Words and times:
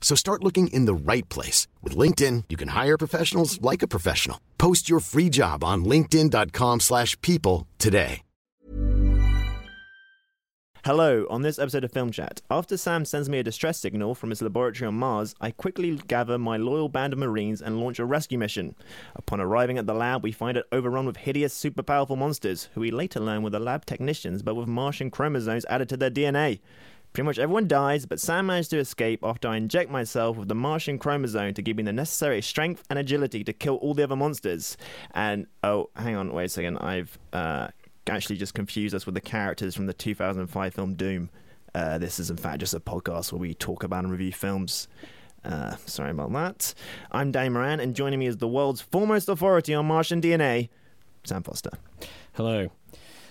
So 0.00 0.16
start 0.16 0.42
looking 0.42 0.66
in 0.68 0.86
the 0.86 0.94
right 0.94 1.28
place. 1.28 1.68
With 1.82 1.96
LinkedIn, 1.96 2.44
you 2.48 2.56
can 2.56 2.68
hire 2.68 2.98
professionals 2.98 3.62
like 3.62 3.82
a 3.84 3.88
professional. 3.88 4.40
Post 4.58 4.90
your 4.90 4.98
free 4.98 5.28
job 5.28 5.62
on 5.62 5.84
linkedin.com 5.84 6.80
slash 6.80 7.16
people 7.20 7.68
today. 7.78 8.22
Hello, 10.82 11.26
on 11.28 11.42
this 11.42 11.58
episode 11.58 11.84
of 11.84 11.92
Film 11.92 12.10
Chat. 12.10 12.40
After 12.50 12.74
Sam 12.78 13.04
sends 13.04 13.28
me 13.28 13.38
a 13.38 13.42
distress 13.42 13.78
signal 13.78 14.14
from 14.14 14.30
his 14.30 14.40
laboratory 14.40 14.88
on 14.88 14.94
Mars, 14.94 15.34
I 15.38 15.50
quickly 15.50 15.94
gather 16.08 16.38
my 16.38 16.56
loyal 16.56 16.88
band 16.88 17.12
of 17.12 17.18
Marines 17.18 17.60
and 17.60 17.78
launch 17.78 17.98
a 17.98 18.06
rescue 18.06 18.38
mission. 18.38 18.74
Upon 19.14 19.42
arriving 19.42 19.76
at 19.76 19.86
the 19.86 19.92
lab, 19.92 20.22
we 20.22 20.32
find 20.32 20.56
it 20.56 20.64
overrun 20.72 21.04
with 21.04 21.18
hideous, 21.18 21.52
super 21.52 21.82
powerful 21.82 22.16
monsters, 22.16 22.70
who 22.72 22.80
we 22.80 22.90
later 22.90 23.20
learn 23.20 23.42
were 23.42 23.50
the 23.50 23.60
lab 23.60 23.84
technicians 23.84 24.42
but 24.42 24.54
with 24.54 24.68
Martian 24.68 25.10
chromosomes 25.10 25.66
added 25.68 25.90
to 25.90 25.98
their 25.98 26.10
DNA. 26.10 26.60
Pretty 27.12 27.26
much 27.26 27.38
everyone 27.40 27.66
dies, 27.66 28.06
but 28.06 28.20
Sam 28.20 28.46
managed 28.46 28.70
to 28.70 28.78
escape 28.78 29.20
after 29.24 29.48
I 29.48 29.56
inject 29.56 29.90
myself 29.90 30.36
with 30.36 30.46
the 30.46 30.54
Martian 30.54 30.96
chromosome 30.96 31.54
to 31.54 31.62
give 31.62 31.76
me 31.76 31.82
the 31.82 31.92
necessary 31.92 32.40
strength 32.40 32.84
and 32.88 32.98
agility 32.98 33.42
to 33.42 33.52
kill 33.52 33.76
all 33.76 33.94
the 33.94 34.04
other 34.04 34.14
monsters. 34.14 34.76
And 35.12 35.46
oh, 35.64 35.90
hang 35.96 36.14
on, 36.14 36.32
wait 36.32 36.44
a 36.44 36.48
second. 36.48 36.78
I've 36.78 37.18
uh, 37.32 37.68
actually 38.08 38.36
just 38.36 38.54
confused 38.54 38.94
us 38.94 39.06
with 39.06 39.16
the 39.16 39.20
characters 39.20 39.74
from 39.74 39.86
the 39.86 39.92
2005 39.92 40.74
film 40.74 40.94
Doom. 40.94 41.30
Uh, 41.74 41.98
this 41.98 42.20
is 42.20 42.30
in 42.30 42.36
fact 42.36 42.60
just 42.60 42.74
a 42.74 42.80
podcast 42.80 43.32
where 43.32 43.40
we 43.40 43.54
talk 43.54 43.82
about 43.82 44.04
and 44.04 44.12
review 44.12 44.32
films. 44.32 44.86
Uh, 45.44 45.74
sorry 45.86 46.10
about 46.10 46.32
that. 46.32 46.74
I'm 47.10 47.32
Danny 47.32 47.48
Moran, 47.48 47.80
and 47.80 47.96
joining 47.96 48.20
me 48.20 48.26
is 48.26 48.36
the 48.36 48.48
world's 48.48 48.80
foremost 48.80 49.28
authority 49.28 49.74
on 49.74 49.86
Martian 49.86 50.20
DNA, 50.20 50.68
Sam 51.24 51.42
Foster. 51.42 51.70
Hello. 52.34 52.70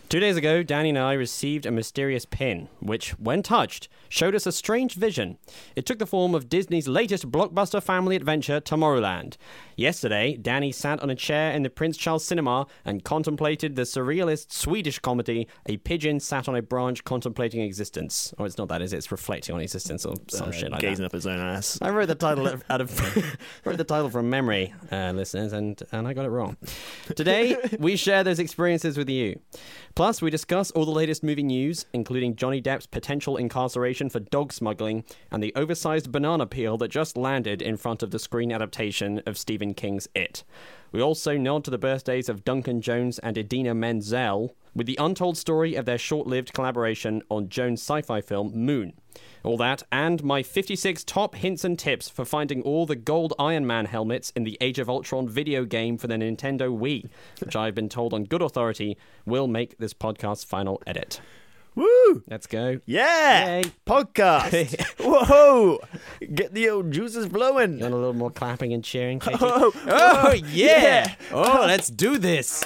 Two 0.10 0.20
days 0.20 0.38
ago, 0.38 0.64
Danny 0.64 0.90
and 0.90 0.98
I 0.98 1.14
received 1.14 1.68
a 1.68 1.72
mysterious 1.72 2.26
pin, 2.26 2.68
which, 2.80 3.12
when 3.20 3.44
touched, 3.44 3.90
showed 4.10 4.36
us 4.36 4.46
a 4.46 4.52
strange 4.52 4.96
vision. 4.96 5.38
It 5.76 5.86
took 5.86 6.00
the 6.00 6.06
form 6.06 6.36
of 6.36 6.50
Disney's 6.50 6.88
latest 6.88 7.32
blockbuster 7.32 7.82
family 7.82 8.16
adventure, 8.16 8.60
Tomorrowland. 8.60 9.38
Yesterday, 9.76 10.36
Danny 10.36 10.72
sat 10.72 11.02
on 11.02 11.10
a 11.10 11.16
chair 11.16 11.52
in 11.52 11.64
the 11.64 11.70
Prince 11.70 11.96
Charles 11.96 12.26
Cinema 12.26 12.68
and 12.84 13.04
contemplated 13.04 13.76
the 13.76 13.84
surrealist 13.84 14.52
Swedish 14.52 15.00
comedy 15.00 15.48
A 15.68 15.78
Pigeon 15.78 16.20
Sat 16.20 16.50
on 16.50 16.56
a 16.56 16.62
Branch 16.62 17.02
Contemplating 17.04 17.62
Existence. 17.62 18.34
Or 18.38 18.46
it's 18.46 18.58
not 18.58 18.68
that, 18.70 18.82
is 18.82 18.92
it? 18.94 18.98
It's 18.98 19.12
reflecting 19.12 19.56
on 19.56 19.62
existence 19.62 20.06
or 20.06 20.16
some 20.28 20.50
Uh, 20.50 20.52
shit 20.52 20.72
like 20.72 20.82
gazing 20.82 21.04
that. 21.04 21.08
up 21.08 21.12
his 21.14 21.26
own 21.28 21.40
ass. 21.40 21.78
I 21.82 21.90
wrote 21.92 22.08
the 22.08 22.16
title 22.16 22.48
out 22.70 22.82
of 22.82 23.38
wrote 23.66 23.78
the 23.78 23.84
title 23.84 24.10
from 24.10 24.30
memory, 24.30 24.74
uh, 24.92 25.12
listeners, 25.16 25.54
and 25.54 25.82
and 25.92 26.08
I 26.08 26.14
got 26.14 26.26
it 26.26 26.30
wrong. 26.30 26.58
Today 27.16 27.56
we 27.80 27.96
share 27.96 28.24
those 28.24 28.40
experiences 28.40 28.98
with 28.98 29.10
you. 29.10 29.40
Plus, 29.96 30.22
we 30.22 30.30
discuss 30.30 30.72
all 30.72 30.86
the 30.86 30.92
latest 30.92 31.24
movie 31.24 31.44
news, 31.44 31.86
including 31.94 32.36
Johnny 32.36 32.62
Depp's 32.62 32.86
potential 32.88 33.38
incarceration 33.38 33.99
for 34.08 34.22
dog 34.22 34.54
smuggling 34.54 35.04
and 35.32 35.44
the 35.44 35.54
oversized 35.56 36.12
banana 36.12 36.46
peel 36.46 36.78
that 36.78 36.88
just 36.88 37.18
landed 37.18 37.62
in 37.62 37.76
front 37.76 38.02
of 38.02 38.12
the 38.12 38.20
screen 38.20 38.52
adaptation 38.52 39.22
of 39.26 39.38
Stephen 39.38 39.74
King's 39.74 40.08
It. 40.16 40.44
We 40.92 41.02
also 41.02 41.38
nod 41.38 41.66
to 41.66 41.72
the 41.72 41.78
birthdays 41.78 42.30
of 42.30 42.46
Duncan 42.46 42.82
Jones 42.82 43.20
and 43.20 43.38
Idina 43.38 43.76
Menzel 43.76 44.56
with 44.74 44.88
the 44.88 44.98
untold 45.00 45.38
story 45.38 45.76
of 45.76 45.86
their 45.86 45.98
short 45.98 46.28
lived 46.28 46.54
collaboration 46.54 47.22
on 47.30 47.50
Jones' 47.50 47.82
sci 47.82 48.02
fi 48.02 48.22
film 48.22 48.52
Moon. 48.56 48.94
All 49.44 49.58
that, 49.58 49.84
and 49.92 50.24
my 50.24 50.44
56 50.44 51.04
top 51.04 51.36
hints 51.36 51.64
and 51.64 51.78
tips 51.78 52.10
for 52.10 52.26
finding 52.26 52.62
all 52.62 52.86
the 52.86 52.96
gold 52.96 53.34
Iron 53.40 53.66
Man 53.66 53.86
helmets 53.86 54.32
in 54.36 54.44
the 54.44 54.58
Age 54.62 54.80
of 54.80 54.90
Ultron 54.90 55.28
video 55.28 55.66
game 55.66 55.98
for 55.98 56.08
the 56.08 56.16
Nintendo 56.16 56.70
Wii, 56.70 57.10
which 57.40 57.56
I've 57.56 57.76
been 57.76 57.90
told 57.90 58.14
on 58.14 58.26
good 58.26 58.42
authority 58.42 58.98
will 59.26 59.48
make 59.48 59.78
this 59.78 59.94
podcast's 59.94 60.44
final 60.44 60.82
edit. 60.86 61.22
Woo! 61.76 62.24
Let's 62.28 62.48
go. 62.48 62.80
Yeah! 62.86 63.58
Yay. 63.58 63.64
Podcast! 63.86 64.82
Whoa! 65.00 65.80
Get 66.34 66.54
the 66.54 66.70
old 66.70 66.92
juices 66.92 67.28
flowing! 67.28 67.78
You 67.78 67.84
want 67.84 67.94
a 67.94 67.98
little 67.98 68.14
more 68.14 68.32
clapping 68.32 68.74
and 68.74 68.84
cheering, 68.84 69.20
Katie? 69.22 69.38
Oh, 69.42 69.72
oh, 69.76 70.22
Oh, 70.30 70.34
yeah. 70.34 70.44
yeah. 70.84 71.16
Oh, 71.32 71.64
let's 71.68 71.90
do 71.90 72.18
this. 72.18 72.64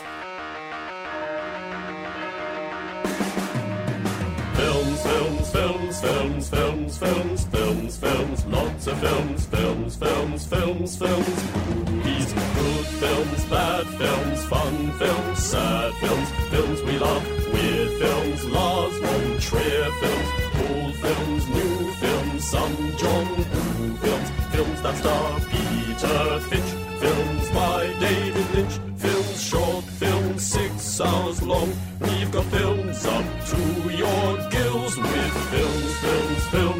Films, 4.55 5.01
films, 5.01 5.51
films, 5.51 5.99
films, 5.99 6.49
films, 6.49 6.97
films, 6.97 7.45
films, 7.47 7.97
films, 7.97 8.45
lots 8.45 8.87
of 8.87 8.99
films, 8.99 9.45
films, 9.47 9.95
films, 9.95 10.45
films, 10.47 10.97
films, 10.97 11.43
movies, 11.85 12.33
good 12.33 12.85
films, 12.85 13.45
bad 13.45 13.85
films, 13.87 14.45
fun 14.45 14.91
films, 14.93 15.39
sad 15.43 15.93
films, 15.95 16.29
films 16.49 16.81
we 16.83 16.97
love, 16.99 17.23
weird 17.53 17.91
films, 18.01 18.41
Lars 18.55 18.97
von 19.03 19.25
Trier 19.45 19.89
films, 20.01 20.29
old 20.65 20.95
films, 21.03 21.43
new 21.57 21.75
films, 22.01 22.43
some 22.53 22.75
John 23.01 23.27
Woo 23.37 23.95
films, 24.03 24.29
films 24.53 24.81
that 24.81 24.95
star 24.97 25.39
Peter 25.51 26.39
Finch, 26.49 26.71
films 27.01 27.49
by 27.51 27.81
David 27.99 28.47
Lynch, 28.55 28.75
films 28.97 29.41
short, 29.49 29.83
films 30.01 30.41
six 30.41 31.01
hours 31.01 31.41
long. 31.41 31.69
We've 32.01 32.31
got 32.31 32.45
films 32.45 33.05
up 33.05 33.25
to 33.51 33.59
your 34.03 34.27
gills 34.49 34.97
with 34.97 35.33
films, 35.51 35.97
films, 35.97 35.97
films, 36.03 36.43
films, 36.53 36.72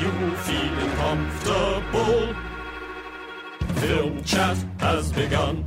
you 0.00 0.36
feeling 0.36 0.90
comfortable? 0.96 2.34
Film 3.80 4.22
chat 4.24 4.56
has 4.80 5.12
begun. 5.12 5.64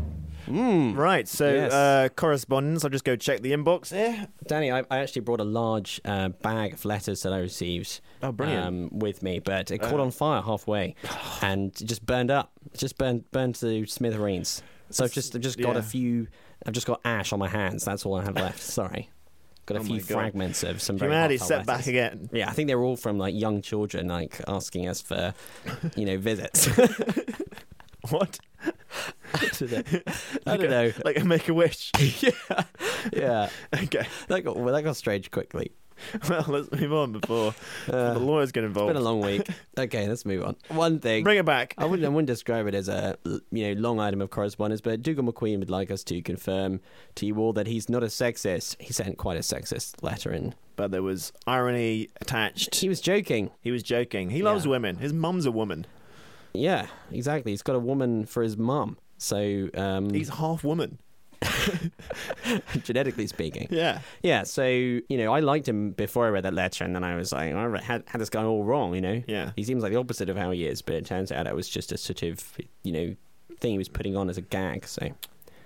Right, 0.47 1.27
so 1.27 1.51
Yes. 1.51 1.71
uh, 1.71 2.09
correspondence. 2.15 2.83
I'll 2.83 2.89
just 2.89 3.05
go 3.05 3.15
check 3.15 3.41
the 3.41 3.51
inbox 3.53 3.91
here. 3.93 4.27
Danny, 4.45 4.71
I, 4.71 4.79
I 4.91 4.99
actually 4.99 5.21
brought 5.21 5.39
a 5.39 5.45
large 5.45 6.01
uh, 6.03 6.29
bag 6.29 6.73
of 6.73 6.85
letters 6.85 7.23
that 7.23 7.33
I 7.33 7.39
received. 7.39 8.01
Oh, 8.21 8.31
brilliant. 8.31 8.65
Um, 8.65 8.89
with 8.91 9.23
me, 9.23 9.39
but 9.39 9.71
it 9.71 9.79
caught 9.79 9.99
on 9.99 10.11
fire 10.11 10.41
halfway, 10.41 10.95
and 11.41 11.73
just 11.75 12.05
burned 12.05 12.29
up. 12.29 12.51
Just 12.75 12.97
burned 12.97 13.29
burned 13.31 13.55
to 13.55 13.85
smithereens. 13.85 14.61
So 14.89 15.05
I've 15.05 15.13
just 15.13 15.33
I've 15.35 15.41
just 15.41 15.59
got 15.59 15.73
yeah. 15.73 15.79
a 15.79 15.83
few. 15.83 16.27
I've 16.65 16.73
just 16.73 16.87
got 16.87 17.01
ash 17.05 17.33
on 17.33 17.39
my 17.39 17.47
hands. 17.47 17.85
That's 17.85 18.05
all 18.05 18.15
I 18.15 18.23
have 18.23 18.35
left. 18.35 18.59
Sorry, 18.61 19.09
got 19.65 19.77
a 19.77 19.79
Oh 19.79 19.83
few 19.83 19.99
fragments 20.01 20.63
of 20.63 20.81
some 20.81 20.97
Humanity 20.97 21.37
set 21.37 21.65
back 21.65 21.87
again. 21.87 22.29
Yeah, 22.31 22.49
I 22.49 22.53
think 22.53 22.67
they're 22.67 22.81
all 22.81 22.97
from 22.97 23.17
like 23.17 23.35
young 23.35 23.61
children, 23.61 24.07
like 24.07 24.41
asking 24.47 24.87
us 24.87 25.01
for, 25.01 25.33
you 25.95 26.05
know, 26.05 26.17
visits. 26.17 26.69
What? 28.09 28.39
I 29.33 29.49
don't 29.57 29.71
know. 29.71 29.83
I 30.45 30.57
don't 30.57 30.69
know. 30.69 30.91
Like 31.05 31.19
a 31.19 31.25
make 31.25 31.47
a 31.47 31.53
wish. 31.53 31.91
yeah, 32.21 32.63
yeah. 33.13 33.49
okay. 33.73 34.05
That 34.27 34.41
got 34.43 34.57
well, 34.57 34.73
that 34.73 34.83
got 34.83 34.97
strange 34.97 35.31
quickly. 35.31 35.71
Well, 36.29 36.45
let's 36.47 36.71
move 36.71 36.93
on 36.93 37.11
before 37.13 37.53
Uh, 37.87 38.13
the 38.13 38.19
lawyers 38.19 38.51
get 38.51 38.63
involved. 38.63 38.91
It's 38.91 38.97
been 38.99 39.01
a 39.05 39.09
long 39.09 39.21
week. 39.21 39.47
Okay, 39.77 40.07
let's 40.07 40.23
move 40.25 40.43
on. 40.43 40.55
One 40.69 40.99
thing. 40.99 41.23
Bring 41.23 41.39
it 41.39 41.45
back. 41.45 41.73
I 41.79 41.85
wouldn't, 41.85 42.05
I 42.05 42.09
wouldn't 42.09 42.27
describe 42.27 42.67
it 42.67 42.75
as 42.75 42.87
a 42.87 43.17
you 43.51 43.73
know 43.73 43.81
long 43.81 43.99
item 43.99 44.21
of 44.21 44.29
correspondence, 44.29 44.81
but 44.81 45.01
Dougal 45.01 45.23
McQueen 45.23 45.59
would 45.59 45.69
like 45.71 45.89
us 45.89 46.03
to 46.05 46.21
confirm 46.21 46.79
to 47.15 47.25
you 47.25 47.37
all 47.39 47.53
that 47.53 47.65
he's 47.67 47.89
not 47.89 48.03
a 48.03 48.07
sexist. 48.07 48.79
He 48.79 48.93
sent 48.93 49.17
quite 49.17 49.37
a 49.37 49.41
sexist 49.41 50.03
letter 50.03 50.31
in. 50.31 50.53
But 50.75 50.91
there 50.91 51.01
was 51.03 51.33
irony 51.47 52.09
attached. 52.21 52.75
He 52.75 52.87
was 52.89 53.01
joking. 53.01 53.49
He 53.61 53.71
was 53.71 53.81
joking. 53.83 54.29
He 54.29 54.41
loves 54.43 54.65
Yeah. 54.65 54.71
women. 54.71 54.97
His 54.97 55.11
mum's 55.13 55.45
a 55.45 55.51
woman. 55.51 55.85
Yeah, 56.53 56.87
exactly. 57.11 57.51
He's 57.51 57.63
got 57.63 57.75
a 57.75 57.79
woman 57.79 58.25
for 58.25 58.43
his 58.43 58.55
mum. 58.57 58.97
So 59.17 59.69
um, 59.75 60.13
He's 60.13 60.29
half 60.29 60.63
woman. 60.63 60.99
genetically 62.83 63.27
speaking. 63.27 63.67
Yeah. 63.69 63.99
Yeah, 64.21 64.43
so 64.43 64.65
you 64.65 65.03
know, 65.09 65.33
I 65.33 65.39
liked 65.39 65.67
him 65.67 65.91
before 65.91 66.25
I 66.25 66.29
read 66.29 66.43
that 66.45 66.53
letter, 66.53 66.83
and 66.83 66.95
then 66.95 67.03
I 67.03 67.15
was 67.15 67.31
like, 67.31 67.53
I 67.53 67.81
had, 67.81 68.03
had 68.07 68.21
this 68.21 68.29
guy 68.29 68.43
all 68.43 68.63
wrong. 68.63 68.95
You 68.95 69.01
know, 69.01 69.23
Yeah. 69.27 69.51
he 69.55 69.63
seems 69.63 69.83
like 69.83 69.91
the 69.91 69.99
opposite 69.99 70.29
of 70.29 70.37
how 70.37 70.51
he 70.51 70.65
is, 70.65 70.81
but 70.81 70.95
it 70.95 71.05
turns 71.05 71.31
out 71.31 71.47
it 71.47 71.55
was 71.55 71.69
just 71.69 71.91
a 71.91 71.97
sort 71.97 72.23
of 72.23 72.43
you 72.83 72.91
know 72.91 73.15
thing 73.59 73.71
he 73.73 73.77
was 73.77 73.89
putting 73.89 74.15
on 74.17 74.29
as 74.29 74.37
a 74.37 74.41
gag. 74.41 74.85
So 74.87 75.09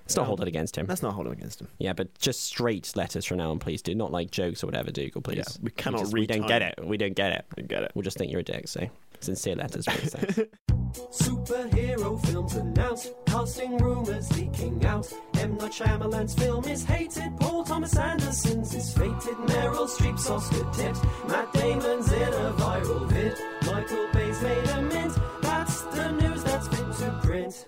it's 0.06 0.16
not 0.16 0.26
hold 0.26 0.42
it 0.42 0.48
against 0.48 0.78
him. 0.78 0.86
Let's 0.88 1.02
not 1.02 1.14
holding 1.14 1.34
against 1.34 1.60
him. 1.62 1.68
Yeah, 1.80 1.94
but 1.94 2.18
just 2.18 2.44
straight 2.46 2.96
letters 2.96 3.26
from 3.26 3.38
now 3.38 3.52
on, 3.52 3.60
please 3.60 3.82
do 3.82 3.94
not 3.94 4.12
like 4.12 4.32
jokes 4.32 4.64
or 4.64 4.68
whatever, 4.68 4.90
Dougal. 4.92 5.22
Please, 5.22 5.38
Yeah, 5.38 5.44
we 5.62 5.72
cannot 5.72 6.00
just- 6.02 6.14
We 6.14 6.26
don't 6.26 6.48
get 6.48 6.62
it. 6.62 6.76
We 6.82 6.96
don't 6.98 7.16
get 7.16 7.34
it. 7.34 7.46
I 7.58 7.62
get 7.64 7.84
it. 7.84 7.92
We'll 7.94 8.04
just 8.04 8.18
think 8.18 8.32
you're 8.32 8.40
a 8.40 8.44
dick. 8.44 8.68
So 8.70 8.88
sincere 9.20 9.56
letters, 9.56 9.86
please. 9.86 10.46
Thanks. 10.94 11.28
Superhero 11.28 12.24
films 12.26 12.56
announced, 12.56 13.14
casting 13.26 13.78
rumors 13.78 14.36
leaking 14.38 14.86
out. 14.86 15.12
M. 15.40 15.56
Night 15.58 15.72
Shyamalan's 15.72 16.34
film 16.34 16.66
is 16.66 16.84
hated, 16.84 17.38
Paul 17.40 17.64
Thomas 17.64 17.96
Anderson's 17.96 18.74
is 18.74 18.94
fated, 18.94 19.38
Meryl 19.48 19.88
Streep's 19.88 20.30
Oscar 20.30 20.70
tipped, 20.74 21.04
Matt 21.28 21.52
Damon's 21.54 22.12
in 22.12 22.22
a 22.22 22.54
viral 22.54 23.08
vid, 23.08 23.36
Michael 23.66 24.08
Bay's 24.14 24.42
made 24.42 24.70
a 24.70 24.82
mint. 24.82 25.14
That's 25.42 25.82
the 25.82 26.12
news 26.12 26.44
that's 26.44 26.68
fit 26.68 26.92
to 27.06 27.20
print. 27.24 27.68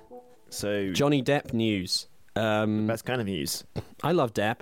So, 0.49 0.91
Johnny 0.91 1.21
Depp 1.23 1.53
news. 1.53 2.07
Um, 2.35 2.87
best 2.87 3.05
kind 3.05 3.21
of 3.21 3.27
news. 3.27 3.63
I 4.03 4.13
love 4.13 4.33
Depp. 4.33 4.61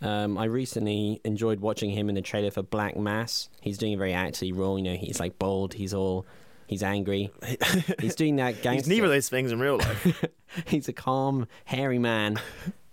Um, 0.00 0.38
I 0.38 0.44
recently 0.44 1.20
enjoyed 1.24 1.60
watching 1.60 1.90
him 1.90 2.08
in 2.08 2.14
the 2.14 2.22
trailer 2.22 2.50
for 2.50 2.62
Black 2.62 2.96
Mass. 2.96 3.48
He's 3.60 3.78
doing 3.78 3.94
a 3.94 3.96
very 3.96 4.12
acty 4.12 4.56
role. 4.56 4.78
You 4.78 4.84
know, 4.84 4.94
he's 4.94 5.18
like 5.18 5.38
bold. 5.38 5.74
He's 5.74 5.92
all. 5.92 6.26
He's 6.68 6.82
angry. 6.82 7.32
He's 7.98 8.14
doing 8.14 8.36
that 8.36 8.62
gangster. 8.62 8.72
He's 8.72 8.88
neither 8.88 9.06
of 9.06 9.10
those 9.10 9.30
things 9.30 9.52
in 9.52 9.58
real 9.58 9.78
life. 9.78 10.24
he's 10.66 10.86
a 10.86 10.92
calm, 10.92 11.48
hairy 11.64 11.98
man 11.98 12.38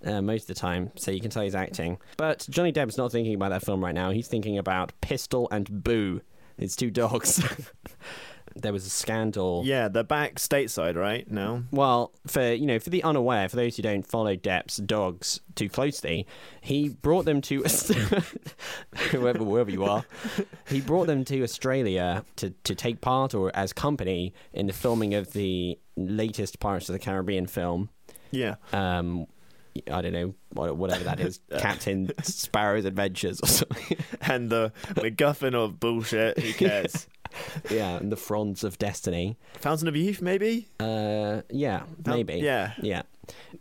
uh, 0.05 0.21
most 0.21 0.43
of 0.43 0.47
the 0.47 0.53
time, 0.55 0.91
so 0.95 1.11
you 1.11 1.19
can 1.19 1.29
tell 1.29 1.43
he's 1.43 1.55
acting. 1.55 1.97
But 2.15 2.47
Johnny 2.49 2.71
Depp's 2.71 2.97
not 2.97 3.11
thinking 3.11 3.35
about 3.35 3.49
that 3.49 3.65
film 3.65 3.83
right 3.83 3.93
now. 3.93 4.11
He's 4.11 4.29
thinking 4.29 4.57
about 4.57 4.93
Pistol 5.01 5.49
and 5.51 5.83
Boo, 5.83 6.21
his 6.57 6.77
two 6.77 6.89
dogs. 6.89 7.43
there 8.55 8.71
was 8.71 8.85
a 8.85 8.89
scandal. 8.89 9.63
yeah, 9.65 9.87
they're 9.87 10.03
back 10.03 10.35
stateside 10.35 10.95
right 10.95 11.29
now. 11.29 11.63
Well, 11.71 12.13
for 12.25 12.53
you 12.53 12.65
know, 12.65 12.79
for 12.79 12.89
the 12.89 13.03
unaware, 13.03 13.49
for 13.49 13.57
those 13.57 13.75
who 13.75 13.83
don't 13.83 14.05
follow 14.05 14.35
Depp's 14.35 14.77
dogs 14.77 15.41
too 15.55 15.69
closely, 15.69 16.25
he 16.61 16.89
brought 16.89 17.25
them 17.25 17.41
to 17.41 17.63
whoever 19.11 19.43
wherever 19.43 19.69
you 19.69 19.83
are. 19.83 20.05
He 20.67 20.81
brought 20.81 21.07
them 21.07 21.25
to 21.25 21.43
Australia 21.43 22.23
to 22.37 22.51
to 22.63 22.75
take 22.75 23.01
part 23.01 23.33
or 23.33 23.51
as 23.53 23.73
company 23.73 24.33
in 24.53 24.67
the 24.67 24.73
filming 24.73 25.13
of 25.13 25.33
the 25.33 25.77
latest 25.97 26.59
Pirates 26.59 26.89
of 26.89 26.93
the 26.93 26.99
Caribbean 26.99 27.47
film. 27.47 27.89
Yeah. 28.31 28.55
Um, 28.73 29.27
I 29.91 30.01
don't 30.01 30.13
know 30.13 30.33
whatever 30.53 31.03
that 31.03 31.19
is, 31.19 31.41
Captain 31.57 32.09
Sparrow's 32.23 32.85
Adventures 32.85 33.41
or 33.41 33.47
something. 33.47 33.97
And 34.21 34.49
the 34.49 34.71
MacGuffin 34.93 35.53
of 35.53 35.79
bullshit. 35.81 36.39
Who 36.39 36.53
cares? 36.53 37.07
yeah, 37.69 37.97
and 37.97 38.11
the 38.11 38.17
Fronds 38.17 38.63
of 38.63 38.77
Destiny. 38.77 39.37
Fountain 39.59 39.87
of 39.87 39.95
Youth, 39.95 40.21
maybe. 40.21 40.67
Uh, 40.79 41.41
yeah, 41.49 41.83
maybe. 42.05 42.35
yeah. 42.35 42.73
yeah. 42.81 43.03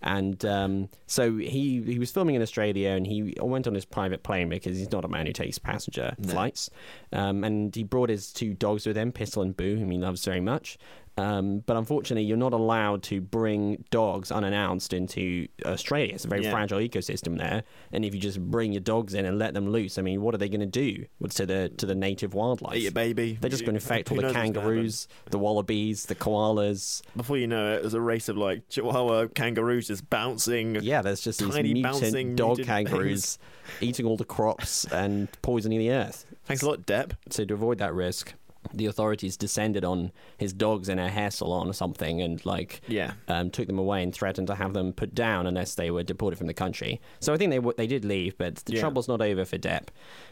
And 0.03 0.45
um, 0.45 0.89
so 1.07 1.39
he 1.39 1.81
he 1.83 1.99
was 1.99 2.11
filming 2.11 2.35
in 2.35 2.43
Australia, 2.43 2.91
and 2.91 3.07
he 3.07 3.35
went 3.41 3.67
on 3.67 3.75
his 3.75 3.87
private 3.87 4.23
plane 4.23 4.51
because 4.51 4.77
he's 4.77 4.93
not 4.93 5.05
a 5.05 5.09
man 5.09 5.27
who 5.27 5.33
takes 5.33 5.59
passenger 5.59 6.15
flights. 6.23 6.69
Um, 7.13 7.45
and 7.45 7.75
he 7.75 7.83
brought 7.83 8.11
his 8.11 8.33
two 8.33 8.53
dogs 8.53 8.87
with 8.87 8.97
him, 8.97 9.11
Pistol 9.11 9.43
and 9.43 9.57
Boo, 9.57 9.77
whom 9.77 9.91
he 9.91 9.99
loves 9.99 10.25
very 10.25 10.41
much. 10.41 10.77
Um, 11.17 11.61
but 11.61 11.77
unfortunately, 11.77 12.25
you're 12.25 12.37
not 12.37 12.53
allowed 12.53 13.03
to 13.05 13.21
bring 13.21 13.85
dogs 13.91 14.33
unannounced 14.33 14.93
into 14.93 15.47
Australia. 15.65 16.13
It's 16.15 16.25
a 16.25 16.29
very 16.29 16.43
Yeah. 16.43 16.51
fragile 16.51 16.79
ecosystem 16.81 17.39
there, 17.39 17.63
and 17.93 18.05
if 18.05 18.15
you 18.15 18.21
just 18.21 18.41
bring 18.41 18.73
your 18.73 18.81
dogs 18.81 19.15
in 19.15 19.25
and 19.25 19.39
let 19.39 19.55
them 19.55 19.69
loose, 19.69 19.97
I 19.97 20.03
mean, 20.03 20.23
what 20.23 20.35
are 20.35 20.39
they 20.39 20.49
going 20.49 20.61
to 20.61 20.67
do 20.67 21.05
to 21.31 21.47
the 21.47 21.69
to 21.77 21.87
the 21.87 21.95
native 21.95 22.35
wildlife? 22.35 22.77
Eat 22.77 22.89
a 22.89 22.93
baby. 22.93 23.39
They're 23.41 23.51
just 23.51 23.65
going 23.65 23.75
to 23.75 23.81
infect 23.81 24.11
all 24.11 24.17
the 24.17 24.23
knows 24.23 24.35
what's 24.35 24.43
gonna 24.43 24.47
happen? 24.49 24.63
kangaroos, 24.73 25.09
the 25.31 25.39
wallabies, 25.39 26.07
the 26.07 26.15
koalas. 26.17 27.03
Before 27.17 27.37
you 27.39 27.47
know 27.47 27.75
it, 27.75 27.83
there's 27.83 27.95
a 27.95 28.01
race 28.01 28.29
of 28.29 28.37
like 28.37 28.69
Chihuahua 28.69 29.29
kangaroos 29.29 29.87
just 29.87 30.11
bouncing. 30.11 30.79
Yeah, 30.83 31.03
there's 31.03 31.21
just 31.21 31.39
these 31.39 31.55
mutant 31.55 31.83
bouncing 31.83 32.35
dog 32.35 32.59
mutant 32.59 32.67
kangaroos 32.89 33.39
eating 33.81 34.05
all 34.07 34.17
the 34.17 34.25
crops 34.25 34.85
and 34.87 35.29
poisoning 35.43 35.79
the 35.79 35.91
earth. 35.91 36.27
Thanks 36.45 36.63
a 36.63 36.67
lot, 36.67 36.83
Depp. 36.87 37.13
So 37.31 37.45
to 37.45 37.55
avoid 37.55 37.79
that 37.79 37.95
risk, 37.95 38.35
the 38.73 38.87
authorities 38.87 39.37
descended 39.37 39.85
on 39.85 40.13
his 40.39 40.53
dogs 40.53 40.89
in 40.89 40.99
a 40.99 41.09
hair 41.11 41.31
salon 41.31 41.69
or 41.69 41.73
something 41.73 42.23
and 42.23 42.45
like 42.47 42.81
Yeah. 42.89 43.13
um, 43.29 43.51
took 43.51 43.67
them 43.67 43.79
away 43.79 44.03
and 44.03 44.13
threatened 44.15 44.47
to 44.49 44.55
have 44.55 44.73
them 44.73 44.93
put 44.93 45.15
down 45.15 45.47
unless 45.47 45.75
they 45.75 45.91
were 45.91 46.03
deported 46.03 46.37
from 46.37 46.47
the 46.47 46.55
country. 46.55 47.01
So 47.21 47.33
I 47.33 47.37
think 47.37 47.51
they 47.51 47.57
w- 47.59 47.75
they 47.77 47.87
did 47.87 48.05
leave, 48.05 48.37
but 48.39 48.57
the 48.57 48.75
Yeah. 48.75 48.81
trouble's 48.81 49.09
not 49.09 49.21
over 49.21 49.45
for 49.45 49.59
Depp 49.59 49.89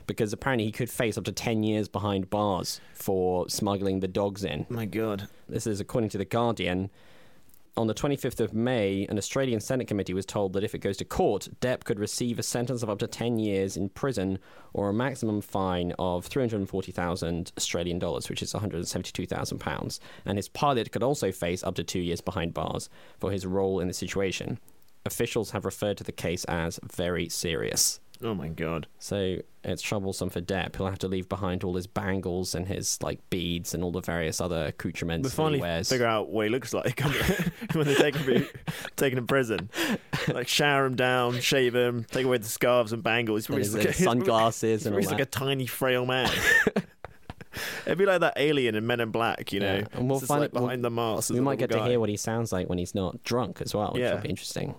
because 0.07 0.33
apparently 0.33 0.65
he 0.67 0.73
could 0.73 0.91
face 0.91 1.19
up 1.19 1.25
to 1.25 1.33
ten 1.33 1.63
years 1.63 1.89
behind 1.89 2.31
bars 2.31 2.81
for 2.95 3.49
smuggling 3.49 4.01
the 4.01 4.09
dogs 4.09 4.45
in. 4.45 4.67
My 4.69 4.87
God. 4.87 5.29
This 5.49 5.67
is 5.67 5.81
according 5.81 6.11
to 6.11 6.19
The 6.19 6.25
Guardian. 6.25 6.91
On 7.75 7.87
the 7.87 7.95
25th 7.95 8.41
of 8.41 8.53
May, 8.53 9.07
an 9.09 9.17
Australian 9.17 9.59
Senate 9.59 9.89
committee 9.89 10.13
was 10.13 10.27
told 10.27 10.53
that 10.53 10.63
if 10.63 10.75
it 10.75 10.83
goes 10.83 10.99
to 10.99 11.07
court, 11.07 11.49
Depp 11.63 11.85
could 11.85 11.99
receive 11.99 12.39
a 12.39 12.43
sentence 12.43 12.83
of 12.83 12.91
up 12.91 12.99
to 12.99 13.07
10 13.07 13.39
years 13.39 13.79
in 13.79 13.89
prison 13.89 14.39
or 14.75 14.91
a 14.91 14.93
maximum 14.93 15.41
fine 15.41 15.95
of 15.99 16.27
340,000 16.27 17.53
Australian 17.57 17.99
dollars, 17.99 18.29
which 18.29 18.43
is 18.43 18.53
172,000 18.53 19.59
pounds. 19.59 20.01
And 20.27 20.37
his 20.37 20.51
pilot 20.51 20.93
could 20.93 21.03
also 21.03 21.33
face 21.33 21.65
up 21.65 21.75
to 21.77 21.83
two 21.83 22.01
years 22.01 22.21
behind 22.21 22.53
bars 22.53 22.91
for 23.19 23.31
his 23.31 23.47
role 23.47 23.81
in 23.81 23.89
the 23.89 23.95
situation. 23.95 24.59
Officials 25.07 25.53
have 25.53 25.65
referred 25.65 25.97
to 25.97 26.05
the 26.05 26.13
case 26.13 26.45
as 26.45 26.79
very 26.85 27.31
serious. 27.31 28.01
Oh 28.25 28.35
my 28.35 28.49
God. 28.49 28.87
So 28.99 29.39
it's 29.65 29.83
troublesome 29.83 30.31
for 30.31 30.41
Depp. 30.41 30.77
He'll 30.77 30.87
have 30.87 30.99
to 31.01 31.09
leave 31.09 31.29
behind 31.29 31.65
all 31.65 31.75
his 31.75 31.87
bangles 31.87 32.55
and 32.55 32.67
his 32.69 32.99
like 33.03 33.19
beads 33.31 33.75
and 33.75 33.83
all 33.83 33.91
the 33.93 34.01
various 34.01 34.41
other 34.41 34.67
accoutrements 34.67 35.25
We 35.25 35.29
that 35.29 35.33
he 35.33 35.37
finally 35.37 35.61
wears. 35.61 35.89
figure 35.89 36.07
out 36.07 36.29
what 36.31 36.45
he 36.47 36.51
looks 36.51 36.73
like 36.73 37.01
when 37.73 37.87
they 37.87 37.95
take 37.95 38.15
him, 38.17 38.47
take 38.97 39.13
him 39.13 39.19
to 39.21 39.27
prison. 39.27 39.71
Like 40.29 40.49
shower 40.49 40.87
him 40.87 40.95
down, 40.97 41.41
shave 41.41 41.75
him, 41.75 42.05
take 42.11 42.25
away 42.27 42.39
the 42.39 42.45
scarves 42.49 42.93
and 42.93 43.03
bangles. 43.03 43.47
He's 43.47 43.49
and 43.49 43.73
probably 43.73 43.81
his, 43.81 43.87
like, 43.87 43.97
he's 43.97 44.05
sunglasses 44.05 44.81
he's 44.83 44.87
and 44.87 44.95
all 44.95 45.01
just 45.01 45.11
that. 45.11 45.17
like 45.19 45.27
a 45.27 45.31
tiny, 45.31 45.67
frail 45.67 46.07
man. 46.07 46.31
It'd 47.85 47.99
be 47.99 48.07
like 48.07 48.21
that 48.21 48.35
alien 48.37 48.75
in 48.77 48.87
Men 48.87 49.01
in 49.01 49.11
Black, 49.11 49.53
you 49.53 49.61
know. 49.61 49.75
Yeah, 49.81 49.85
and 49.93 50.09
we'll 50.09 50.21
find 50.21 50.41
like 50.41 50.49
it- 50.51 50.55
we'll- 50.55 50.63
behind 50.65 50.83
the 50.85 50.91
mask. 50.91 51.31
we 51.31 51.41
might 51.41 51.59
get 51.59 51.71
to 51.71 51.85
hear 51.85 52.01
what 52.01 52.09
he 52.09 52.17
sounds 52.17 52.51
like 52.53 52.69
when 52.69 52.79
he's 52.79 52.95
not 52.95 53.23
drunk 53.25 53.61
as 53.61 53.75
well, 53.75 53.91
which 53.93 54.01
Yeah. 54.01 54.15
will 54.15 54.23
be 54.23 54.31
interesting. 54.31 54.75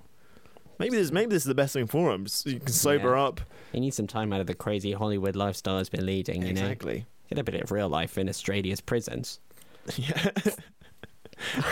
Maybe 0.83 0.97
this, 0.97 1.11
maybe 1.11 1.29
this 1.31 1.43
is 1.43 1.47
the 1.47 1.55
best 1.55 1.73
thing 1.73 1.87
for 1.87 2.11
him. 2.13 2.27
So 2.27 2.49
you 2.49 2.59
can 2.59 2.67
sober 2.69 3.15
Yeah. 3.15 3.23
up. 3.23 3.41
He 3.71 3.79
needs 3.79 3.95
some 3.95 4.07
time 4.07 4.31
out 4.33 4.41
of 4.41 4.47
the 4.47 4.53
crazy 4.53 4.91
Hollywood 4.93 5.35
lifestyle 5.35 5.77
he's 5.79 5.89
been 5.89 6.05
leading. 6.05 6.41
You 6.41 6.53
know, 6.53 6.61
Exactly. 6.61 7.05
get 7.29 7.39
a 7.39 7.43
bit 7.43 7.55
of 7.61 7.71
real 7.71 7.89
life 7.89 8.17
in 8.17 8.29
Australia's 8.29 8.81
prisons. 8.81 9.39
Yeah. 9.97 10.29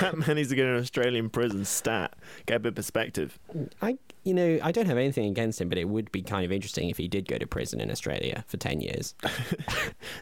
that 0.02 0.18
man 0.18 0.36
needs 0.36 0.50
to 0.50 0.56
get 0.56 0.66
in 0.66 0.74
an 0.74 0.82
Australian 0.82 1.30
prison 1.30 1.64
stat. 1.66 2.14
Get 2.46 2.56
a 2.58 2.60
bit 2.60 2.70
of 2.70 2.76
perspective. 2.76 3.40
I, 3.82 3.98
you 4.24 4.34
know, 4.34 4.60
I 4.62 4.72
don't 4.72 4.88
have 4.88 4.98
anything 4.98 5.28
against 5.30 5.62
him, 5.62 5.70
but 5.70 5.78
it 5.78 5.88
would 5.88 6.12
be 6.12 6.22
kind 6.24 6.44
of 6.44 6.52
interesting 6.52 6.90
if 6.90 6.98
he 6.98 7.08
did 7.08 7.28
go 7.28 7.38
to 7.38 7.46
prison 7.48 7.80
in 7.80 7.90
Australia 7.92 8.44
for 8.48 8.58
ten 8.58 8.82
years. 8.82 9.14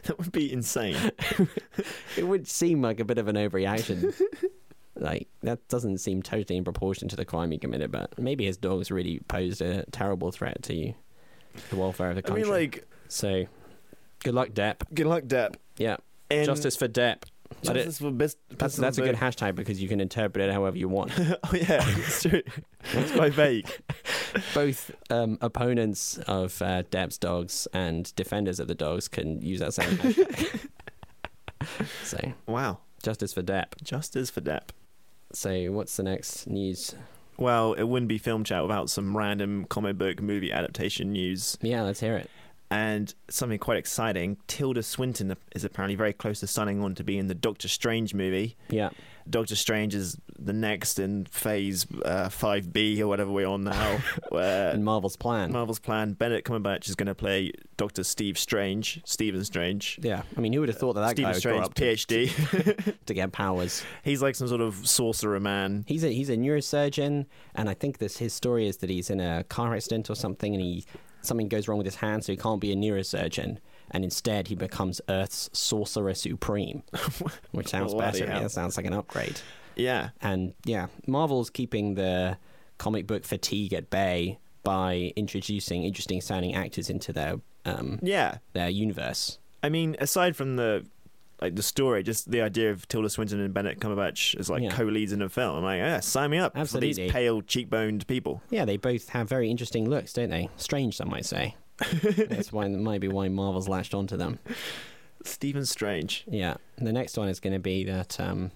That 0.04 0.18
would 0.18 0.32
be 0.32 0.52
insane. 0.52 0.96
it 2.16 2.24
would 2.26 2.46
seem 2.48 2.80
like 2.82 3.00
a 3.00 3.04
bit 3.04 3.18
of 3.18 3.28
an 3.28 3.36
overreaction. 3.36 4.14
Like 5.00 5.28
that 5.42 5.66
doesn't 5.68 5.98
seem 5.98 6.22
totally 6.22 6.56
in 6.56 6.64
proportion 6.64 7.08
to 7.08 7.16
the 7.16 7.24
crime 7.24 7.50
he 7.50 7.58
committed, 7.58 7.90
but 7.90 8.18
maybe 8.18 8.44
his 8.44 8.56
dogs 8.56 8.90
really 8.90 9.20
posed 9.28 9.60
a 9.62 9.84
terrible 9.90 10.30
threat 10.30 10.62
to 10.64 10.92
the 11.70 11.76
welfare 11.76 12.10
of 12.10 12.16
the 12.16 12.22
country. 12.22 12.42
I 12.42 12.44
mean, 12.44 12.52
like, 12.52 12.86
so 13.08 13.46
good 14.22 14.34
luck, 14.34 14.50
Depp. 14.50 14.82
good 14.94 15.06
luck, 15.06 15.24
Depp. 15.24 15.56
Yeah, 15.78 15.96
And 16.30 16.46
justice 16.46 16.76
for 16.76 16.86
Depp. 16.88 17.22
Justice 17.62 17.98
for 17.98 18.12
bis- 18.12 18.36
that's 18.50 18.76
that's 18.76 18.98
a 18.98 19.02
good 19.02 19.16
hashtag 19.16 19.56
because 19.56 19.82
you 19.82 19.88
can 19.88 20.00
interpret 20.00 20.48
it 20.48 20.52
however 20.52 20.76
you 20.78 20.88
want. 20.88 21.10
Oh 21.18 21.50
yeah, 21.52 21.84
it's 21.98 22.22
true. 22.22 22.42
It's 22.92 23.10
quite 23.12 23.32
vague. 23.34 23.68
Both 24.54 24.92
um, 25.10 25.36
opponents 25.40 26.18
of 26.28 26.62
uh, 26.62 26.84
Depp's 26.84 27.18
dogs 27.18 27.66
and 27.72 28.14
defenders 28.14 28.60
of 28.60 28.68
the 28.68 28.76
dogs 28.76 29.08
can 29.08 29.42
use 29.42 29.58
that 29.58 29.74
same 29.74 29.90
hashtag. 29.98 30.68
so 32.04 32.32
Wow. 32.46 32.78
justice 33.02 33.32
for 33.32 33.42
Depp. 33.42 33.82
Justice 33.82 34.30
for 34.30 34.40
Depp. 34.40 34.68
So 35.32 35.72
what's 35.72 35.96
the 35.96 36.02
next 36.02 36.46
news? 36.46 36.94
Well, 37.36 37.72
it 37.72 37.84
wouldn't 37.84 38.08
be 38.08 38.18
film 38.18 38.44
chat 38.44 38.62
without 38.62 38.90
some 38.90 39.16
random 39.16 39.64
comic 39.64 39.96
book 39.96 40.20
movie 40.20 40.52
adaptation 40.52 41.12
news. 41.12 41.56
Yeah, 41.62 41.82
let's 41.82 42.00
hear 42.00 42.16
it. 42.16 42.28
And 42.70 43.12
something 43.28 43.58
quite 43.58 43.78
exciting 43.78 44.36
Tilda 44.46 44.82
Swinton 44.82 45.36
is 45.54 45.64
apparently 45.64 45.96
very 45.96 46.12
close 46.12 46.40
to 46.40 46.46
signing 46.46 46.82
on 46.82 46.94
to 46.96 47.02
be 47.02 47.18
in 47.18 47.26
the 47.26 47.34
Doctor 47.34 47.66
Strange 47.66 48.14
movie. 48.14 48.56
Yeah. 48.68 48.90
Doctor 49.30 49.56
Strange 49.56 49.94
is 49.94 50.16
the 50.38 50.52
next 50.52 50.98
in 50.98 51.26
phase 51.26 51.86
uh, 52.04 52.28
5B 52.28 53.00
or 53.00 53.06
whatever 53.06 53.30
we're 53.30 53.46
on 53.46 53.64
now, 53.64 53.98
where 54.30 54.70
And 54.70 54.84
Marvel's 54.84 55.16
plan. 55.16 55.52
Marvel's 55.52 55.78
plan, 55.78 56.12
Benedict 56.14 56.48
Cumberbatch 56.48 56.88
is 56.88 56.94
going 56.94 57.06
to 57.06 57.14
play 57.14 57.52
Doctor 57.76 58.02
Steve 58.04 58.38
Strange, 58.38 59.00
Stephen 59.04 59.44
Strange. 59.44 59.98
yeah. 60.02 60.22
I 60.36 60.40
mean, 60.40 60.52
who 60.52 60.60
would 60.60 60.68
have 60.68 60.78
thought 60.78 60.94
that 60.94 61.16
that 61.16 61.22
guy 61.22 61.32
Stephen 61.32 61.60
would 61.60 61.64
grow 61.64 61.64
Strange, 61.64 61.66
up 61.66 61.74
to, 61.74 62.84
PhD. 62.84 62.96
to 63.06 63.14
get 63.14 63.32
powers? 63.32 63.82
He's 64.02 64.22
like 64.22 64.34
some 64.34 64.48
sort 64.48 64.60
of 64.60 64.86
sorcerer 64.88 65.40
man. 65.40 65.84
He's 65.86 66.04
a 66.04 66.08
he's 66.08 66.28
a 66.30 66.36
neurosurgeon, 66.36 67.26
and 67.54 67.68
I 67.68 67.74
think 67.74 67.98
this 67.98 68.18
his 68.18 68.32
story 68.32 68.66
is 68.66 68.78
that 68.78 68.90
he's 68.90 69.10
in 69.10 69.20
a 69.20 69.44
car 69.44 69.74
accident 69.74 70.10
or 70.10 70.14
something, 70.14 70.54
and 70.54 70.62
he 70.62 70.84
something 71.22 71.48
goes 71.48 71.68
wrong 71.68 71.78
with 71.78 71.86
his 71.86 71.96
hand, 71.96 72.24
so 72.24 72.32
he 72.32 72.36
can't 72.36 72.60
be 72.60 72.72
a 72.72 72.76
neurosurgeon, 72.76 73.58
and 73.90 74.04
instead 74.04 74.48
he 74.48 74.54
becomes 74.54 75.00
Earth's 75.08 75.50
sorcerer 75.52 76.14
supreme, 76.14 76.82
which 77.52 77.68
sounds 77.68 77.94
better. 77.94 78.24
Yeah, 78.24 78.46
sounds 78.48 78.76
like 78.76 78.86
an 78.86 78.92
upgrade. 78.94 79.40
Yeah. 79.76 80.10
And 80.20 80.54
yeah, 80.64 80.86
Marvel's 81.06 81.50
keeping 81.50 81.94
the 81.94 82.36
comic 82.78 83.06
book 83.06 83.24
fatigue 83.24 83.72
at 83.72 83.90
bay 83.90 84.38
by 84.62 85.12
introducing 85.16 85.84
interesting 85.84 86.20
sounding 86.20 86.54
actors 86.54 86.90
into 86.90 87.12
their 87.12 87.40
um, 87.64 87.98
Yeah. 88.02 88.38
their 88.52 88.68
universe. 88.68 89.38
I 89.62 89.68
mean, 89.68 89.96
aside 89.98 90.36
from 90.36 90.56
the 90.56 90.86
like 91.42 91.56
the 91.56 91.62
story, 91.62 92.02
just 92.02 92.30
the 92.30 92.42
idea 92.42 92.70
of 92.70 92.86
Tilda 92.88 93.08
Swinton 93.08 93.40
and 93.40 93.54
Benedict 93.54 93.80
Cumberbatch 93.80 94.38
as 94.38 94.50
like 94.50 94.62
Yeah. 94.62 94.70
co-leads 94.72 95.12
in 95.12 95.22
a 95.22 95.28
film. 95.30 95.56
I'm 95.56 95.64
like, 95.64 95.78
yeah, 95.78 96.00
sign 96.00 96.30
me 96.30 96.38
up 96.38 96.54
for 96.68 96.78
these 96.78 96.98
pale, 96.98 97.40
cheekboned 97.40 98.06
people. 98.06 98.42
Yeah, 98.50 98.66
they 98.66 98.76
both 98.76 99.08
have 99.10 99.26
very 99.28 99.50
interesting 99.50 99.88
looks, 99.88 100.12
don't 100.12 100.28
they? 100.28 100.50
Strange, 100.56 100.96
some 100.98 101.08
might 101.08 101.24
say. 101.24 101.56
That's 102.28 102.52
why 102.52 102.68
maybe 102.68 103.08
why 103.08 103.28
Marvel's 103.28 103.68
latched 103.68 103.94
onto 103.94 104.16
them. 104.16 104.38
Stephen 105.24 105.66
Strange. 105.66 106.24
Yeah. 106.28 106.54
The 106.78 106.92
next 106.92 107.16
one 107.18 107.28
is 107.28 107.40
going 107.40 107.52
to 107.52 107.58
be 107.58 107.84
that 107.84 108.18
um, 108.20 108.50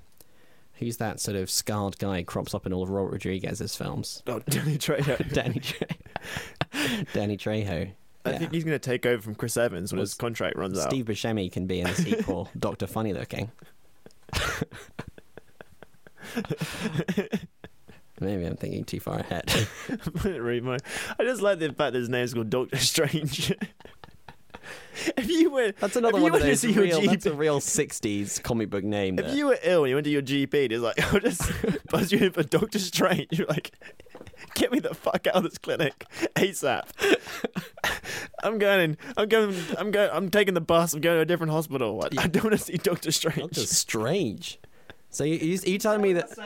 who's 0.75 0.97
that 0.99 1.21
sort 1.21 1.37
of 1.37 1.51
scarred 1.51 1.99
guy 1.99 2.19
who 2.21 2.25
crops 2.25 2.55
up 2.55 2.67
in 2.67 2.73
all 2.73 2.83
of 2.83 2.91
Robert 2.91 3.13
Rodriguez's 3.13 3.77
films? 3.77 4.23
Oh, 4.27 4.41
Danny 4.49 4.79
Trejo. 4.79 5.29
Danny 5.33 5.61
Trejo. 5.61 7.13
Danny 7.13 7.37
Trejo. 7.37 7.91
I 8.27 8.31
Yeah. 8.31 8.39
think 8.39 8.53
he's 8.53 8.65
going 8.65 8.75
to 8.75 8.79
take 8.79 9.05
over 9.05 9.21
from 9.21 9.35
Chris 9.35 9.59
Evans 9.59 9.93
when 9.93 9.99
Well, 9.99 10.05
his 10.05 10.15
contract 10.15 10.57
runs 10.57 10.79
out. 10.79 10.89
Steve 10.91 11.05
Buscemi 11.05 11.53
can 11.53 11.67
be 11.67 11.81
in 11.81 11.87
the 11.89 11.95
sequel, 11.95 12.49
Doctor 12.59 12.87
Funny 12.87 13.13
Looking. 13.13 13.51
Maybe 18.25 18.45
I'm 18.45 18.57
thinking 18.57 18.85
too 18.85 19.01
far 19.01 19.19
ahead. 19.19 19.45
I 19.89 21.25
just 21.25 21.43
like 21.43 21.59
the 21.59 21.67
fact 21.69 21.93
that 21.93 21.95
his 21.95 22.09
name's 22.09 22.35
called 22.35 22.51
Doctor 22.51 22.79
Strange. 22.79 23.53
if 25.17 25.29
you 25.29 25.51
were, 25.51 25.73
That's 25.79 25.97
another 25.97 26.21
one 26.21 26.35
of 26.35 26.41
those 26.41 26.65
real. 26.65 27.01
That's 27.03 27.27
a 27.27 27.35
real 27.35 27.61
'60s 27.61 28.43
comic 28.43 28.71
book 28.71 28.85
name. 28.85 29.19
If 29.19 29.27
that- 29.27 29.37
you 29.37 29.47
were 29.47 29.59
ill 29.63 29.85
and 29.85 29.91
you 29.91 29.97
went 29.97 30.05
to 30.05 30.11
your 30.11 30.23
GP 30.23 30.65
and 30.65 30.73
he's 30.73 30.81
like, 30.81 31.01
I'll 31.13 31.21
just 31.21 31.43
buzz 31.91 32.13
you 32.13 32.19
in 32.19 32.33
for 32.33 32.43
Doctor 32.43 32.79
Strange, 32.79 33.29
you're 33.33 33.47
like, 33.47 33.73
get 34.55 34.73
me 34.73 34.81
the 34.81 34.95
fuck 34.95 35.27
out 35.27 35.37
of 35.37 35.43
this 35.45 35.59
clinic 35.59 36.07
ASAP. 36.37 36.85
I'm 38.43 38.59
going 38.59 38.81
in. 38.91 38.99
I'm 39.17 39.29
going. 39.29 39.55
I'm 39.79 39.91
going. 39.91 40.11
I'm 40.13 40.31
taking 40.31 40.55
the 40.55 40.61
bus. 40.61 40.95
I'm 40.95 41.01
going 41.01 41.17
to 41.17 41.23
a 41.23 41.27
different 41.27 41.53
hospital. 41.53 42.03
I, 42.05 42.23
I 42.23 42.27
don't 42.27 42.45
want 42.45 42.57
to 42.57 42.63
see 42.65 42.77
Doctor 42.77 43.11
Strange. 43.11 43.39
Doctor 43.39 43.67
Strange. 43.67 44.59
So 45.15 45.23
you, 45.25 45.37
you, 45.65 45.79
telling 45.79 46.03
me 46.03 46.13
that 46.15 46.37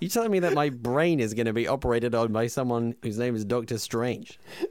you 0.00 0.08
telling 0.08 0.32
me 0.32 0.40
that 0.40 0.52
my 0.52 0.70
brain 0.70 1.20
is 1.20 1.34
going 1.34 1.46
to 1.46 1.52
be 1.52 1.68
operated 1.68 2.14
on 2.16 2.32
by 2.32 2.48
someone 2.48 2.94
whose 3.02 3.16
name 3.18 3.36
is 3.36 3.44
Doctor 3.44 3.78
Strange? 3.78 4.38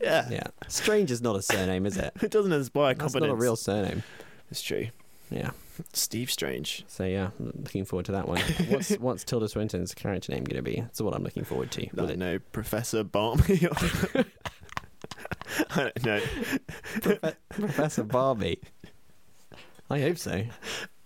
Yeah. 0.00 0.28
Yeah, 0.30 0.46
Strange 0.68 1.10
is 1.10 1.20
not 1.20 1.36
a 1.36 1.42
surname, 1.42 1.84
is 1.84 1.96
it? 1.98 2.12
It 2.22 2.30
doesn't 2.30 2.52
inspire 2.52 2.94
That's 2.94 3.00
confidence. 3.12 3.28
not 3.28 3.34
a 3.34 3.36
real 3.36 3.56
surname. 3.56 4.02
It's 4.50 4.62
true. 4.62 4.86
Yeah. 5.30 5.50
Steve 5.92 6.30
Strange. 6.30 6.84
So 6.88 7.04
yeah, 7.04 7.30
I'm 7.38 7.52
looking 7.62 7.84
forward 7.84 8.06
to 8.06 8.12
that 8.12 8.26
one. 8.28 8.40
What's 8.68 8.90
what's 8.96 9.24
Tilda 9.24 9.48
Swinton's 9.48 9.92
character 9.92 10.32
name 10.32 10.44
going 10.44 10.56
to 10.56 10.62
be? 10.62 10.80
That's 10.80 11.00
what 11.02 11.14
I'm 11.14 11.22
looking 11.24 11.44
forward 11.44 11.70
to. 11.72 11.82
I 11.82 12.06
don't 12.06 12.18
know, 12.18 12.38
Professor 12.52 13.02
Barmy. 13.04 13.66
or- 13.66 14.24
I 15.70 15.76
don't 15.90 16.04
know. 16.06 16.20
Profe- 17.00 17.34
Professor 17.50 18.04
Barbie? 18.04 18.60
I 19.90 20.00
hope 20.00 20.16
so. 20.18 20.44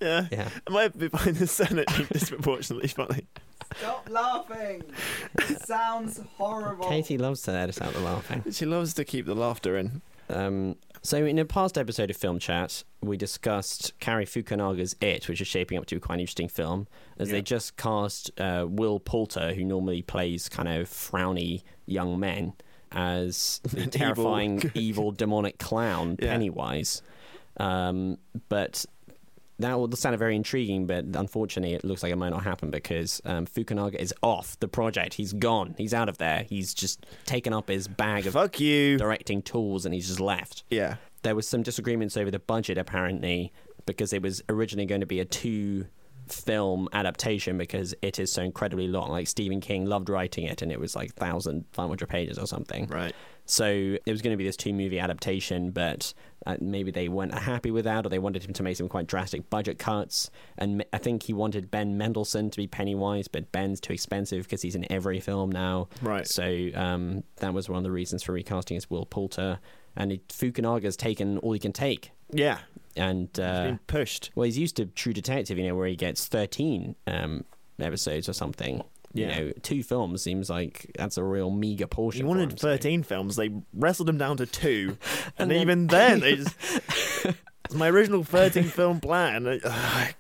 Yeah. 0.05 0.27
Yeah. 0.31 0.49
I 0.67 0.71
might 0.71 0.99
be 0.99 1.09
finding 1.09 1.35
the 1.35 1.47
Senate 1.47 1.89
being 1.97 2.09
disproportionately 2.13 2.89
funny. 2.89 3.27
Stop 3.79 4.09
laughing! 4.11 4.83
It 5.39 5.63
sounds 5.67 6.21
horrible. 6.37 6.89
Katie 6.89 7.19
loves 7.19 7.43
to 7.43 7.51
edit 7.53 7.71
us 7.77 7.81
out 7.81 7.93
the 7.95 8.01
laughing. 8.01 8.45
She 8.53 8.67
loves 8.67 8.95
to 8.95 9.05
keep 9.05 9.27
the 9.27 9.35
laughter 9.35 9.77
in. 9.77 10.01
Um, 10.31 10.77
so 11.03 11.19
in 11.25 11.39
a 11.39 11.45
past 11.45 11.77
episode 11.77 12.09
of 12.11 12.17
Film 12.17 12.39
Chat, 12.39 12.85
we 13.03 13.17
discussed 13.17 13.93
Cary 14.01 14.25
Fukunaga's 14.27 14.95
It, 15.01 15.29
which 15.29 15.41
is 15.41 15.49
shaping 15.49 15.77
up 15.77 15.87
to 15.87 15.97
be 15.97 16.01
quite 16.01 16.15
an 16.17 16.21
interesting 16.21 16.49
film, 16.49 16.87
as 17.19 17.29
Yeah. 17.29 17.33
they 17.37 17.43
just 17.43 17.77
cast 17.77 18.31
uh, 18.41 18.65
Will 18.69 19.01
Poulter, 19.01 19.55
who 19.55 19.65
normally 19.65 20.03
plays 20.03 20.49
kind 20.49 20.69
of 20.69 20.89
frowny 20.89 21.63
young 21.87 22.19
men, 22.21 22.53
as 22.93 23.61
the 23.65 23.81
An 23.83 23.91
terrifying, 23.91 24.71
evil, 24.75 25.11
demonic 25.11 25.59
clown 25.59 26.17
Yeah. 26.21 26.29
Pennywise. 26.33 27.03
Um, 27.57 28.19
but 28.49 28.85
that 29.65 29.81
would 29.81 29.97
sound 29.97 30.19
very 30.19 30.37
intriguing, 30.37 30.87
but 30.87 31.05
unfortunately, 31.15 31.75
it 31.75 31.85
looks 31.85 32.03
like 32.03 32.13
it 32.13 32.17
might 32.17 32.31
not 32.31 32.45
happen 32.45 32.71
because 32.71 33.23
um, 33.25 33.47
Fukunaga 33.47 33.95
is 33.95 34.13
off 34.23 34.59
the 34.61 34.69
project. 34.69 35.15
He's 35.15 35.33
gone. 35.33 35.75
He's 35.79 35.95
out 35.95 36.09
of 36.09 36.19
there. 36.19 36.45
He's 36.49 36.75
just 36.75 37.07
taken 37.25 37.53
up 37.53 37.69
his 37.69 37.89
bag 37.89 38.27
of 38.27 38.35
Fuck 38.35 38.61
you. 38.61 38.99
directing 38.99 39.41
tools 39.43 39.87
and 39.87 39.95
he's 39.95 40.09
just 40.09 40.21
left. 40.21 40.65
Yeah. 40.71 40.97
There 41.23 41.35
was 41.35 41.49
some 41.49 41.63
disagreements 41.63 42.17
over 42.17 42.31
the 42.31 42.39
budget 42.39 42.77
apparently 42.77 43.53
because 43.87 44.13
it 44.13 44.21
was 44.23 44.43
originally 44.51 44.87
going 44.87 45.01
to 45.01 45.07
be 45.07 45.21
a 45.21 45.25
two 45.25 45.87
film 46.29 46.89
adaptation 46.93 47.59
because 47.59 47.95
it 48.03 48.19
is 48.19 48.31
so 48.31 48.43
incredibly 48.43 48.89
long. 48.89 49.11
Like 49.11 49.29
Stephen 49.29 49.61
King 49.61 49.87
loved 49.87 50.09
writing 50.09 50.45
it 50.45 50.63
and 50.63 50.71
it 50.71 50.81
was 50.81 50.95
like 50.95 51.13
1500 51.17 52.09
pages 52.09 52.39
or 52.39 52.47
something. 52.47 52.87
Right. 52.87 53.15
So 53.47 53.67
it 53.67 54.11
was 54.11 54.23
going 54.23 54.33
to 54.33 54.37
be 54.39 54.45
this 54.45 54.57
two 54.57 54.73
movie 54.73 54.99
adaptation, 54.99 55.71
but 55.71 56.15
uh, 56.47 56.57
maybe 56.61 56.91
they 56.91 57.09
weren't 57.09 57.35
happy 57.35 57.71
with 57.71 57.85
that, 57.85 58.05
or 58.05 58.09
they 58.09 58.19
wanted 58.19 58.45
him 58.45 58.53
to 58.55 58.63
make 58.63 58.77
some 58.77 58.89
quite 58.89 59.07
drastic 59.07 59.49
budget 59.51 59.79
cuts. 59.79 60.31
And 60.59 60.85
I 60.93 60.99
think 60.99 61.23
he 61.23 61.33
wanted 61.33 61.71
Ben 61.71 61.97
Mendelsohn 61.97 62.51
to 62.51 62.57
be 62.57 62.67
Pennywise, 62.67 63.29
but 63.29 63.51
Ben's 63.53 63.81
too 63.81 63.93
expensive 63.93 64.45
because 64.45 64.63
he's 64.63 64.75
in 64.75 64.91
every 64.93 65.21
film 65.21 65.51
now. 65.51 65.89
Right. 66.03 66.27
So 66.27 66.69
um, 66.75 67.25
that 67.37 67.55
was 67.55 67.69
one 67.69 67.79
of 67.79 67.85
the 67.85 67.91
reasons 67.91 68.23
for 68.23 68.33
recasting 68.33 68.77
as 68.77 68.91
Will 68.91 69.07
Poulter. 69.07 69.59
And 69.97 70.13
it, 70.13 70.29
Fukunaga's 70.29 70.97
taken 70.97 71.39
all 71.39 71.53
he 71.53 71.59
can 71.59 71.73
take. 71.73 72.11
Yeah. 72.31 72.59
And 72.97 73.29
uh, 73.41 73.65
Being 73.65 73.81
pushed. 73.87 74.31
well, 74.35 74.45
he's 74.45 74.59
used 74.59 74.77
to 74.77 74.87
True 74.87 75.13
Detective, 75.13 75.57
you 75.59 75.67
know, 75.69 75.75
where 75.75 75.87
he 75.87 75.97
gets 75.97 76.27
13 76.27 76.95
um, 77.07 77.45
episodes 77.79 78.29
or 78.29 78.33
something. 78.33 78.83
Yeah. 79.15 79.39
You 79.39 79.45
know, 79.47 79.53
two 79.63 79.83
films 79.83 80.23
seems 80.23 80.51
like 80.51 80.91
that's 80.99 81.17
a 81.17 81.25
real 81.25 81.51
meager 81.51 81.87
portion. 81.87 82.23
He 82.23 82.29
wanted 82.29 82.51
him, 82.53 82.59
so- 82.59 82.69
13 82.69 83.03
films. 83.05 83.37
They 83.37 83.51
wrestled 83.73 84.09
him 84.09 84.19
down 84.19 84.37
to 84.39 84.47
two. 84.47 84.99
and 85.39 85.51
And 85.51 85.51
then- 85.53 85.61
even 85.61 85.87
then, 85.87 86.21
they 86.21 86.37
just. 86.37 86.55
It's 87.67 87.75
my 87.75 87.89
original 87.89 88.23
13 88.25 88.65
film 88.65 89.01
plan. 89.01 89.47
Uh, 89.47 89.59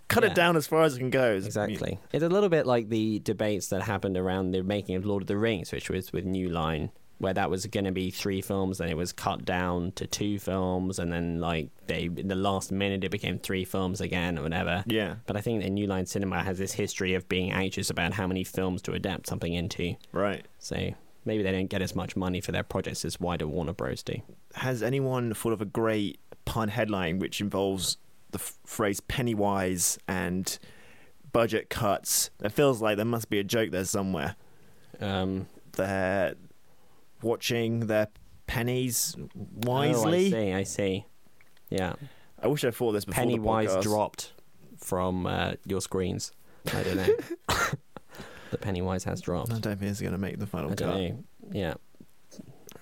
cut 0.08 0.24
Yeah. 0.24 0.30
it 0.30 0.34
down 0.34 0.56
as 0.56 0.66
far 0.66 0.82
as 0.84 0.96
it 0.96 1.00
can 1.00 1.10
go. 1.10 1.32
Exactly. 1.34 1.98
It's 2.10 2.24
a 2.24 2.28
little 2.30 2.48
bit 2.48 2.66
like 2.66 2.88
the 2.88 3.18
debates 3.18 3.66
that 3.68 3.82
happened 3.82 4.16
around 4.16 4.52
the 4.52 4.62
making 4.62 4.96
of 4.96 5.04
Lord 5.04 5.22
of 5.22 5.26
the 5.26 5.36
Rings, 5.36 5.70
which 5.70 5.90
was 5.90 6.10
with 6.10 6.24
New 6.24 6.48
Line, 6.48 6.90
where 7.24 7.34
that 7.34 7.50
was 7.50 7.66
going 7.66 7.86
to 7.86 7.90
be 7.92 8.10
three 8.10 8.40
films, 8.40 8.78
then 8.78 8.88
it 8.88 8.96
was 8.96 9.12
cut 9.12 9.44
down 9.44 9.92
to 9.92 10.06
two 10.06 10.38
films, 10.38 10.98
and 10.98 11.10
then 11.10 11.40
like 11.40 11.70
they 11.86 12.04
in 12.04 12.28
the 12.28 12.34
last 12.34 12.70
minute 12.70 13.02
it 13.02 13.10
became 13.10 13.38
three 13.38 13.64
films 13.64 14.00
again 14.00 14.38
or 14.38 14.42
whatever. 14.42 14.84
Yeah. 14.86 15.16
But 15.26 15.36
I 15.36 15.40
think 15.40 15.62
that 15.62 15.70
New 15.70 15.86
Line 15.86 16.06
Cinema 16.06 16.42
has 16.42 16.58
this 16.58 16.72
history 16.72 17.14
of 17.14 17.28
being 17.28 17.50
anxious 17.50 17.90
about 17.90 18.12
how 18.12 18.26
many 18.26 18.44
films 18.44 18.82
to 18.82 18.92
adapt 18.92 19.26
something 19.26 19.52
into. 19.52 19.96
Right. 20.12 20.44
So 20.58 20.90
maybe 21.24 21.42
they 21.42 21.50
don't 21.50 21.68
get 21.68 21.82
as 21.82 21.94
much 21.96 22.14
money 22.14 22.40
for 22.40 22.52
their 22.52 22.62
projects 22.62 23.04
as 23.04 23.18
wider 23.18 23.48
Warner 23.48 23.72
Bros. 23.72 24.02
do. 24.02 24.16
Has 24.54 24.82
anyone 24.82 25.34
thought 25.34 25.54
of 25.54 25.60
a 25.62 25.66
great 25.66 26.20
pun 26.44 26.68
headline 26.68 27.18
which 27.18 27.40
involves 27.40 27.96
the 28.30 28.38
f- 28.38 28.58
phrase 28.66 29.00
Pennywise 29.00 29.98
and 30.06 30.58
budget 31.32 31.70
cuts? 31.70 32.30
It 32.42 32.52
feels 32.52 32.82
like 32.82 32.96
there 32.96 33.06
must 33.06 33.30
be 33.30 33.38
a 33.38 33.44
joke 33.44 33.70
there 33.70 33.86
somewhere. 33.86 34.36
Um, 35.00 35.46
They're 35.72 36.34
watching 37.24 37.86
their 37.86 38.08
pennies 38.46 39.16
Oh, 39.18 39.28
wisely. 39.64 40.26
I 40.26 40.30
see. 40.30 40.52
I 40.52 40.62
see. 40.62 41.06
Yeah. 41.70 41.94
I 42.42 42.46
wish 42.46 42.64
I 42.64 42.70
thought 42.70 42.92
this 42.92 43.04
before 43.04 43.22
Pennywise 43.22 43.72
the 43.72 43.78
podcast. 43.78 43.82
dropped 43.82 44.32
from 44.78 45.26
uh, 45.26 45.52
your 45.66 45.80
screens. 45.80 46.30
I 46.72 46.82
don't 46.82 46.96
know. 46.96 47.08
the 48.50 48.58
Pennywise 48.58 49.04
has 49.04 49.20
dropped. 49.20 49.50
I 49.52 49.58
don't 49.58 49.78
think 49.78 49.90
it's 49.90 50.00
going 50.00 50.12
to 50.12 50.18
make 50.18 50.38
the 50.38 50.46
final 50.46 50.66
I 50.72 50.74
cut. 50.74 50.78
don't 50.78 50.98
know. 51.08 51.24
Yeah. 51.52 51.74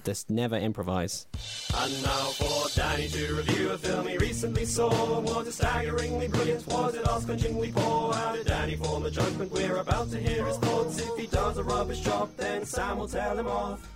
Just 0.05 0.31
never 0.31 0.57
improvise. 0.57 1.27
And 1.77 2.03
now 2.03 2.09
for 2.35 2.69
Danny 2.77 3.07
to 3.07 3.35
review 3.37 3.71
a 3.71 3.79
film 3.79 4.09
he 4.09 4.19
recently 4.19 4.65
saw. 4.65 5.21
Was 5.21 5.47
it 5.47 5.53
staggeringly 5.53 6.27
brilliant? 6.27 6.67
Was 6.67 6.97
it 6.97 7.07
astonishingly 7.09 7.71
poor? 7.71 8.13
How 8.13 8.33
did 8.35 8.49
Danny 8.49 8.75
form 8.75 9.05
the 9.05 9.13
judgment? 9.13 9.53
We're 9.53 9.77
about 9.77 10.11
to 10.11 10.19
hear 10.19 10.45
his 10.45 10.57
thoughts. 10.57 10.99
If 10.99 11.17
he 11.17 11.29
does 11.29 11.57
a 11.59 11.63
rubbish 11.63 12.01
job, 12.01 12.31
then 12.37 12.65
Sam 12.65 12.99
will 12.99 13.07
tell 13.07 13.39
him 13.39 13.47
off. 13.47 13.89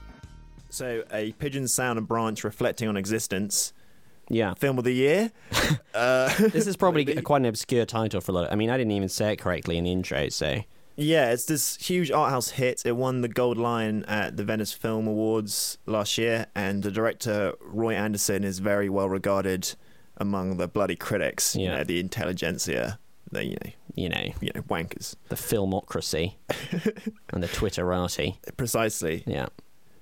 So, 0.71 1.05
a 1.13 1.33
pigeon 1.33 1.69
sound 1.69 1.99
and 1.99 2.07
branch 2.09 2.45
reflecting 2.45 2.89
on 2.89 2.97
existence. 2.97 3.73
Yeah. 4.29 4.55
Film 4.55 4.77
of 4.79 4.85
the 4.85 4.93
year. 4.93 5.31
uh, 5.95 6.35
This 6.51 6.67
is 6.67 6.77
probably 6.77 7.05
maybe. 7.07 7.23
quite 7.23 7.39
an 7.43 7.47
obscure 7.47 7.87
title 7.87 8.21
for 8.21 8.33
a 8.33 8.35
lot. 8.35 8.45
Of, 8.47 8.53
I 8.53 8.57
mean, 8.57 8.71
I 8.71 8.77
didn't 8.77 8.93
even 8.93 9.09
say 9.09 9.33
it 9.33 9.37
correctly 9.37 9.79
in 9.79 9.85
the 9.85 9.93
intro, 9.93 10.29
so 10.31 10.61
Yeah, 10.97 11.31
it's 11.31 11.45
this 11.45 11.77
huge 11.77 12.11
art 12.11 12.31
house 12.31 12.51
hit. 12.51 12.83
It 12.85 12.97
won 12.97 13.21
the 13.21 13.29
Gold 13.29 13.57
Lion 13.57 14.05
at 14.07 14.37
the 14.37 14.45
Venice 14.45 14.73
Film 14.73 15.07
Awards 15.07 15.79
last 15.87 16.19
year, 16.19 16.47
and 16.57 16.83
the 16.83 16.91
director 16.91 17.53
Roy 17.61 17.95
Andersson 17.95 18.43
is 18.45 18.59
very 18.59 18.89
well 18.89 19.09
regarded 19.09 19.75
among 20.17 20.57
the 20.57 20.67
bloody 20.67 20.97
critics. 20.97 21.55
You 21.55 21.67
Yeah. 21.67 21.77
know, 21.79 21.85
the 21.85 22.01
intelligentsia, 22.01 22.99
the 23.31 23.45
you 23.45 23.57
know, 23.65 23.71
you 23.95 24.09
know 24.09 24.33
you 24.41 24.51
know, 24.55 24.63
wankers. 24.63 25.15
the 25.29 25.37
filmocracy 25.37 26.35
and 27.31 27.43
the 27.43 27.49
Twitterati. 27.49 28.37
Precisely. 28.57 29.23
Yeah. 29.27 29.47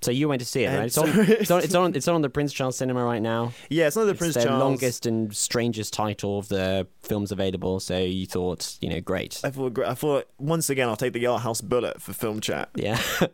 So 0.05 0.11
you 0.11 0.27
went 0.29 0.39
to 0.39 0.45
see 0.45 0.63
it, 0.63 0.67
And 0.67 0.77
right? 0.77 0.85
It's 0.85 0.97
on, 0.97 1.09
it's 1.09 1.51
on. 1.51 1.63
It's 1.63 1.75
on. 1.75 1.95
It's 1.95 2.07
on 2.07 2.21
the 2.21 2.29
Prince 2.29 2.53
Charles 2.53 2.77
Cinema 2.77 3.03
right 3.03 3.21
now. 3.21 3.53
Yeah, 3.69 3.87
it's 3.87 3.95
not 3.95 4.05
the 4.05 4.11
It's 4.11 4.19
Prince 4.19 4.35
their 4.35 4.45
Charles. 4.45 4.59
longest 4.61 5.05
and 5.05 5.35
strangest 5.35 5.93
title 5.93 6.39
of 6.39 6.47
the 6.47 6.87
films 7.01 7.31
available. 7.31 7.79
So 7.79 7.97
you 7.97 8.25
thought, 8.25 8.77
you 8.81 8.89
know, 8.89 9.01
great. 9.01 9.41
I 9.43 9.49
thought, 9.49 9.79
I 9.79 9.93
thought 9.95 10.27
once 10.37 10.69
again 10.69 10.87
I'll 10.87 10.95
take 10.95 11.13
the 11.13 11.25
art 11.25 11.41
house 11.41 11.61
bullet 11.61 12.01
for 12.01 12.13
film 12.13 12.39
chat. 12.39 12.69
Yeah. 12.75 13.01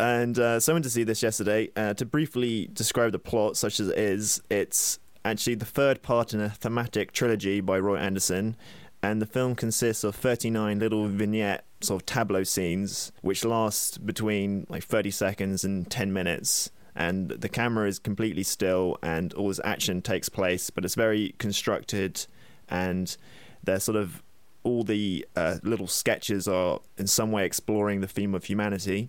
And 0.00 0.38
uh, 0.38 0.60
so 0.60 0.72
I 0.72 0.74
went 0.74 0.84
to 0.84 0.90
see 0.90 1.02
this 1.02 1.24
yesterday. 1.24 1.70
Uh, 1.74 1.92
to 1.94 2.06
briefly 2.06 2.68
describe 2.72 3.10
the 3.10 3.18
plot, 3.18 3.56
such 3.56 3.80
as 3.80 3.88
it 3.88 3.98
is, 3.98 4.40
it's 4.48 5.00
actually 5.24 5.56
the 5.56 5.64
third 5.64 6.02
part 6.02 6.32
in 6.32 6.40
a 6.40 6.50
thematic 6.50 7.10
trilogy 7.10 7.60
by 7.60 7.80
Roy 7.80 7.96
Andersson. 7.96 8.56
And 9.02 9.22
the 9.22 9.26
film 9.26 9.54
consists 9.54 10.02
of 10.04 10.16
39 10.16 10.78
little 10.78 11.06
vignette 11.06 11.64
sort 11.80 12.02
of 12.02 12.06
tableau 12.06 12.42
scenes, 12.42 13.12
which 13.20 13.44
last 13.44 14.04
between 14.04 14.66
like 14.68 14.82
30 14.82 15.10
seconds 15.10 15.64
and 15.64 15.88
10 15.88 16.12
minutes. 16.12 16.70
And 16.96 17.28
the 17.28 17.48
camera 17.48 17.86
is 17.86 18.00
completely 18.00 18.42
still, 18.42 18.98
and 19.02 19.32
all 19.34 19.48
this 19.48 19.60
action 19.64 20.02
takes 20.02 20.28
place, 20.28 20.68
but 20.70 20.84
it's 20.84 20.96
very 20.96 21.36
constructed, 21.38 22.26
and 22.68 23.16
they're 23.62 23.78
sort 23.78 23.96
of 23.96 24.22
all 24.64 24.82
the 24.82 25.24
uh, 25.36 25.58
little 25.62 25.86
sketches 25.86 26.48
are 26.48 26.80
in 26.96 27.06
some 27.06 27.30
way 27.30 27.46
exploring 27.46 28.00
the 28.00 28.08
theme 28.08 28.34
of 28.34 28.44
humanity 28.44 29.08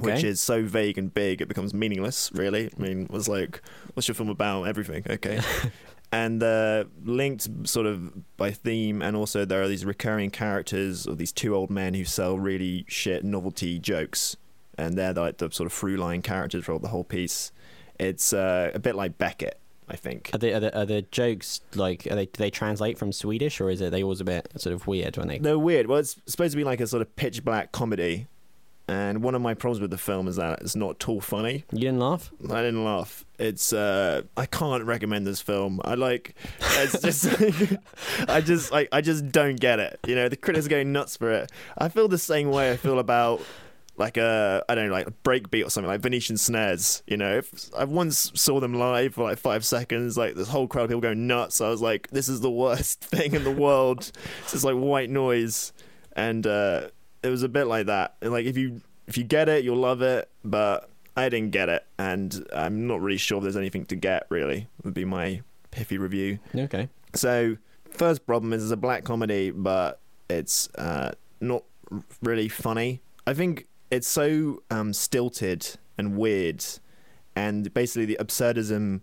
which 0.00 0.24
is 0.24 0.40
so 0.40 0.64
vague 0.64 0.98
and 0.98 1.14
big 1.14 1.40
it 1.40 1.46
becomes 1.46 1.72
meaningless 1.72 2.30
really. 2.34 2.68
I 2.76 2.82
mean 2.82 3.02
it 3.02 3.10
was 3.10 3.28
like 3.28 3.62
what's 3.94 4.08
your 4.08 4.16
film 4.16 4.28
about? 4.28 4.64
Everything. 4.64 5.04
Okay 5.08 5.40
and 6.12 6.40
they're 6.40 6.84
linked 7.04 7.48
sort 7.68 7.86
of 7.86 8.36
by 8.36 8.50
theme 8.50 9.02
and 9.02 9.16
also 9.16 9.44
there 9.44 9.62
are 9.62 9.68
these 9.68 9.84
recurring 9.84 10.30
characters 10.30 11.06
of 11.06 11.18
these 11.18 11.32
two 11.32 11.54
old 11.54 11.70
men 11.70 11.94
who 11.94 12.04
sell 12.04 12.38
really 12.38 12.84
shit 12.88 13.24
novelty 13.24 13.78
jokes 13.78 14.36
and 14.78 14.96
they're 14.96 15.12
like 15.12 15.38
the 15.38 15.50
sort 15.50 15.66
of 15.66 15.72
through 15.72 15.96
line 15.96 16.22
characters 16.22 16.64
for 16.64 16.78
the 16.78 16.88
whole 16.88 17.04
piece 17.04 17.52
it's 17.98 18.32
uh, 18.32 18.70
a 18.74 18.78
bit 18.78 18.94
like 18.94 19.18
beckett 19.18 19.58
i 19.88 19.96
think 19.96 20.30
Are 20.32 20.38
the, 20.38 20.54
are 20.54 20.60
the 20.60 20.78
are 20.80 20.86
the 20.86 21.02
jokes 21.02 21.60
like 21.74 22.06
are 22.10 22.14
they 22.14 22.26
do 22.26 22.38
they 22.38 22.50
translate 22.50 22.98
from 22.98 23.12
Swedish 23.12 23.60
or 23.60 23.70
is 23.70 23.80
it 23.80 23.90
they 23.90 24.02
always 24.02 24.20
a 24.20 24.24
bit 24.24 24.48
sort 24.56 24.74
of 24.74 24.86
weird 24.86 25.16
when 25.16 25.28
they 25.28 25.38
They're 25.38 25.58
weird. 25.58 25.86
Well, 25.86 25.98
it's 25.98 26.16
supposed 26.26 26.52
to 26.52 26.56
be 26.56 26.64
like 26.64 26.80
a 26.80 26.86
sort 26.86 27.02
of 27.02 27.14
pitch 27.16 27.44
black 27.44 27.72
comedy. 27.72 28.26
And 28.88 29.22
one 29.22 29.34
of 29.34 29.42
my 29.42 29.54
problems 29.54 29.80
with 29.80 29.90
the 29.90 29.98
film 29.98 30.28
is 30.28 30.36
that 30.36 30.60
it's 30.60 30.76
not 30.76 30.90
at 31.02 31.08
all 31.08 31.20
funny. 31.20 31.64
you 31.72 31.80
didn't 31.80 31.98
laugh? 31.98 32.30
I 32.44 32.62
didn't 32.62 32.84
laugh. 32.84 33.24
It's 33.38 33.72
uh 33.72 34.22
I 34.36 34.46
can't 34.46 34.84
recommend 34.84 35.26
this 35.26 35.40
film. 35.40 35.80
I 35.84 35.94
like 35.94 36.34
it's 36.60 37.00
just 37.00 37.40
like, 37.40 37.80
I 38.28 38.40
just 38.40 38.72
I, 38.72 38.86
I 38.92 39.00
just 39.00 39.32
don't 39.32 39.58
get 39.58 39.80
it. 39.80 39.98
You 40.06 40.14
know, 40.14 40.28
the 40.28 40.36
critics 40.36 40.66
are 40.66 40.68
going 40.68 40.92
nuts 40.92 41.16
for 41.16 41.32
it. 41.32 41.50
I 41.76 41.88
feel 41.88 42.06
the 42.06 42.16
same 42.18 42.50
way 42.50 42.70
I 42.70 42.76
feel 42.76 43.00
about 43.00 43.42
like 43.96 44.16
a 44.16 44.64
I 44.68 44.74
don't 44.74 44.86
know, 44.88 44.92
like 44.92 45.08
a 45.08 45.12
breakbeat 45.24 45.66
or 45.66 45.70
something 45.70 45.88
like 45.88 46.00
Venetian 46.00 46.36
snares. 46.36 47.02
You 47.06 47.16
know, 47.16 47.38
if 47.38 47.74
I 47.76 47.84
once 47.84 48.30
saw 48.34 48.60
them 48.60 48.74
live 48.74 49.14
for 49.14 49.24
like 49.24 49.38
five 49.38 49.64
seconds, 49.64 50.16
like 50.16 50.34
this 50.34 50.48
whole 50.48 50.68
crowd 50.68 50.84
of 50.84 50.90
people 50.90 51.00
going 51.00 51.26
nuts. 51.26 51.60
I 51.60 51.70
was 51.70 51.82
like, 51.82 52.08
this 52.10 52.28
is 52.28 52.40
the 52.40 52.50
worst 52.50 53.00
thing 53.04 53.34
in 53.34 53.44
the 53.44 53.50
world. 53.50 54.12
it's 54.42 54.52
just 54.52 54.64
like 54.64 54.76
white 54.76 55.10
noise, 55.10 55.72
and 56.14 56.46
uh, 56.46 56.88
it 57.26 57.30
was 57.30 57.42
a 57.42 57.48
bit 57.48 57.64
like 57.64 57.86
that. 57.86 58.16
Like 58.22 58.46
if 58.46 58.56
you 58.56 58.80
if 59.06 59.18
you 59.18 59.24
get 59.24 59.48
it, 59.48 59.64
you'll 59.64 59.76
love 59.76 60.02
it, 60.02 60.28
but 60.44 60.90
I 61.16 61.28
didn't 61.28 61.50
get 61.50 61.68
it, 61.68 61.84
and 61.98 62.46
I'm 62.54 62.86
not 62.86 63.00
really 63.00 63.16
sure 63.16 63.38
if 63.38 63.42
there's 63.42 63.56
anything 63.56 63.86
to 63.86 63.96
get. 63.96 64.26
Really, 64.28 64.68
would 64.82 64.94
be 64.94 65.04
my 65.04 65.42
piffy 65.72 65.98
review. 65.98 66.38
Okay. 66.54 66.88
So, 67.14 67.56
first 67.90 68.26
problem 68.26 68.52
is 68.52 68.62
it's 68.62 68.72
a 68.72 68.76
black 68.76 69.04
comedy, 69.04 69.50
but 69.50 70.00
it's 70.28 70.68
uh, 70.76 71.12
not 71.40 71.64
really 72.22 72.48
funny. 72.48 73.00
I 73.26 73.34
think 73.34 73.66
it's 73.90 74.08
so 74.08 74.62
um, 74.70 74.92
stilted 74.92 75.76
and 75.96 76.16
weird, 76.16 76.64
and 77.34 77.72
basically 77.72 78.06
the 78.06 78.18
absurdism. 78.20 79.02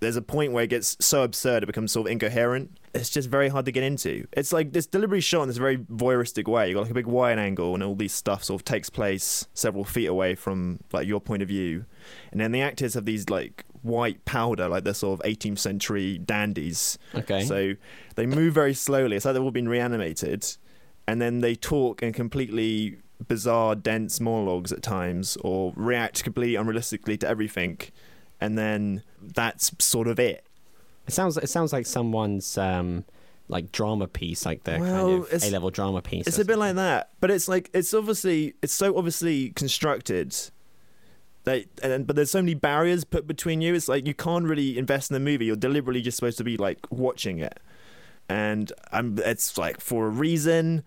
There's 0.00 0.16
a 0.16 0.22
point 0.22 0.52
where 0.52 0.64
it 0.64 0.70
gets 0.70 0.96
so 1.00 1.22
absurd 1.22 1.62
it 1.64 1.66
becomes 1.66 1.92
sort 1.92 2.06
of 2.06 2.12
incoherent. 2.12 2.78
It's 2.94 3.10
just 3.10 3.28
very 3.28 3.48
hard 3.48 3.64
to 3.66 3.72
get 3.72 3.82
into. 3.82 4.26
It's 4.32 4.52
like 4.52 4.72
this 4.72 4.86
deliberately 4.86 5.20
shot 5.20 5.42
in 5.42 5.48
this 5.48 5.56
very 5.56 5.78
voyeuristic 5.78 6.48
way. 6.48 6.68
You've 6.68 6.76
got 6.76 6.82
like 6.82 6.90
a 6.90 6.94
big 6.94 7.06
wide 7.06 7.38
angle, 7.38 7.74
and 7.74 7.82
all 7.82 7.94
these 7.94 8.12
stuff 8.12 8.44
sort 8.44 8.60
of 8.60 8.64
takes 8.64 8.90
place 8.90 9.46
several 9.54 9.84
feet 9.84 10.06
away 10.06 10.34
from 10.34 10.80
like 10.92 11.06
your 11.06 11.20
point 11.20 11.42
of 11.42 11.48
view, 11.48 11.84
and 12.30 12.40
then 12.40 12.52
the 12.52 12.60
actors 12.60 12.94
have 12.94 13.04
these 13.04 13.28
like 13.28 13.64
white 13.82 14.24
powder, 14.24 14.68
like 14.68 14.84
they're 14.84 14.94
sort 14.94 15.20
of 15.20 15.26
18th 15.26 15.58
century 15.58 16.18
dandies. 16.18 16.98
Okay. 17.14 17.44
So 17.44 17.74
they 18.14 18.26
move 18.26 18.54
very 18.54 18.74
slowly. 18.74 19.16
It's 19.16 19.24
like 19.24 19.34
they've 19.34 19.42
all 19.42 19.50
been 19.50 19.68
reanimated, 19.68 20.46
and 21.06 21.20
then 21.20 21.40
they 21.40 21.54
talk 21.54 22.02
in 22.02 22.12
completely 22.12 22.98
bizarre, 23.26 23.74
dense 23.74 24.20
monologues 24.20 24.72
at 24.72 24.82
times, 24.82 25.36
or 25.42 25.72
react 25.76 26.22
completely 26.22 26.54
unrealistically 26.54 27.18
to 27.20 27.28
everything, 27.28 27.78
and 28.40 28.56
then 28.58 29.02
that's 29.20 29.72
sort 29.78 30.08
of 30.08 30.18
it. 30.18 30.44
It 31.06 31.12
sounds 31.12 31.36
it 31.36 31.48
sounds 31.48 31.72
like 31.72 31.86
someone's 31.86 32.58
um 32.58 33.04
like 33.48 33.72
drama 33.72 34.06
piece, 34.06 34.44
like 34.44 34.64
their 34.64 34.78
Well, 34.78 35.22
kind 35.22 35.32
of 35.32 35.42
A 35.44 35.50
level 35.50 35.70
drama 35.70 36.02
piece. 36.02 36.26
It's 36.26 36.38
a 36.38 36.44
bit 36.44 36.58
like 36.58 36.76
that, 36.76 37.10
but 37.20 37.30
it's 37.30 37.48
like 37.48 37.70
it's 37.72 37.94
obviously 37.94 38.54
it's 38.62 38.74
so 38.74 38.96
obviously 38.96 39.50
constructed. 39.50 40.36
That, 41.44 41.64
and 41.82 42.06
but 42.06 42.14
there's 42.14 42.30
so 42.30 42.42
many 42.42 42.54
barriers 42.54 43.04
put 43.04 43.26
between 43.26 43.62
you. 43.62 43.74
It's 43.74 43.88
like 43.88 44.06
you 44.06 44.12
can't 44.12 44.44
really 44.44 44.76
invest 44.76 45.10
in 45.10 45.14
the 45.14 45.20
movie. 45.20 45.46
You're 45.46 45.56
deliberately 45.56 46.02
just 46.02 46.16
supposed 46.16 46.36
to 46.38 46.44
be 46.44 46.58
like 46.58 46.78
watching 46.90 47.38
it, 47.38 47.58
and 48.28 48.70
I'm. 48.92 49.18
It's 49.24 49.56
like 49.56 49.80
for 49.80 50.06
a 50.06 50.10
reason. 50.10 50.84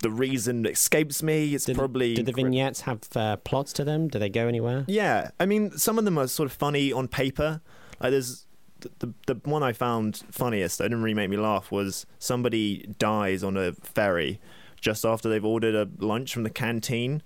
The 0.00 0.10
reason 0.10 0.66
escapes 0.66 1.22
me. 1.22 1.54
It's 1.54 1.64
Did, 1.64 1.76
probably 1.76 2.14
Do 2.14 2.22
the 2.22 2.32
vignettes 2.32 2.82
have 2.82 3.00
uh, 3.14 3.36
plots 3.36 3.72
to 3.74 3.84
them? 3.84 4.08
Do 4.08 4.18
they 4.18 4.28
go 4.28 4.46
anywhere? 4.46 4.84
Yeah, 4.86 5.30
I 5.40 5.46
mean, 5.46 5.72
some 5.78 5.98
of 5.98 6.04
them 6.04 6.18
are 6.18 6.26
sort 6.26 6.46
of 6.46 6.52
funny 6.52 6.92
on 6.92 7.08
paper. 7.08 7.60
Like 8.00 8.10
there's 8.10 8.46
the, 8.80 8.90
the 8.98 9.34
the 9.34 9.50
one 9.50 9.62
I 9.62 9.72
found 9.72 10.22
funniest. 10.30 10.78
That 10.78 10.84
didn't 10.84 11.02
really 11.02 11.14
make 11.14 11.30
me 11.30 11.36
laugh. 11.36 11.70
Was 11.70 12.06
somebody 12.18 12.94
dies 12.98 13.42
on 13.42 13.56
a 13.56 13.72
ferry 13.72 14.40
just 14.80 15.04
after 15.04 15.28
they've 15.28 15.44
ordered 15.44 15.74
a 15.74 15.88
lunch 16.04 16.32
from 16.32 16.42
the 16.42 16.50
canteen, 16.50 17.22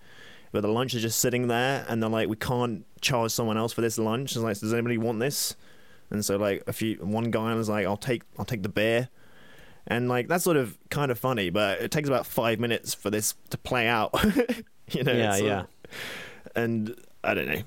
but 0.53 0.61
the 0.63 0.69
lunch 0.69 0.95
is 0.95 1.03
just 1.03 1.19
sitting 1.19 1.49
there, 1.49 1.85
and 1.89 2.03
they're 2.03 2.11
like, 2.11 2.29
"We 2.29 2.37
can't 2.37 2.85
charge 3.01 3.33
someone 3.33 3.57
else 3.57 3.73
for 3.73 3.81
this 3.81 3.99
lunch." 3.99 4.33
It's 4.33 4.41
like, 4.41 4.59
"Does 4.59 4.73
anybody 4.73 4.99
want 4.99 5.21
this?" 5.21 5.57
And 6.11 6.25
so 6.25 6.37
like 6.37 6.63
a 6.67 6.73
few, 6.73 6.97
one 6.97 7.31
guy 7.31 7.55
was 7.55 7.69
like, 7.69 7.87
"I'll 7.87 7.97
take, 7.97 8.23
I'll 8.39 8.45
take 8.45 8.63
the 8.63 8.69
beer." 8.69 9.09
And 9.90 10.09
like 10.09 10.29
that's 10.29 10.44
sort 10.44 10.57
of 10.57 10.79
kind 10.88 11.11
of 11.11 11.18
funny, 11.18 11.50
but 11.50 11.81
it 11.83 11.90
takes 11.90 12.09
about 12.09 12.24
five 12.24 12.59
minutes 12.61 12.94
for 12.94 13.11
this 13.11 13.35
to 13.50 13.59
play 13.59 13.87
out. 13.88 14.14
you 14.92 15.03
know? 15.03 15.12
Yeah, 15.12 15.33
uh, 15.33 15.37
yeah. 15.37 15.61
of- 15.61 15.66
and 16.57 16.94
I 17.24 17.35
don't 17.35 17.48
know, 17.48 17.62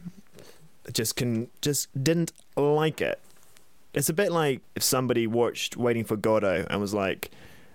just 0.92 1.16
can 1.16 1.50
just 1.62 1.88
didn't 2.02 2.32
like 2.56 3.02
it. 3.02 3.20
It's 3.94 4.10
a 4.10 4.14
bit 4.14 4.32
like 4.32 4.62
if 4.76 4.82
somebody 4.84 5.28
watched 5.28 5.78
Waiting 5.78 6.04
for 6.04 6.16
Godot 6.16 6.66
and 6.70 6.82
was 6.82 6.94
like, 6.94 7.30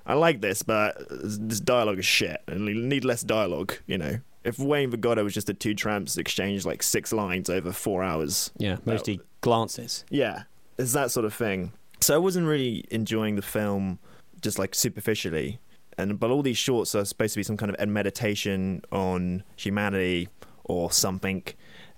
"I 0.06 0.14
like 0.14 0.40
this, 0.40 0.62
but 0.62 0.96
this 1.10 1.60
dialogue 1.60 1.98
is 1.98 2.06
shit, 2.06 2.40
and 2.48 2.64
we 2.64 2.72
need 2.74 3.04
less 3.04 3.22
dialogue." 3.22 3.74
You 3.86 3.98
know, 3.98 4.18
if 4.44 4.58
Waiting 4.58 4.90
for 4.90 4.96
Godot 4.96 5.24
was 5.24 5.34
just 5.34 5.46
the 5.46 5.54
two 5.54 5.74
tramps 5.74 6.16
exchange 6.16 6.64
like 6.64 6.82
six 6.82 7.12
lines 7.12 7.48
over 7.50 7.70
four 7.72 8.02
hours, 8.02 8.50
Yeah, 8.56 8.78
mostly 8.84 9.20
glances. 9.42 10.04
yeah, 10.10 10.44
it's 10.78 10.92
that 10.94 11.10
sort 11.10 11.24
of 11.26 11.34
thing. 11.34 11.72
So 12.00 12.14
I 12.14 12.18
wasn't 12.18 12.46
really 12.46 12.84
enjoying 12.90 13.36
the 13.36 13.42
film 13.42 13.98
just 14.40 14.58
like 14.58 14.74
superficially. 14.74 15.58
And 15.96 16.18
but 16.20 16.30
all 16.30 16.42
these 16.42 16.58
shorts 16.58 16.94
are 16.94 17.04
supposed 17.04 17.34
to 17.34 17.38
be 17.38 17.42
some 17.42 17.56
kind 17.56 17.74
of 17.74 17.88
meditation 17.88 18.82
on 18.92 19.42
humanity 19.56 20.28
or 20.64 20.92
something. 20.92 21.42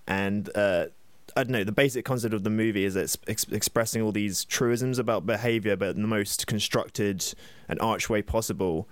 And 0.06 0.48
uh, 0.56 0.86
I 1.36 1.44
don't 1.44 1.52
know. 1.52 1.64
The 1.64 1.72
basic 1.72 2.04
concept 2.04 2.34
of 2.34 2.42
the 2.42 2.50
movie 2.50 2.84
is 2.84 2.96
it's 2.96 3.18
ex- 3.28 3.44
expressing 3.44 4.02
all 4.02 4.12
these 4.12 4.44
truisms 4.44 4.98
about 4.98 5.26
behavior, 5.26 5.76
but 5.76 5.96
in 5.96 6.02
the 6.02 6.08
most 6.08 6.46
constructed 6.46 7.24
and 7.68 7.80
arch 7.80 8.08
way 8.08 8.22
possible. 8.22 8.88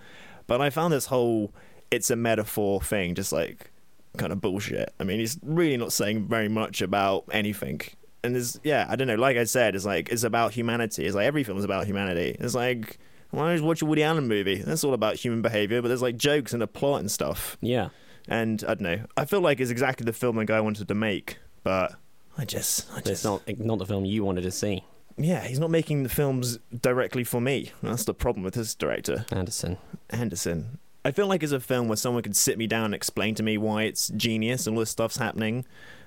But 0.46 0.60
I 0.60 0.70
found 0.70 0.92
this 0.92 1.06
whole 1.06 1.52
"it's 1.90 2.10
a 2.10 2.16
metaphor" 2.16 2.80
thing 2.80 3.14
just 3.14 3.32
like 3.32 3.70
kind 4.16 4.32
of 4.32 4.40
bullshit. 4.40 4.92
I 5.00 5.04
mean, 5.04 5.20
he's 5.20 5.38
really 5.42 5.76
not 5.76 5.92
saying 5.92 6.26
very 6.28 6.48
much 6.48 6.82
about 6.82 7.24
anything. 7.32 7.80
And 8.24 8.34
there's, 8.34 8.58
yeah, 8.64 8.86
I 8.88 8.96
don't 8.96 9.06
know. 9.06 9.14
Like 9.14 9.36
I 9.36 9.44
said, 9.44 9.74
it's 9.74 9.84
like 9.84 10.10
it's 10.10 10.24
about 10.24 10.52
humanity. 10.52 11.06
It's 11.06 11.14
like 11.14 11.26
every 11.26 11.44
film 11.44 11.58
is 11.58 11.64
about 11.64 11.86
humanity. 11.86 12.36
It's 12.38 12.54
like 12.54 12.98
why 13.30 13.48
don't 13.50 13.60
you 13.60 13.64
watch 13.64 13.82
a 13.82 13.86
Woody 13.86 14.02
Allen 14.02 14.28
movie? 14.28 14.56
That's 14.56 14.84
all 14.84 14.94
about 14.94 15.16
human 15.16 15.42
behavior, 15.42 15.82
but 15.82 15.88
there's 15.88 16.02
like 16.02 16.16
jokes 16.16 16.52
and 16.52 16.62
a 16.62 16.66
plot 16.66 17.00
and 17.00 17.10
stuff. 17.10 17.56
Yeah. 17.60 17.88
And 18.26 18.62
I 18.64 18.74
don't 18.74 18.80
know. 18.80 19.00
I 19.16 19.24
feel 19.24 19.40
like 19.40 19.60
it's 19.60 19.70
exactly 19.70 20.04
the 20.04 20.12
film 20.12 20.36
the 20.36 20.44
guy 20.44 20.60
wanted 20.60 20.88
to 20.88 20.94
make, 20.94 21.38
but 21.62 21.94
I 22.36 22.44
just, 22.44 22.90
I 22.92 22.96
just 22.96 23.08
it's 23.08 23.24
not 23.24 23.42
not 23.58 23.78
the 23.78 23.86
film 23.86 24.04
you 24.04 24.24
wanted 24.24 24.42
to 24.42 24.50
see, 24.50 24.84
Yeah, 25.16 25.42
he's 25.44 25.58
not 25.58 25.70
making 25.70 26.02
the 26.02 26.08
films 26.08 26.58
directly 26.82 27.24
for 27.24 27.40
me. 27.40 27.72
That's 27.82 28.04
the 28.04 28.14
problem 28.14 28.44
with 28.44 28.54
this 28.54 28.74
director, 28.74 29.24
Andersson. 29.32 29.78
Andersson. 30.10 30.78
I 31.04 31.10
feel 31.10 31.26
like 31.26 31.42
it's 31.42 31.52
a 31.52 31.60
film 31.60 31.88
where 31.88 31.96
someone 31.96 32.22
could 32.22 32.36
sit 32.36 32.58
me 32.58 32.66
down 32.66 32.86
and 32.86 32.94
explain 32.94 33.34
to 33.36 33.42
me 33.42 33.56
why 33.56 33.84
it's 33.84 34.08
genius 34.10 34.66
and 34.66 34.76
all 34.76 34.80
this 34.80 34.90
stuff's 34.90 35.16
happening. 35.16 35.64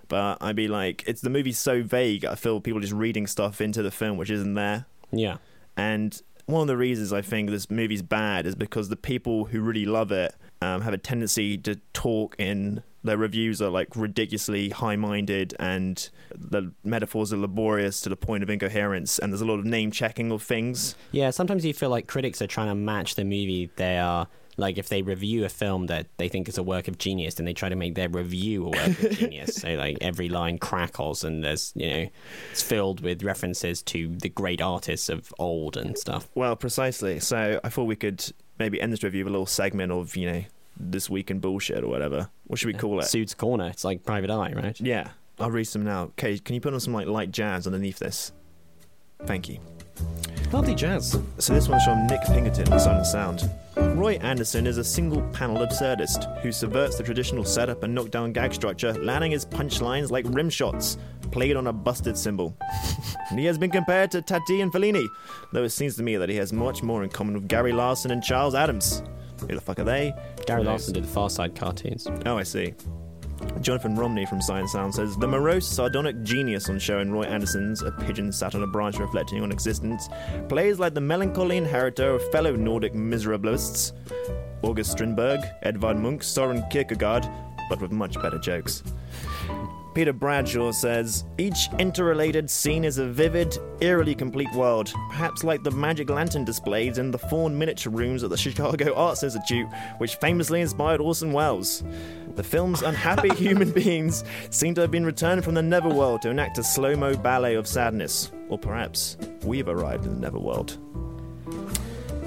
But 0.07 0.38
I'd 0.41 0.55
be 0.55 0.67
like, 0.67 1.03
it's 1.07 1.21
the 1.21 1.29
movie's 1.29 1.57
so 1.57 1.81
vague. 1.81 2.23
I 2.25 2.36
feel 2.36 2.60
people 2.62 2.81
just 2.81 2.93
reading 2.93 3.25
stuff 3.27 3.62
into 3.62 3.81
the 3.81 3.91
film 3.91 4.17
which 4.17 4.29
isn't 4.29 4.53
there. 4.53 4.86
Yeah. 5.12 5.38
And 5.77 6.21
one 6.45 6.62
of 6.62 6.67
the 6.67 6.77
reasons 6.77 7.13
I 7.13 7.21
think 7.21 7.49
this 7.49 7.69
movie's 7.69 8.01
bad 8.01 8.45
is 8.45 8.56
because 8.56 8.89
the 8.89 8.95
people 8.95 9.45
who 9.45 9.62
really 9.62 9.86
love 9.86 10.12
it 10.12 10.36
um, 10.62 10.82
have 10.82 10.93
a 10.93 10.97
tendency 10.97 11.58
to 11.60 11.75
talk 11.93 12.36
in 12.38 12.84
their 13.04 13.17
reviews 13.17 13.62
are 13.62 13.69
like 13.69 13.95
ridiculously 13.95 14.69
high-minded 14.69 15.56
and 15.60 16.10
the 16.36 16.71
metaphors 16.84 17.34
are 17.34 17.38
laborious 17.38 17.99
to 18.01 18.10
the 18.10 18.15
point 18.15 18.43
of 18.43 18.49
incoherence 18.49 19.17
and 19.17 19.34
there's 19.34 19.41
a 19.41 19.45
lot 19.45 19.58
of 19.58 19.65
name 19.65 19.89
checking 19.91 20.32
of 20.32 20.43
things 20.43 20.95
Yeah, 21.12 21.32
sometimes 21.32 21.65
you 21.65 21.73
feel 21.73 21.89
like 21.89 22.08
critics 22.08 22.41
are 22.41 22.47
trying 22.47 22.67
to 22.67 22.75
match 22.75 23.15
the 23.15 23.23
movie 23.23 23.71
they 23.75 23.97
are. 23.97 24.27
Like 24.62 24.78
if 24.78 24.88
they 24.88 25.02
review 25.02 25.43
a 25.43 25.50
film 25.50 25.88
that 25.88 26.08
they 26.17 26.30
think 26.30 26.47
is 26.47 26.58
a 26.58 26.63
work 26.63 26.88
of 26.88 26.97
genius, 26.97 27.34
then 27.36 27.45
they 27.45 27.54
try 27.54 27.67
to 27.67 27.76
make 27.76 27.95
their 27.95 28.08
review 28.10 28.67
a 28.67 28.69
work 28.69 29.04
of 29.04 29.12
genius. 29.17 29.56
So 29.56 29.74
like 29.74 29.97
every 30.02 30.30
line 30.30 30.58
crackles, 30.60 31.24
and 31.24 31.43
there's 31.43 31.74
you 31.76 31.89
know, 31.89 32.08
it's 32.52 32.62
filled 32.62 33.02
with 33.02 33.24
references 33.24 33.82
to 33.84 34.15
the 34.17 34.30
great 34.30 34.62
artists 34.62 35.10
of 35.10 35.34
old 35.39 35.76
and 35.76 35.97
stuff. 35.97 36.30
well 36.36 36.56
precisely 36.56 37.19
so 37.19 37.60
I 37.63 37.69
thought 37.69 37.86
we 37.86 37.95
could 37.95 38.24
maybe 38.60 38.80
end 38.80 38.93
this 38.93 39.04
review 39.04 39.24
with 39.26 39.32
a 39.32 39.34
little 39.34 39.45
segment 39.45 39.91
of 39.91 40.15
you 40.15 40.32
know 40.32 40.43
this 40.78 41.10
week 41.10 41.32
in 41.32 41.39
bullshit 41.39 41.84
or 41.84 41.88
whatever 41.88 42.30
what 42.45 42.60
should 42.60 42.67
we 42.67 42.74
call 42.74 43.00
it 43.00 43.06
Pseuds 43.06 43.34
Corner. 43.34 43.67
It's 43.67 43.84
like 43.84 44.04
Private 44.06 44.30
Eye, 44.30 44.54
right? 44.54 44.80
yeah 44.80 45.10
I'll 45.39 45.52
read 45.52 45.63
some 45.65 45.84
now 45.84 46.04
okay 46.04 46.38
can 46.38 46.54
you 46.54 46.62
put 46.62 46.74
on 46.74 46.80
some 46.80 46.93
like 46.93 47.08
light 47.08 47.32
jazz 47.32 47.65
underneath 47.65 47.97
this 48.00 48.32
thank 49.26 49.50
you 49.50 49.60
Lovely 50.51 50.75
jazz. 50.75 51.17
So 51.38 51.54
this 51.54 51.69
one's 51.69 51.86
from 51.86 52.08
Nick 52.08 52.21
Pinkerton 52.23 52.73
of 52.73 52.82
Sight 52.82 52.97
and 52.97 53.08
Sound. 53.08 53.49
Roy 53.77 54.15
Andersson 54.15 54.67
is 54.67 54.77
a 54.77 54.84
single 54.84 55.21
panel 55.32 55.65
absurdist 55.65 56.41
who 56.41 56.51
subverts 56.51 56.97
the 56.97 57.04
traditional 57.04 57.45
setup 57.45 57.84
and 57.84 57.95
knockdown 57.95 58.34
gag 58.34 58.54
structure, 58.54 58.93
landing 58.95 59.32
his 59.32 59.45
punchlines 59.45 60.12
like 60.12 60.25
rim 60.27 60.49
shots, 60.49 60.97
played 61.32 61.56
on 61.56 61.67
a 61.67 61.73
busted 61.73 62.17
cymbal. 62.17 62.58
he 63.34 63.45
has 63.45 63.58
been 63.58 63.71
compared 63.71 64.12
to 64.12 64.21
Tati 64.21 64.60
and 64.60 64.73
Fellini, 64.73 65.08
though 65.54 65.63
it 65.63 65.69
seems 65.69 65.95
to 65.95 66.04
me 66.04 66.17
that 66.17 66.27
he 66.27 66.36
has 66.36 66.51
much 66.51 66.84
more 66.84 67.04
in 67.04 67.10
common 67.10 67.36
with 67.36 67.47
Gary 67.47 67.71
Larson 67.71 68.12
and 68.12 68.21
Charles 68.21 68.54
Addams. 68.54 69.04
Who 69.39 69.56
the 69.56 69.62
fuck 69.62 69.80
are 69.80 69.86
they? 69.86 70.13
Gary 70.45 70.65
Larson 70.65 70.93
did 70.93 71.06
the 71.06 71.08
Far 71.08 71.30
Side 71.30 71.56
cartoons. 71.56 72.08
Oh, 72.25 72.38
I 72.38 72.43
see. 72.43 72.73
Jonathan 73.62 73.95
Romney 73.95 74.25
from 74.25 74.41
Sight 74.41 74.60
and 74.60 74.69
Sound 74.69 74.95
says 74.95 75.15
the 75.17 75.27
morose, 75.27 75.67
sardonic 75.67 76.23
genius 76.23 76.69
on 76.69 76.80
show 76.80 76.99
in 76.99 77.12
Roy 77.12 77.23
Andersson's 77.23 77.82
A 77.82 77.91
Pigeon 77.91 78.32
Sat 78.32 78.56
on 78.56 78.63
a 78.63 78.67
Branch 78.67 78.97
Reflecting 78.97 79.43
on 79.43 79.51
Existence 79.51 80.10
plays 80.49 80.80
like 80.80 80.93
the 80.93 81.01
melancholy 81.01 81.58
inheritor 81.58 82.15
of 82.15 82.32
fellow 82.32 82.56
Nordic 82.56 82.93
miserablists 82.93 83.93
August 84.63 84.91
Strindberg, 84.91 85.43
Edvard 85.63 85.97
Munch, 85.97 86.23
Soren 86.23 86.63
Kierkegaard, 86.69 87.27
but 87.69 87.82
with 87.82 87.91
much 87.91 88.15
better 88.21 88.38
jokes. 88.38 88.84
Peter 89.93 90.13
Bradshaw 90.13 90.71
says 90.71 91.25
each 91.38 91.67
interrelated 91.77 92.49
scene 92.49 92.86
is 92.86 92.97
a 92.97 93.08
vivid, 93.08 93.58
eerily 93.82 94.15
complete 94.15 94.51
world, 94.54 94.93
perhaps 95.10 95.43
like 95.43 95.63
the 95.63 95.71
magic 95.71 96.10
lantern 96.10 96.45
displays 96.45 96.97
in 96.97 97.12
the 97.12 97.17
Thorne 97.17 97.58
miniature 97.58 97.91
rooms 97.91 98.23
at 98.23 98.30
the 98.30 98.38
Chicago 98.51 98.95
Arts 98.95 99.23
Institute, 99.23 99.67
which 99.97 100.15
famously 100.15 100.62
inspired 100.62 101.01
Orson 101.01 101.34
Welles. 101.34 101.84
The 102.36 102.43
film's 102.43 102.84
unhappy 102.84 103.30
human 103.36 103.71
beings 103.71 104.23
seem 104.49 104.73
to 104.75 104.82
have 104.82 104.91
been 104.91 105.06
returned 105.06 105.43
from 105.43 105.56
the 105.56 105.62
Neverworld 105.62 106.21
to 106.21 106.30
enact 106.30 106.58
a 106.58 106.63
slow 106.63 106.95
mo 106.95 107.15
ballet 107.15 107.56
of 107.56 107.67
sadness. 107.67 108.32
Or 108.47 108.58
perhaps 108.58 109.17
we've 109.43 109.67
arrived 109.67 110.06
in 110.06 110.19
the 110.19 110.30
Neverworld. 110.30 110.77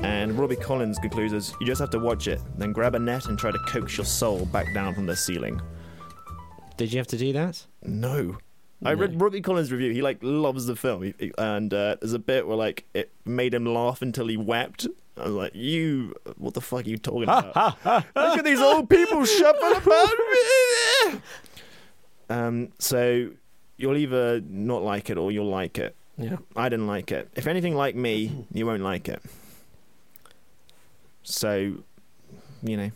And 0.04 0.38
Robbie 0.38 0.56
Collins 0.56 0.98
concludes 0.98 1.32
as 1.32 1.54
you 1.60 1.66
just 1.66 1.80
have 1.80 1.88
to 1.90 1.98
watch 1.98 2.28
it, 2.28 2.38
then 2.58 2.72
grab 2.72 2.94
a 2.94 2.98
net 2.98 3.24
and 3.24 3.38
try 3.38 3.50
to 3.50 3.58
coax 3.66 3.96
your 3.96 4.04
soul 4.04 4.44
back 4.46 4.74
down 4.74 4.94
from 4.94 5.06
the 5.06 5.16
ceiling. 5.16 5.62
Did 6.76 6.92
you 6.92 6.98
have 6.98 7.06
to 7.08 7.16
do 7.18 7.32
that? 7.32 7.64
No. 7.82 8.38
I 8.84 8.92
read 8.92 9.18
Robbie 9.20 9.40
Collins' 9.40 9.72
review. 9.72 9.92
He 9.92 10.02
like 10.02 10.18
loves 10.20 10.66
the 10.66 10.76
film, 10.76 11.02
He- 11.04 11.14
he- 11.18 11.32
and 11.38 11.72
uh, 11.72 11.96
there's 12.00 12.12
a 12.12 12.18
bit 12.18 12.46
where 12.46 12.56
like 12.56 12.84
it 12.92 13.10
made 13.24 13.54
him 13.54 13.64
laugh 13.64 14.02
until 14.02 14.26
he 14.26 14.36
wept. 14.36 14.86
I 15.16 15.22
was 15.24 15.32
like, 15.32 15.54
"You, 15.54 16.14
what 16.36 16.52
the 16.54 16.60
fuck 16.60 16.84
are 16.84 16.88
you 16.90 16.98
talking 16.98 17.22
about? 17.22 17.56
Look 17.86 18.38
at 18.38 18.44
these 18.44 18.60
old 18.60 18.90
people 18.90 19.24
shuffling 19.24 19.76
about." 19.76 20.10
Me! 21.14 21.20
Um, 22.28 22.72
so 22.78 23.30
you'll 23.78 23.96
either 23.96 24.40
not 24.42 24.82
like 24.82 25.08
it 25.08 25.16
or 25.16 25.32
you'll 25.32 25.48
like 25.48 25.78
it. 25.78 25.94
Yeah. 26.18 26.36
I 26.54 26.68
didn't 26.68 26.86
like 26.88 27.10
it. 27.10 27.30
If 27.36 27.46
anything 27.46 27.74
like 27.76 27.94
me, 27.96 28.44
you 28.52 28.66
won't 28.66 28.82
like 28.82 29.08
it. 29.08 29.22
So, 31.22 31.74
you 32.62 32.76
know, 32.76 32.90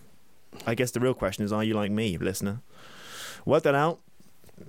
I 0.66 0.74
guess 0.74 0.90
the 0.90 1.00
real 1.00 1.14
question 1.14 1.44
is, 1.44 1.52
are 1.52 1.64
you 1.64 1.74
like 1.74 1.90
me, 1.90 2.18
listener? 2.18 2.60
Work 3.48 3.62
that 3.62 3.74
out, 3.74 4.00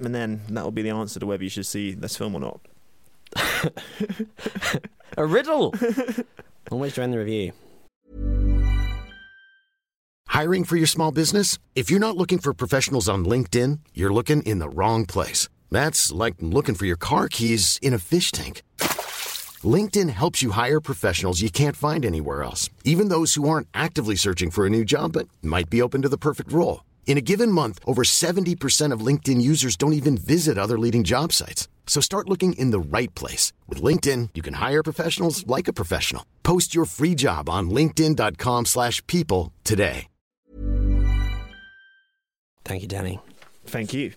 and 0.02 0.16
then 0.16 0.40
that 0.52 0.64
will 0.64 0.72
be 0.72 0.84
the 0.84 0.92
answer 0.92 1.20
to 1.20 1.26
whether 1.26 1.44
you 1.44 1.50
should 1.50 1.66
see 1.66 1.92
this 1.92 2.16
film 2.16 2.34
or 2.34 2.40
not. 2.40 2.62
A 5.18 5.26
riddle. 5.26 5.76
On 6.72 6.80
which 6.80 6.96
to 6.96 7.04
end 7.04 7.12
the 7.12 7.18
review. 7.18 7.52
Hiring 10.28 10.64
for 10.64 10.78
your 10.78 10.88
small 10.88 11.12
business? 11.12 11.58
If 11.76 11.92
you're 11.92 12.00
not 12.00 12.16
looking 12.16 12.38
for 12.38 12.54
professionals 12.54 13.10
on 13.10 13.26
LinkedIn, 13.26 13.80
you're 13.94 14.14
looking 14.14 14.44
in 14.44 14.60
the 14.60 14.70
wrong 14.70 15.06
place. 15.06 15.50
That's 15.70 16.14
like 16.14 16.36
looking 16.40 16.76
for 16.76 16.86
your 16.86 16.96
car 16.96 17.28
keys 17.28 17.80
in 17.82 17.94
a 17.94 18.00
fish 18.00 18.32
tank. 18.32 18.62
LinkedIn 19.62 20.10
helps 20.10 20.42
you 20.42 20.52
hire 20.52 20.80
professionals 20.80 21.42
you 21.42 21.50
can't 21.50 21.76
find 21.76 22.06
anywhere 22.06 22.44
else, 22.44 22.70
even 22.86 23.10
those 23.10 23.34
who 23.34 23.50
aren't 23.50 23.68
actively 23.74 24.16
searching 24.16 24.50
for 24.50 24.66
a 24.66 24.70
new 24.70 24.86
job 24.86 25.12
but 25.12 25.28
might 25.42 25.70
be 25.70 25.82
open 25.82 26.02
to 26.04 26.08
the 26.08 26.18
perfect 26.18 26.54
role. 26.54 26.86
In 27.08 27.18
a 27.18 27.22
given 27.22 27.52
month, 27.52 27.80
over 27.86 28.04
70% 28.04 28.94
of 28.94 29.06
LinkedIn 29.06 29.42
users 29.42 29.76
don't 29.76 29.94
even 29.94 30.16
visit 30.16 30.58
other 30.58 30.78
leading 30.80 31.04
job 31.04 31.34
sites. 31.34 31.68
So 31.88 32.00
start 32.02 32.30
looking 32.30 32.54
in 32.54 32.70
the 32.70 32.80
right 32.80 33.14
place. 33.16 33.52
With 33.68 33.82
LinkedIn, 33.82 34.30
you 34.36 34.44
can 34.44 34.54
hire 34.54 34.84
professionals 34.84 35.46
like 35.48 35.68
a 35.68 35.74
professional. 35.74 36.24
Post 36.44 36.76
your 36.76 36.86
free 36.86 37.16
job 37.16 37.50
on 37.50 37.70
linkedin.com/people 37.72 38.66
slash 38.66 39.06
people 39.08 39.52
today. 39.64 40.08
Thank 42.66 42.84
you, 42.84 42.88
Danny. 42.88 43.20
Thank 43.66 43.94
you. 43.94 44.14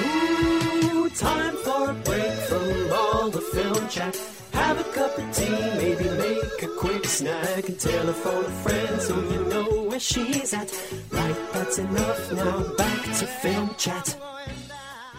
Ooh, 0.00 1.08
time 1.10 1.56
for 1.58 1.90
a 1.90 1.94
break 1.94 2.32
from 2.48 2.92
all 2.92 3.30
the 3.30 3.40
film 3.40 3.88
chat. 3.88 4.18
Have 4.52 4.80
a 4.80 4.84
cup 4.92 5.16
of 5.18 5.32
tea, 5.32 5.50
maybe 5.76 6.04
make 6.18 6.62
a 6.62 6.68
quick 6.76 7.04
snack 7.04 7.68
and 7.68 7.78
telephone 7.78 8.44
a 8.44 8.50
friend 8.64 9.00
so 9.00 9.14
you 9.30 9.44
know 9.44 9.81
where 9.92 10.00
she's 10.00 10.54
at. 10.54 10.72
Right, 11.10 11.36
that's 11.52 11.78
enough 11.78 12.32
now. 12.32 12.62
Back 12.76 13.02
to 13.18 13.26
film 13.26 13.74
chat. 13.76 14.16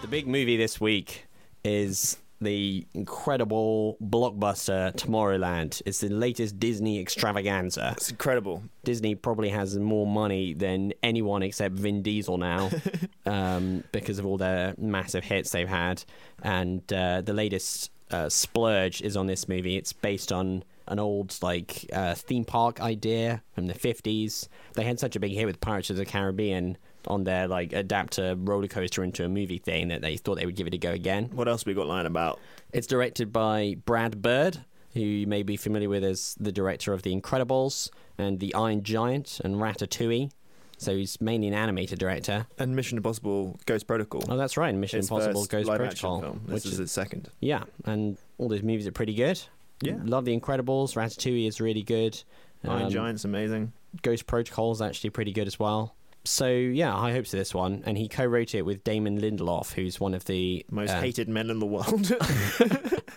The 0.02 0.08
big 0.08 0.28
movie 0.28 0.58
this 0.58 0.82
week 0.82 1.28
is 1.64 2.18
the 2.42 2.84
incredible 2.96 3.98
blockbuster 4.04 4.92
Tomorrowland. 4.96 5.84
It's 5.86 6.00
the 6.00 6.10
latest 6.10 6.60
Disney 6.60 7.00
extravaganza. 7.00 7.94
It's 7.98 8.10
incredible. 8.10 8.64
Disney 8.84 9.14
probably 9.14 9.50
has 9.50 9.78
more 9.78 10.08
money 10.08 10.56
than 10.56 10.92
anyone 11.04 11.44
except 11.44 11.76
Vin 11.76 12.02
Diesel 12.02 12.40
now 12.40 12.72
um, 13.28 13.84
because 13.92 14.18
of 14.18 14.26
all 14.26 14.38
their 14.38 14.74
massive 14.80 15.24
hits 15.24 15.52
they've 15.52 15.70
had. 15.70 16.04
And 16.42 16.82
uh, 16.92 17.22
the 17.22 17.34
latest 17.34 17.92
uh, 18.10 18.28
splurge 18.28 19.04
is 19.04 19.16
on 19.16 19.28
this 19.28 19.48
movie. 19.48 19.78
It's 19.78 19.94
based 19.94 20.32
on 20.32 20.64
an 20.88 21.00
old 21.00 21.38
like 21.42 21.90
uh, 21.94 22.14
theme 22.16 22.46
park 22.46 22.82
idea 22.82 23.42
from 23.54 23.68
the 23.68 23.74
50s. 23.74 24.48
They 24.74 24.84
had 24.84 25.00
such 25.00 25.16
a 25.16 25.20
big 25.20 25.32
hit 25.34 25.46
with 25.46 25.60
Pirates 25.62 25.90
of 25.90 25.98
the 25.98 26.06
Caribbean 26.06 26.78
on 27.08 27.24
their 27.24 27.48
like 27.48 27.74
adapter 27.74 28.36
roller 28.38 28.68
coaster 28.68 29.04
into 29.04 29.26
a 29.26 29.30
movie 29.30 29.58
thing 29.58 29.90
that 29.90 30.02
they 30.02 30.18
thought 30.18 30.36
they 30.36 30.46
would 30.46 30.56
give 30.56 30.68
it 30.68 30.74
a 30.74 30.78
go 30.78 30.92
again. 30.92 31.30
What 31.34 31.48
else 31.48 31.66
we 31.66 31.74
got 31.74 31.88
lying 31.88 32.06
about? 32.08 32.40
It's 32.72 32.88
directed 32.88 33.32
by 33.34 33.76
Brad 33.86 34.22
Bird, 34.22 34.60
who 34.94 35.02
you 35.02 35.28
may 35.28 35.44
be 35.44 35.58
familiar 35.58 35.90
with 35.90 36.04
as 36.04 36.36
the 36.40 36.52
director 36.52 36.94
of 36.94 37.02
The 37.04 37.14
Incredibles 37.20 37.90
and 38.18 38.40
The 38.40 38.54
Iron 38.54 38.84
Giant 38.84 39.40
and 39.44 39.56
Ratatouille. 39.56 40.32
So 40.78 40.96
he's 40.96 41.22
mainly 41.22 41.48
an 41.48 41.54
animated 41.54 42.00
director. 42.00 42.46
And 42.58 42.76
Mission 42.76 42.98
Impossible: 42.98 43.58
Ghost 43.66 43.88
Protocol. 43.88 44.24
Oh, 44.28 44.36
that's 44.36 44.58
right, 44.58 44.74
Mission 44.76 44.98
His 44.98 45.10
Impossible 45.10 45.46
Ghost 45.46 45.70
Protocol. 45.70 46.22
This 46.46 46.54
Which 46.54 46.66
is 46.66 46.74
is, 46.74 46.78
his 46.80 46.92
second. 46.92 47.30
yeah, 47.40 47.64
and 47.86 48.18
all 48.38 48.50
those 48.50 48.64
movies 48.64 48.86
are 48.88 48.92
pretty 48.92 49.14
good. 49.14 49.42
Yeah. 49.86 49.98
Love 50.04 50.26
The 50.26 50.38
Incredibles. 50.40 50.96
Ratatouille 50.96 51.48
is 51.48 51.60
really 51.62 51.84
good. 51.84 52.22
Iron 52.66 52.84
Um, 52.84 52.90
Giant's 52.90 53.26
amazing. 53.26 53.74
Ghost 54.02 54.26
Protocol 54.26 54.72
is 54.72 54.82
actually 54.82 55.10
pretty 55.12 55.32
good 55.34 55.48
as 55.48 55.60
well. 55.60 55.96
So 56.26 56.48
yeah, 56.48 56.92
high 56.94 57.12
hopes 57.12 57.32
for 57.32 57.38
this 57.38 57.54
one, 57.54 57.84
and 57.86 57.98
he 57.98 58.08
co-wrote 58.08 58.56
it 58.56 58.62
with 58.62 58.84
Damon 58.86 59.20
Lindelof, 59.20 59.74
who's 59.74 60.00
one 60.00 60.14
of 60.14 60.24
the 60.26 60.66
Most 60.72 60.92
uh, 60.92 61.02
hated 61.02 61.28
men 61.28 61.50
in 61.50 61.60
the 61.60 61.66
world. 61.66 62.12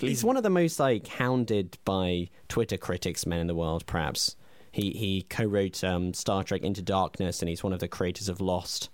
He's 0.00 0.24
one 0.24 0.36
of 0.36 0.42
the 0.44 0.50
most 0.50 0.78
like 0.78 1.06
hounded 1.08 1.76
by 1.84 2.28
Twitter 2.48 2.76
critics 2.76 3.26
men 3.26 3.40
in 3.40 3.46
the 3.48 3.54
world, 3.54 3.84
perhaps. 3.86 4.36
He 4.72 4.90
he 4.92 5.22
co-wrote 5.28 5.82
um, 5.82 6.14
Star 6.14 6.44
Trek 6.44 6.62
Into 6.62 6.82
Darkness, 6.82 7.40
and 7.42 7.48
he's 7.48 7.62
one 7.64 7.72
of 7.72 7.80
the 7.80 7.88
creators 7.88 8.28
of 8.28 8.40
Lost. 8.40 8.90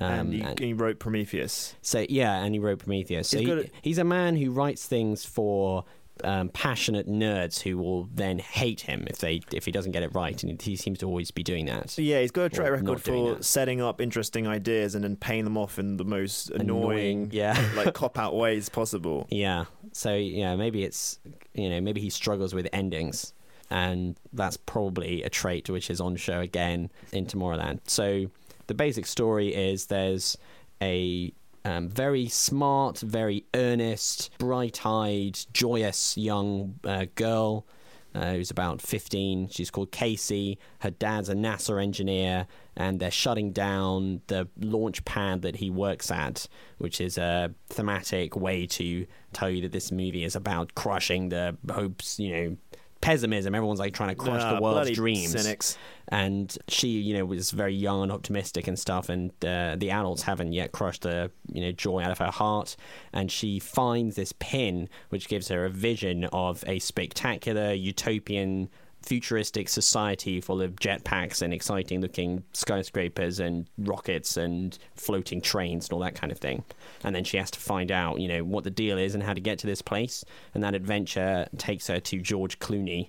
Um, 0.00 0.32
and 0.32 0.58
he, 0.60 0.66
he 0.68 0.72
wrote 0.74 1.00
Prometheus. 1.00 1.74
So 1.82 2.06
yeah, 2.08 2.36
and 2.44 2.54
he 2.54 2.60
wrote 2.60 2.78
Prometheus. 2.80 3.28
So 3.28 3.38
he- 3.38 3.50
at- 3.50 3.70
he's 3.82 3.98
a 3.98 4.04
man 4.04 4.36
who 4.36 4.50
writes 4.52 4.86
things 4.86 5.24
for 5.24 5.84
um, 6.24 6.48
passionate 6.50 7.08
nerds 7.08 7.60
who 7.60 7.78
will 7.78 8.04
then 8.14 8.38
hate 8.38 8.82
him 8.82 9.04
if 9.08 9.18
they 9.18 9.40
if 9.52 9.64
he 9.64 9.72
doesn't 9.72 9.92
get 9.92 10.02
it 10.02 10.14
right, 10.14 10.42
and 10.42 10.60
he 10.60 10.76
seems 10.76 10.98
to 10.98 11.06
always 11.06 11.30
be 11.30 11.42
doing 11.42 11.66
that. 11.66 11.96
Yeah, 11.98 12.20
he's 12.20 12.30
got 12.30 12.44
a 12.44 12.48
track 12.48 12.70
record 12.70 13.00
for 13.00 13.42
setting 13.42 13.80
up 13.80 14.00
interesting 14.00 14.46
ideas 14.46 14.94
and 14.94 15.04
then 15.04 15.16
paying 15.16 15.44
them 15.44 15.56
off 15.56 15.78
in 15.78 15.96
the 15.96 16.04
most 16.04 16.50
Annoying, 16.50 16.62
annoying, 16.62 17.28
yeah. 17.32 17.68
like 17.76 17.94
cop 17.94 18.18
out 18.18 18.36
ways 18.36 18.68
possible. 18.68 19.26
Yeah. 19.30 19.64
So 19.92 20.14
yeah, 20.14 20.56
maybe 20.56 20.84
it's 20.84 21.18
you 21.54 21.68
know 21.68 21.80
maybe 21.80 22.00
he 22.00 22.10
struggles 22.10 22.54
with 22.54 22.68
endings, 22.72 23.32
and 23.70 24.16
that's 24.32 24.56
probably 24.56 25.22
a 25.22 25.28
trait 25.28 25.68
which 25.70 25.90
is 25.90 26.00
on 26.00 26.16
show 26.16 26.40
again 26.40 26.90
in 27.12 27.26
Tomorrowland. 27.26 27.80
So 27.86 28.26
the 28.66 28.74
basic 28.74 29.06
story 29.06 29.54
is 29.54 29.86
there's 29.86 30.36
a 30.80 31.32
um, 31.68 31.88
very 31.88 32.28
smart, 32.28 32.98
very 32.98 33.44
earnest, 33.54 34.30
bright-eyed, 34.38 35.38
joyous 35.52 36.16
young 36.16 36.78
uh, 36.84 37.06
girl. 37.14 37.66
Uh, 38.14 38.32
who's 38.32 38.50
about 38.50 38.80
15. 38.80 39.48
She's 39.50 39.70
called 39.70 39.92
Casey. 39.92 40.58
Her 40.80 40.90
dad's 40.90 41.28
a 41.28 41.34
NASA 41.34 41.80
engineer, 41.80 42.46
and 42.74 42.98
they're 42.98 43.10
shutting 43.10 43.52
down 43.52 44.22
the 44.28 44.48
launch 44.58 45.04
pad 45.04 45.42
that 45.42 45.56
he 45.56 45.68
works 45.68 46.10
at, 46.10 46.48
which 46.78 47.02
is 47.02 47.18
a 47.18 47.54
thematic 47.68 48.34
way 48.34 48.66
to 48.66 49.06
tell 49.34 49.50
you 49.50 49.60
that 49.60 49.72
this 49.72 49.92
movie 49.92 50.24
is 50.24 50.34
about 50.34 50.74
crushing 50.74 51.28
the 51.28 51.56
hopes, 51.70 52.18
you 52.18 52.32
know, 52.32 52.56
pessimism. 53.00 53.54
Everyone's 53.54 53.78
like 53.78 53.94
trying 53.94 54.10
to 54.10 54.14
crush 54.14 54.42
Ah, 54.42 54.56
the 54.56 54.60
world's 54.62 54.90
dreams. 54.92 55.30
cynics. 55.32 55.78
And 56.08 56.56
she, 56.68 56.88
you 56.88 57.14
know, 57.16 57.24
was 57.24 57.50
very 57.50 57.74
young 57.74 58.02
and 58.02 58.10
optimistic 58.12 58.66
and 58.66 58.78
stuff. 58.78 59.08
And 59.08 59.30
uh, 59.44 59.76
the 59.76 59.90
adults 59.90 60.22
haven't 60.22 60.52
yet 60.52 60.72
crushed 60.72 61.02
the, 61.02 61.30
you 61.52 61.60
know, 61.60 61.72
joy 61.72 62.00
out 62.02 62.10
of 62.10 62.18
her 62.18 62.30
heart. 62.30 62.76
And 63.12 63.30
she 63.30 63.58
finds 63.58 64.16
this 64.16 64.32
pin, 64.38 64.88
which 65.10 65.28
gives 65.28 65.48
her 65.48 65.64
a 65.64 65.70
vision 65.70 66.24
of 66.32 66.64
a 66.66 66.78
spectacular 66.78 67.72
utopian 67.72 68.68
futuristic 69.08 69.70
society 69.70 70.38
full 70.38 70.60
of 70.60 70.76
jetpacks 70.76 71.40
and 71.40 71.54
exciting 71.54 72.02
looking 72.02 72.44
skyscrapers 72.52 73.40
and 73.40 73.66
rockets 73.78 74.36
and 74.36 74.78
floating 74.94 75.40
trains 75.40 75.86
and 75.86 75.94
all 75.94 76.00
that 76.00 76.14
kind 76.14 76.30
of 76.30 76.36
thing. 76.36 76.62
And 77.02 77.16
then 77.16 77.24
she 77.24 77.38
has 77.38 77.50
to 77.52 77.58
find 77.58 77.90
out, 77.90 78.20
you 78.20 78.28
know, 78.28 78.44
what 78.44 78.64
the 78.64 78.70
deal 78.70 78.98
is 78.98 79.14
and 79.14 79.22
how 79.22 79.32
to 79.32 79.40
get 79.40 79.58
to 79.60 79.66
this 79.66 79.80
place. 79.80 80.26
And 80.52 80.62
that 80.62 80.74
adventure 80.74 81.48
takes 81.56 81.86
her 81.86 82.00
to 82.00 82.20
George 82.20 82.58
Clooney, 82.58 83.08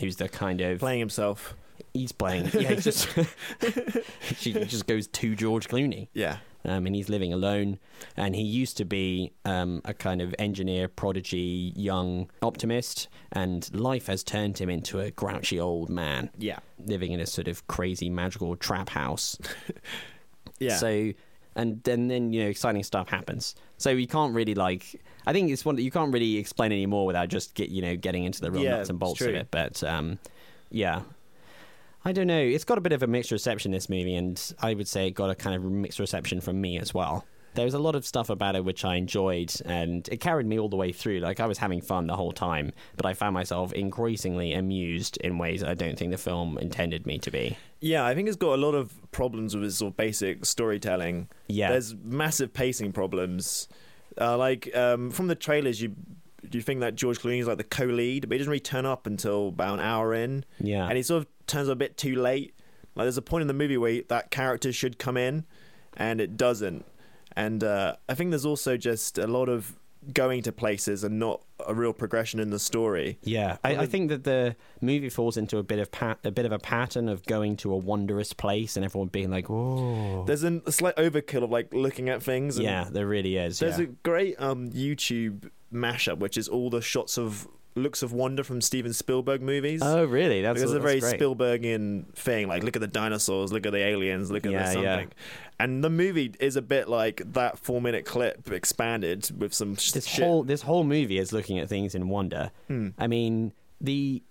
who's 0.00 0.16
the 0.16 0.28
kind 0.28 0.60
of 0.60 0.80
Playing 0.80 1.00
himself. 1.00 1.54
he's 1.94 2.12
playing. 2.12 2.50
Yeah, 2.52 2.74
he's 2.74 2.84
just 2.84 3.08
she 4.36 4.52
just 4.52 4.86
goes 4.86 5.06
to 5.06 5.34
George 5.34 5.66
Clooney. 5.66 6.08
Yeah. 6.12 6.36
Um, 6.64 6.86
and 6.86 6.94
he's 6.94 7.08
living 7.08 7.32
alone. 7.32 7.78
And 8.16 8.34
he 8.34 8.42
used 8.42 8.76
to 8.78 8.84
be 8.84 9.32
um, 9.44 9.80
a 9.84 9.94
kind 9.94 10.20
of 10.20 10.34
engineer, 10.38 10.88
prodigy, 10.88 11.72
young 11.76 12.28
optimist. 12.42 13.08
And 13.32 13.72
life 13.74 14.06
has 14.08 14.22
turned 14.24 14.58
him 14.58 14.68
into 14.68 14.98
a 15.00 15.10
grouchy 15.10 15.60
old 15.60 15.88
man 15.88 16.30
Yeah. 16.36 16.58
living 16.84 17.12
in 17.12 17.20
a 17.20 17.26
sort 17.26 17.48
of 17.48 17.66
crazy 17.68 18.10
magical 18.10 18.56
trap 18.56 18.88
house. 18.90 19.38
Yeah. 20.60 20.76
So, 20.76 21.12
and 21.54 21.80
then 21.84 22.08
then 22.08 22.32
you 22.32 22.42
know 22.42 22.48
exciting 22.50 22.82
stuff 22.82 23.08
happens. 23.08 23.54
So 23.76 23.90
you 23.90 24.08
can't 24.08 24.34
really 24.34 24.54
like. 24.56 25.00
I 25.24 25.32
think 25.32 25.50
it's 25.52 25.64
one 25.64 25.76
that 25.76 25.82
you 25.82 25.90
can't 25.92 26.12
really 26.12 26.36
explain 26.36 26.72
anymore 26.72 27.06
without 27.06 27.28
just 27.28 27.54
get 27.54 27.68
you 27.68 27.80
know 27.80 27.94
getting 27.96 28.24
into 28.24 28.40
the 28.40 28.50
real 28.50 28.62
Yeah, 28.64 28.70
nuts 28.78 28.90
and 28.90 28.98
bolts 28.98 29.20
of 29.20 29.28
it. 29.28 29.48
But 29.52 29.84
um, 29.84 30.18
yeah. 30.70 31.02
I 32.08 32.12
don't 32.12 32.26
know. 32.26 32.40
It's 32.40 32.64
got 32.64 32.78
a 32.78 32.80
bit 32.80 32.92
of 32.92 33.02
a 33.02 33.06
mixed 33.06 33.30
reception 33.32 33.70
this 33.70 33.90
movie, 33.90 34.14
and 34.14 34.42
I 34.62 34.72
would 34.72 34.88
say 34.88 35.08
it 35.08 35.10
got 35.10 35.28
a 35.28 35.34
kind 35.34 35.54
of 35.54 35.62
mixed 35.62 35.98
reception 35.98 36.40
from 36.40 36.58
me 36.58 36.78
as 36.78 36.94
well. 36.94 37.26
There 37.52 37.66
was 37.66 37.74
a 37.74 37.78
lot 37.78 37.94
of 37.94 38.06
stuff 38.06 38.30
about 38.30 38.56
it 38.56 38.64
which 38.64 38.82
I 38.82 38.94
enjoyed, 38.94 39.52
and 39.66 40.08
it 40.08 40.16
carried 40.16 40.46
me 40.46 40.58
all 40.58 40.70
the 40.70 40.76
way 40.76 40.90
through. 40.90 41.18
Like 41.18 41.38
I 41.38 41.44
was 41.44 41.58
having 41.58 41.82
fun 41.82 42.06
the 42.06 42.16
whole 42.16 42.32
time, 42.32 42.72
but 42.96 43.04
I 43.04 43.12
found 43.12 43.34
myself 43.34 43.74
increasingly 43.74 44.54
amused 44.54 45.18
in 45.18 45.36
ways 45.36 45.62
I 45.62 45.74
don't 45.74 45.98
think 45.98 46.10
the 46.10 46.16
film 46.16 46.56
intended 46.56 47.04
me 47.04 47.18
to 47.18 47.30
be. 47.30 47.58
Yeah, 47.80 48.06
I 48.06 48.14
think 48.14 48.26
it's 48.26 48.38
got 48.38 48.54
a 48.54 48.62
lot 48.62 48.74
of 48.74 48.90
problems 49.12 49.54
with 49.54 49.66
its 49.66 49.76
sort 49.76 49.92
of 49.92 49.98
basic 49.98 50.46
storytelling. 50.46 51.28
Yeah. 51.48 51.72
There's 51.72 51.94
massive 51.94 52.54
pacing 52.54 52.92
problems. 52.92 53.68
Uh, 54.18 54.38
like 54.38 54.74
um, 54.74 55.10
from 55.10 55.26
the 55.26 55.34
trailers, 55.34 55.82
you 55.82 55.94
you 56.52 56.62
think 56.62 56.80
that 56.80 56.94
George 56.94 57.18
Clooney 57.18 57.40
is 57.40 57.46
like 57.46 57.58
the 57.58 57.64
co-lead, 57.64 58.28
but 58.28 58.34
he 58.34 58.38
doesn't 58.38 58.50
really 58.50 58.60
turn 58.60 58.86
up 58.86 59.06
until 59.06 59.48
about 59.48 59.74
an 59.74 59.80
hour 59.80 60.14
in. 60.14 60.44
Yeah. 60.60 60.86
and 60.86 60.96
he 60.96 61.02
sort 61.02 61.22
of 61.22 61.46
turns 61.46 61.68
up 61.68 61.74
a 61.74 61.76
bit 61.76 61.96
too 61.96 62.16
late. 62.16 62.54
Like 62.94 63.04
there's 63.04 63.16
a 63.16 63.22
point 63.22 63.42
in 63.42 63.48
the 63.48 63.54
movie 63.54 63.76
where 63.76 64.02
that 64.08 64.30
character 64.30 64.72
should 64.72 64.98
come 64.98 65.16
in, 65.16 65.44
and 65.96 66.20
it 66.20 66.36
doesn't. 66.36 66.84
And 67.36 67.62
uh, 67.62 67.96
I 68.08 68.14
think 68.14 68.30
there's 68.30 68.46
also 68.46 68.76
just 68.76 69.18
a 69.18 69.26
lot 69.26 69.48
of 69.48 69.78
going 70.12 70.42
to 70.42 70.52
places 70.52 71.04
and 71.04 71.18
not 71.18 71.42
a 71.66 71.74
real 71.74 71.92
progression 71.92 72.40
in 72.40 72.50
the 72.50 72.58
story. 72.58 73.18
Yeah, 73.22 73.58
I, 73.64 73.76
I 73.76 73.86
think 73.86 74.08
that 74.10 74.24
the 74.24 74.56
movie 74.80 75.08
falls 75.08 75.36
into 75.36 75.58
a 75.58 75.62
bit 75.62 75.78
of 75.78 76.18
a 76.24 76.30
bit 76.30 76.46
of 76.46 76.52
a 76.52 76.58
pattern 76.58 77.08
of 77.08 77.24
going 77.26 77.56
to 77.58 77.72
a 77.72 77.76
wondrous 77.76 78.32
place 78.32 78.76
and 78.76 78.84
everyone 78.84 79.08
being 79.08 79.30
like, 79.30 79.50
"Oh, 79.50 80.24
There's 80.24 80.44
an, 80.44 80.62
a 80.66 80.72
slight 80.72 80.96
overkill 80.96 81.44
of 81.44 81.50
like 81.50 81.72
looking 81.74 82.08
at 82.08 82.22
things. 82.22 82.56
And 82.56 82.64
yeah, 82.64 82.88
there 82.90 83.06
really 83.06 83.36
is." 83.36 83.58
There's 83.58 83.78
yeah. 83.78 83.84
a 83.84 83.88
great 84.02 84.40
um, 84.40 84.70
YouTube 84.70 85.50
mashup, 85.72 86.18
which 86.18 86.36
is 86.36 86.48
all 86.48 86.70
the 86.70 86.80
shots 86.82 87.18
of 87.18 87.46
looks 87.74 88.02
of 88.02 88.12
wonder 88.12 88.42
from 88.42 88.60
Steven 88.60 88.92
Spielberg 88.92 89.40
movies. 89.40 89.80
oh, 89.84 90.04
really? 90.04 90.42
That's, 90.42 90.58
Because 90.60 90.72
it's 90.72 90.76
a 90.78 90.82
that's 90.82 90.90
very 90.90 91.00
great. 91.00 91.20
Spielbergian 91.20 92.12
thing. 92.14 92.48
Like, 92.48 92.64
look 92.64 92.74
at 92.74 92.80
the 92.80 92.88
dinosaurs, 92.88 93.52
look 93.52 93.66
at 93.66 93.72
the 93.72 93.78
aliens, 93.78 94.32
look 94.32 94.44
at 94.46 94.50
Yeah, 94.52 94.66
the 94.66 94.72
something. 94.72 94.84
yeah. 94.84 95.04
And 95.60 95.84
the 95.84 95.90
movie 95.90 96.32
is 96.40 96.56
a 96.56 96.62
bit 96.62 96.88
like 96.88 97.22
that 97.34 97.58
four 97.58 97.80
minute 97.80 98.04
clip 98.04 98.50
expanded 98.50 99.30
with 99.38 99.54
some 99.54 99.74
This 99.74 100.06
shit. 100.06 100.24
whole 100.24 100.42
this 100.42 100.62
whole 100.62 100.82
movie 100.84 101.18
is 101.18 101.32
looking 101.32 101.58
at 101.60 101.68
things 101.68 101.94
in 101.94 102.08
wonder. 102.08 102.50
Hmm. 102.66 102.88
I 102.98 103.06
mean, 103.06 103.52
the 103.80 104.22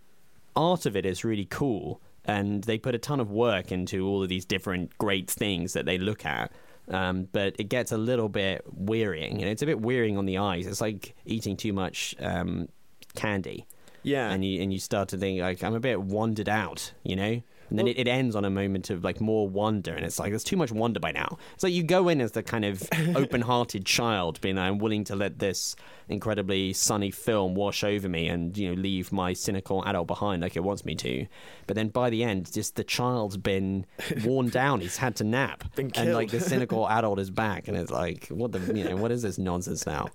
art 0.55 0.85
of 0.85 0.97
it 0.97 1.05
is 1.05 1.23
really 1.23 1.47
cool, 1.49 2.01
and 2.25 2.63
they 2.65 2.77
put 2.77 2.95
a 2.95 2.97
ton 2.97 3.19
of 3.21 3.31
work 3.31 3.71
into 3.71 4.05
all 4.07 4.23
of 4.23 4.29
these 4.29 4.43
different 4.45 4.97
great 4.97 5.29
things 5.29 5.71
that 5.73 5.85
they 5.85 5.97
look 5.97 6.25
at. 6.25 6.51
Um, 6.89 7.27
but 7.31 7.55
it 7.59 7.65
gets 7.65 7.91
a 7.91 7.97
little 7.97 8.29
bit 8.29 8.63
wearying, 8.71 9.41
and 9.41 9.49
it's 9.49 9.61
a 9.61 9.65
bit 9.65 9.81
wearying 9.81 10.17
on 10.17 10.25
the 10.25 10.37
eyes. 10.37 10.65
It's 10.67 10.79
like 10.81 11.15
eating 11.25 11.57
too 11.57 11.73
much 11.73 12.15
um, 12.19 12.69
candy. 13.15 13.67
yeah. 14.03 14.29
and 14.31 14.45
you 14.45 14.61
and 14.61 14.71
you 14.71 14.79
start 14.79 15.09
to 15.09 15.17
think 15.17 15.41
like 15.41 15.63
I'm 15.63 15.75
a 15.75 15.79
bit 15.79 16.01
wandered 16.01 16.49
out, 16.49 16.93
you 17.03 17.15
know. 17.15 17.41
And 17.69 17.77
then 17.77 17.85
Well- 17.85 17.95
it, 17.97 18.01
it 18.01 18.07
ends 18.07 18.35
on 18.35 18.45
a 18.45 18.49
moment 18.49 18.89
of 18.89 19.03
like 19.03 19.19
more 19.21 19.47
wonder, 19.47 19.93
and 19.93 20.05
it's 20.05 20.19
like 20.19 20.31
there's 20.31 20.43
too 20.43 20.57
much 20.57 20.71
wonder 20.71 20.99
by 20.99 21.11
now. 21.11 21.37
It's 21.53 21.63
like 21.63 21.73
you 21.73 21.83
go 21.83 22.07
in 22.09 22.21
as 22.21 22.31
the 22.31 22.43
kind 22.43 22.65
of 22.65 22.83
open-hearted 23.15 23.85
child, 23.85 24.39
being 24.41 24.55
like, 24.55 24.67
I'm 24.69 24.77
willing 24.77 25.03
to 25.05 25.15
let 25.15 25.39
this 25.39 25.75
incredibly 26.09 26.71
sunny 26.71 27.11
film 27.11 27.53
wash 27.55 27.83
over 27.83 28.07
me, 28.07 28.27
and 28.27 28.57
you 28.57 28.69
know 28.69 28.81
leave 28.81 29.11
my 29.11 29.33
cynical 29.33 29.83
adult 29.85 30.07
behind 30.07 30.41
like 30.41 30.55
it 30.55 30.63
wants 30.63 30.85
me 30.85 30.95
to. 30.95 31.27
But 31.65 31.75
then 31.75 31.89
by 31.89 32.09
the 32.09 32.23
end, 32.23 32.51
just 32.51 32.75
the 32.75 32.83
child's 32.83 33.37
been 33.37 33.85
worn 34.23 34.49
down. 34.61 34.79
He's 34.81 34.97
had 34.97 35.15
to 35.17 35.23
nap, 35.23 35.63
and 35.77 36.13
like 36.13 36.31
the 36.31 36.39
cynical 36.39 36.87
adult 36.89 37.19
is 37.19 37.29
back, 37.29 37.67
and 37.67 37.75
it's 37.75 37.91
like, 37.91 38.27
what 38.27 38.51
the 38.51 38.59
you 38.73 38.83
know 38.85 38.95
what 38.95 39.11
is 39.11 39.21
this 39.21 39.37
nonsense 39.37 39.85
now? 39.85 40.09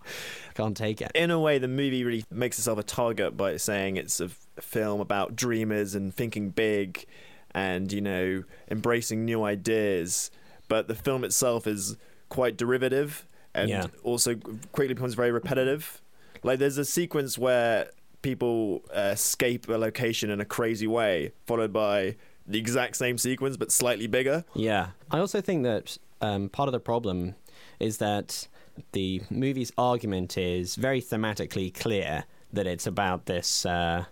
I 0.50 0.52
can't 0.54 0.76
take 0.76 1.00
it. 1.00 1.12
in 1.14 1.30
a 1.30 1.38
way, 1.40 1.58
the 1.58 1.68
movie 1.68 2.04
really 2.04 2.24
makes 2.30 2.58
itself 2.58 2.78
a 2.78 2.82
target 2.82 3.36
by 3.36 3.56
saying 3.56 3.96
it's 3.96 4.20
a 4.20 4.28
film 4.60 5.00
about 5.00 5.34
dreamers 5.36 5.94
and 5.94 6.14
thinking 6.14 6.50
big 6.50 7.04
and, 7.54 7.92
you 7.92 8.00
know, 8.00 8.44
embracing 8.70 9.24
new 9.24 9.42
ideas. 9.44 10.30
But 10.68 10.88
the 10.88 10.94
film 10.94 11.24
itself 11.24 11.66
is 11.66 11.96
quite 12.28 12.56
derivative 12.56 13.26
and 13.54 13.68
Yeah. 13.68 13.86
also 14.02 14.36
quickly 14.72 14.94
becomes 14.94 15.14
very 15.14 15.30
repetitive. 15.30 16.00
Like, 16.42 16.58
there's 16.58 16.78
a 16.78 16.84
sequence 16.84 17.36
where 17.38 17.90
people 18.22 18.82
uh, 18.94 19.10
escape 19.12 19.68
a 19.68 19.76
location 19.76 20.30
in 20.30 20.40
a 20.40 20.44
crazy 20.44 20.86
way, 20.86 21.32
followed 21.46 21.72
by 21.72 22.16
the 22.46 22.58
exact 22.58 22.96
same 22.96 23.18
sequence 23.18 23.56
but 23.56 23.70
slightly 23.70 24.06
bigger. 24.06 24.44
Yeah. 24.54 24.88
I 25.10 25.18
also 25.18 25.40
think 25.40 25.62
that 25.64 25.98
um, 26.20 26.48
part 26.48 26.68
of 26.68 26.72
the 26.72 26.80
problem 26.80 27.34
is 27.78 27.98
that 27.98 28.48
the 28.92 29.20
movie's 29.30 29.72
argument 29.76 30.38
is 30.38 30.76
very 30.76 31.00
thematically 31.02 31.72
clear 31.74 32.24
that 32.52 32.66
it's 32.66 32.86
about 32.86 33.26
this. 33.26 33.66
Uh, 33.66 34.04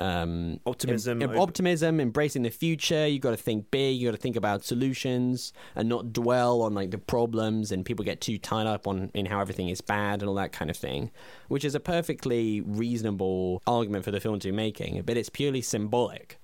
um, 0.00 0.60
Optimism 0.66 1.22
em- 1.22 1.38
optimism, 1.38 2.00
embracing 2.00 2.42
the 2.42 2.50
future. 2.50 3.06
You 3.06 3.18
got 3.18 3.30
to 3.30 3.36
think 3.36 3.70
big. 3.70 3.96
You 3.96 4.08
got 4.08 4.16
to 4.16 4.20
think 4.20 4.36
about 4.36 4.64
solutions 4.64 5.52
and 5.76 5.88
not 5.88 6.12
dwell 6.12 6.62
on 6.62 6.74
like 6.74 6.90
the 6.90 6.98
problems. 6.98 7.72
And 7.72 7.84
people 7.84 8.04
get 8.04 8.20
too 8.20 8.38
tied 8.38 8.66
up 8.66 8.86
on 8.86 9.10
in 9.14 9.26
how 9.26 9.40
everything 9.40 9.68
is 9.68 9.80
bad 9.80 10.20
and 10.20 10.28
all 10.28 10.34
that 10.36 10.52
kind 10.52 10.70
of 10.70 10.76
thing, 10.76 11.10
which 11.48 11.64
is 11.64 11.74
a 11.74 11.80
perfectly 11.80 12.60
reasonable 12.60 13.62
argument 13.66 14.04
for 14.04 14.10
the 14.10 14.20
film 14.20 14.38
to 14.40 14.48
be 14.48 14.52
making. 14.52 15.02
But 15.02 15.16
it's 15.16 15.28
purely 15.28 15.62
symbolic 15.62 16.38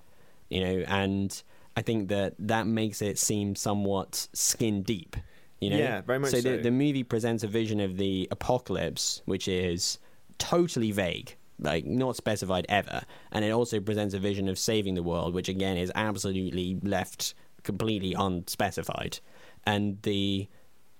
you 0.51 0.61
know, 0.61 0.83
and 0.87 1.41
I 1.75 1.81
think 1.81 2.09
that 2.09 2.35
that 2.37 2.67
makes 2.67 3.01
it 3.01 3.17
seem 3.17 3.55
somewhat 3.55 4.27
skin 4.33 4.83
deep, 4.83 5.15
you 5.61 5.69
know. 5.71 5.77
Yeah, 5.77 6.01
very 6.01 6.19
much 6.19 6.31
so. 6.31 6.41
so. 6.41 6.57
The, 6.57 6.63
the 6.63 6.71
movie 6.71 7.03
presents 7.03 7.43
a 7.43 7.47
vision 7.47 7.79
of 7.79 7.97
the 7.97 8.27
apocalypse, 8.29 9.21
which 9.25 9.47
is 9.47 9.97
totally 10.37 10.91
vague, 10.91 11.37
like 11.61 11.85
not 11.85 12.15
specified 12.15 12.65
ever, 12.67 13.03
and 13.31 13.45
it 13.45 13.51
also 13.51 13.79
presents 13.79 14.13
a 14.13 14.19
vision 14.19 14.49
of 14.49 14.59
saving 14.59 14.95
the 14.95 15.03
world, 15.03 15.33
which 15.33 15.47
again 15.47 15.77
is 15.77 15.91
absolutely 15.95 16.77
left 16.83 17.33
completely 17.63 18.13
unspecified, 18.13 19.19
and 19.65 20.01
the 20.01 20.47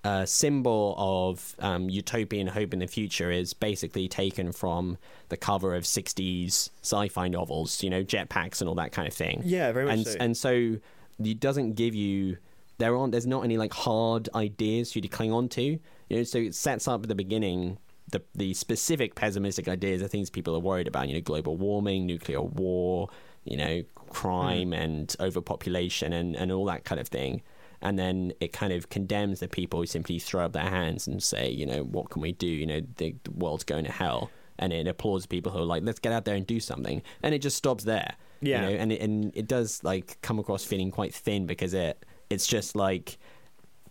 uh, 0.03 0.25
symbol 0.25 0.95
of 0.97 1.55
um, 1.59 1.89
utopian 1.89 2.47
hope 2.47 2.73
in 2.73 2.79
the 2.79 2.87
future 2.87 3.29
is 3.29 3.53
basically 3.53 4.07
taken 4.07 4.51
from 4.51 4.97
the 5.29 5.37
cover 5.37 5.75
of 5.75 5.83
60s 5.83 6.71
sci-fi 6.81 7.27
novels, 7.27 7.83
you 7.83 7.89
know, 7.89 8.03
jetpacks 8.03 8.61
and 8.61 8.67
all 8.67 8.75
that 8.75 8.91
kind 8.91 9.07
of 9.07 9.13
thing. 9.13 9.41
Yeah, 9.45 9.71
very 9.71 9.85
much 9.85 9.97
and 9.97 10.07
so. 10.07 10.17
and 10.19 10.37
so 10.37 10.77
it 11.23 11.39
doesn't 11.39 11.73
give 11.73 11.93
you 11.93 12.37
there 12.79 12.95
aren't 12.95 13.11
there's 13.11 13.27
not 13.27 13.43
any 13.43 13.57
like 13.57 13.73
hard 13.73 14.27
ideas 14.33 14.91
for 14.91 14.97
you 14.97 15.01
to 15.03 15.07
cling 15.07 15.31
on 15.31 15.47
to. 15.49 15.61
You 15.61 16.17
know, 16.17 16.23
so 16.23 16.39
it 16.39 16.55
sets 16.55 16.87
up 16.87 17.03
at 17.03 17.07
the 17.07 17.15
beginning 17.15 17.77
the 18.11 18.21
the 18.35 18.53
specific 18.53 19.15
pessimistic 19.15 19.67
ideas, 19.67 20.01
the 20.01 20.07
things 20.07 20.29
people 20.29 20.55
are 20.55 20.59
worried 20.59 20.87
about, 20.87 21.07
you 21.07 21.15
know, 21.15 21.21
global 21.21 21.57
warming, 21.57 22.05
nuclear 22.05 22.41
war, 22.41 23.09
you 23.43 23.57
know, 23.57 23.83
crime 24.09 24.71
mm. 24.71 24.79
and 24.79 25.15
overpopulation 25.19 26.13
and, 26.13 26.35
and 26.35 26.51
all 26.51 26.65
that 26.65 26.83
kind 26.83 26.99
of 26.99 27.07
thing. 27.07 27.41
And 27.81 27.97
then 27.97 28.31
it 28.39 28.53
kind 28.53 28.73
of 28.73 28.89
condemns 28.89 29.39
the 29.39 29.47
people 29.47 29.79
who 29.79 29.87
simply 29.87 30.19
throw 30.19 30.45
up 30.45 30.53
their 30.53 30.69
hands 30.69 31.07
and 31.07 31.21
say, 31.21 31.49
you 31.49 31.65
know, 31.65 31.83
what 31.83 32.11
can 32.11 32.21
we 32.21 32.31
do? 32.31 32.45
You 32.45 32.67
know, 32.67 32.81
the, 32.97 33.15
the 33.23 33.31
world's 33.31 33.63
going 33.63 33.85
to 33.85 33.91
hell. 33.91 34.29
And 34.59 34.71
it 34.71 34.87
applauds 34.87 35.25
people 35.25 35.51
who 35.51 35.59
are 35.59 35.65
like, 35.65 35.81
let's 35.83 35.97
get 35.97 36.13
out 36.13 36.25
there 36.25 36.35
and 36.35 36.45
do 36.45 36.59
something. 36.59 37.01
And 37.23 37.33
it 37.33 37.39
just 37.39 37.57
stops 37.57 37.83
there. 37.83 38.13
Yeah. 38.41 38.61
You 38.61 38.67
know, 38.67 38.81
and 38.81 38.91
it, 38.91 39.01
and 39.01 39.35
it 39.35 39.47
does 39.47 39.83
like 39.83 40.21
come 40.21 40.37
across 40.37 40.63
feeling 40.63 40.91
quite 40.91 41.13
thin 41.13 41.47
because 41.47 41.73
it 41.73 42.05
it's 42.29 42.47
just 42.47 42.75
like 42.75 43.17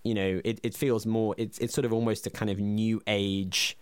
you 0.03 0.15
know 0.15 0.41
it, 0.45 0.59
it 0.63 0.75
feels 0.75 1.07
more 1.07 1.35
it's 1.39 1.59
it's 1.59 1.75
sort 1.75 1.85
of 1.85 1.93
almost 1.93 2.27
a 2.27 2.31
kind 2.31 2.51
of 2.51 2.59
new 2.59 3.01
age 3.07 3.77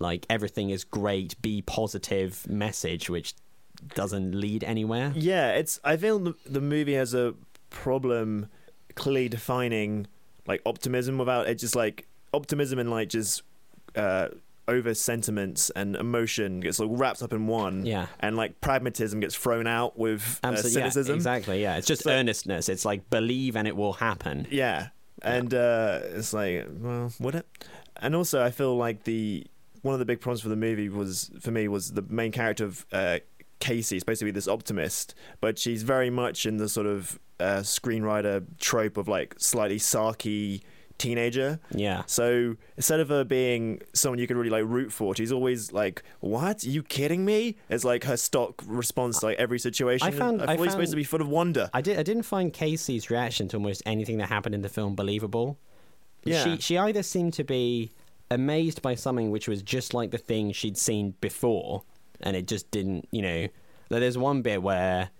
like 0.00 0.26
everything 0.28 0.70
is 0.70 0.82
great 0.82 1.40
be 1.42 1.62
positive 1.62 2.44
message 2.48 3.08
which 3.08 3.34
doesn't 3.94 4.34
lead 4.34 4.64
anywhere 4.64 5.12
Yeah, 5.14 5.52
it's. 5.52 5.78
I 5.84 5.96
feel 5.96 6.18
the, 6.18 6.34
the 6.44 6.60
movie 6.60 6.94
has 6.94 7.14
a 7.14 7.34
problem 7.70 8.48
clearly 8.94 9.28
defining 9.28 10.06
like 10.46 10.60
optimism 10.66 11.16
without 11.18 11.48
it 11.48 11.54
just 11.56 11.76
like 11.76 12.06
optimism 12.34 12.78
and 12.78 12.90
like 12.90 13.08
just 13.08 13.42
uh, 13.96 14.28
over 14.68 14.92
sentiments 14.94 15.70
and 15.70 15.96
emotion 15.96 16.60
gets 16.60 16.78
like 16.78 16.88
wrapped 16.92 17.22
up 17.22 17.32
in 17.32 17.46
one. 17.46 17.86
Yeah. 17.86 18.06
and 18.20 18.36
like 18.36 18.60
pragmatism 18.60 19.20
gets 19.20 19.34
thrown 19.34 19.66
out 19.66 19.98
with 19.98 20.40
uh, 20.44 20.48
Absolutely, 20.48 20.80
yeah, 20.82 20.88
cynicism. 20.90 21.14
exactly 21.16 21.62
yeah 21.62 21.76
it's 21.76 21.86
just 21.86 22.02
So- 22.02 22.10
earnestness 22.10 22.68
it's 22.68 22.84
like 22.84 23.08
believe 23.10 23.56
and 23.56 23.66
it 23.66 23.76
will 23.76 23.94
happen 23.94 24.46
Yeah, 24.50 24.88
and 25.22 25.52
uh, 25.54 26.00
it's 26.04 26.32
like, 26.32 26.66
well, 26.70 27.12
would 27.20 27.34
it? 27.34 27.46
And 28.02 28.14
also, 28.14 28.42
I 28.42 28.50
feel 28.50 28.76
like 28.76 29.04
the 29.04 29.46
one 29.82 29.94
of 29.94 29.98
the 29.98 30.04
big 30.04 30.20
problems 30.20 30.40
for 30.42 30.48
the 30.48 30.56
movie 30.56 30.88
was 30.88 31.30
for 31.40 31.50
me 31.50 31.68
was 31.68 31.92
the 31.92 32.02
main 32.02 32.32
character 32.32 32.64
of 32.64 32.86
uh, 32.92 33.18
Casey. 33.60 33.96
is 33.96 34.00
supposed 34.00 34.18
to 34.20 34.24
be 34.24 34.30
this 34.30 34.48
optimist, 34.48 35.14
but 35.40 35.58
she's 35.58 35.82
very 35.82 36.10
much 36.10 36.46
in 36.46 36.56
the 36.58 36.68
sort 36.68 36.86
of 36.86 37.18
uh, 37.38 37.60
screenwriter 37.60 38.44
trope 38.58 38.96
of 38.96 39.08
like 39.08 39.34
slightly 39.38 39.78
sarky 39.78 40.62
teenager. 40.98 41.58
yeah 41.74 42.02
So 42.06 42.56
instead 42.76 43.00
of 43.00 43.08
her 43.08 43.24
being 43.24 43.80
someone 43.94 44.18
you 44.18 44.26
could 44.26 44.36
really 44.36 44.50
like 44.50 44.64
root 44.66 44.92
for, 44.92 45.14
she's 45.14 45.32
always 45.32 45.72
like, 45.72 46.02
"What? 46.20 46.62
Are 46.64 46.68
you 46.68 46.82
kidding 46.82 47.24
me?" 47.24 47.56
It's 47.70 47.84
like 47.84 48.04
her 48.04 48.18
stock 48.18 48.62
response 48.66 49.20
to 49.20 49.26
like 49.26 49.38
every 49.38 49.58
situation. 49.58 50.06
I 50.06 50.10
found- 50.10 50.42
I 50.42 50.44
I 50.44 50.46
thought 50.56 50.70
supposed 50.72 50.76
found- 50.76 50.88
to 50.90 50.96
be 50.96 51.04
full 51.04 51.22
of 51.22 51.28
wonder. 51.28 51.70
I 51.72 51.80
did. 51.80 51.98
I 51.98 52.02
didn't 52.02 52.24
find 52.24 52.52
Casey's 52.52 53.08
reaction 53.08 53.48
to 53.48 53.56
almost 53.56 53.82
anything 53.86 54.18
that 54.18 54.28
happened 54.28 54.54
in 54.54 54.60
the 54.62 54.68
film 54.68 54.94
believable. 54.94 55.58
Yeah. 56.24 56.44
She 56.44 56.58
she 56.60 56.76
either 56.76 57.02
seemed 57.02 57.32
to 57.34 57.44
be 57.44 57.92
amazed 58.30 58.82
by 58.82 58.94
something 58.94 59.30
which 59.30 59.48
was 59.48 59.62
just 59.62 59.94
like 59.94 60.10
the 60.10 60.18
thing 60.18 60.52
she'd 60.52 60.78
seen 60.78 61.14
before, 61.20 61.82
and 62.20 62.36
it 62.36 62.46
just 62.46 62.70
didn't. 62.70 63.08
You 63.10 63.22
know, 63.22 63.48
there's 63.88 64.18
one 64.18 64.42
bit 64.42 64.62
where. 64.62 65.10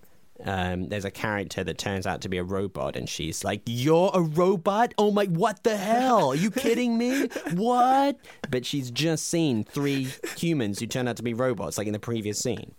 Um, 0.42 0.88
there's 0.88 1.05
a 1.05 1.11
character 1.11 1.62
that 1.64 1.77
turns 1.77 2.07
out 2.07 2.23
to 2.23 2.31
be 2.31 2.38
a 2.38 2.42
robot, 2.42 2.96
and 2.96 3.07
she's 3.07 3.44
like, 3.44 3.61
"You're 3.66 4.11
a 4.14 4.23
robot? 4.23 4.94
Oh 4.96 5.11
my, 5.11 5.27
what 5.27 5.62
the 5.64 5.77
hell? 5.77 6.31
Are 6.31 6.35
you 6.35 6.51
kidding 6.64 6.96
me? 6.96 7.27
What?" 7.53 8.18
But 8.51 8.64
she's 8.64 8.90
just 8.90 9.29
seen 9.29 9.64
three 9.64 10.09
humans 10.38 10.79
who 10.81 10.87
turned 10.87 11.11
out 11.11 11.18
to 11.18 11.23
be 11.23 11.35
robots, 11.35 11.77
like 11.77 11.88
in 11.88 11.92
the 11.92 11.99
previous 11.99 12.38
scene. 12.38 12.73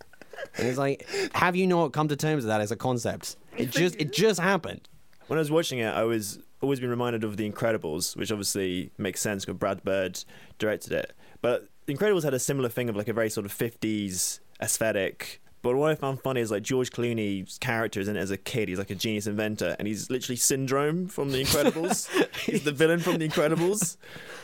And 0.56 0.66
it's 0.66 0.78
like, 0.78 1.06
have 1.34 1.54
you 1.54 1.68
not 1.68 1.92
come 1.92 2.08
to 2.08 2.16
terms 2.16 2.42
with 2.42 2.48
that 2.48 2.60
as 2.60 2.72
a 2.72 2.76
concept? 2.76 3.36
It 3.56 3.70
just 3.70 3.94
it 3.94 4.12
just 4.12 4.40
happened. 4.40 4.88
when 5.28 5.38
I 5.38 5.40
was 5.40 5.50
watching 5.52 5.78
it, 5.78 5.94
I 5.94 6.02
was 6.02 6.40
always 6.62 6.80
been 6.80 6.90
reminded 6.90 7.24
of 7.24 7.36
The 7.36 7.50
Incredibles, 7.50 8.16
which 8.16 8.30
obviously 8.30 8.90
makes 8.98 9.20
sense 9.20 9.44
because 9.44 9.58
Brad 9.58 9.82
Bird 9.82 10.24
directed 10.58 10.92
it. 10.92 11.12
But 11.40 11.68
The 11.86 11.94
Incredibles 11.94 12.24
had 12.24 12.34
a 12.34 12.38
similar 12.38 12.68
thing 12.68 12.88
of 12.88 12.96
like 12.96 13.08
a 13.08 13.12
very 13.12 13.30
sort 13.30 13.46
of 13.46 13.52
50s 13.52 14.40
aesthetic. 14.60 15.40
But 15.62 15.76
what 15.76 15.90
I 15.90 15.94
found 15.94 16.20
funny 16.20 16.40
is 16.40 16.50
like 16.50 16.64
George 16.64 16.90
Clooney's 16.90 17.58
character 17.58 18.00
is 18.00 18.08
in 18.08 18.16
it 18.16 18.20
as 18.20 18.32
a 18.32 18.36
kid. 18.36 18.68
He's 18.68 18.78
like 18.78 18.90
a 18.90 18.96
genius 18.96 19.26
inventor, 19.26 19.76
and 19.78 19.86
he's 19.86 20.10
literally 20.10 20.36
Syndrome 20.36 21.06
from 21.06 21.30
The 21.30 21.42
Incredibles. 21.42 22.08
he's 22.46 22.64
the 22.64 22.72
villain 22.72 22.98
from 22.98 23.18
The 23.18 23.28
Incredibles, 23.28 23.96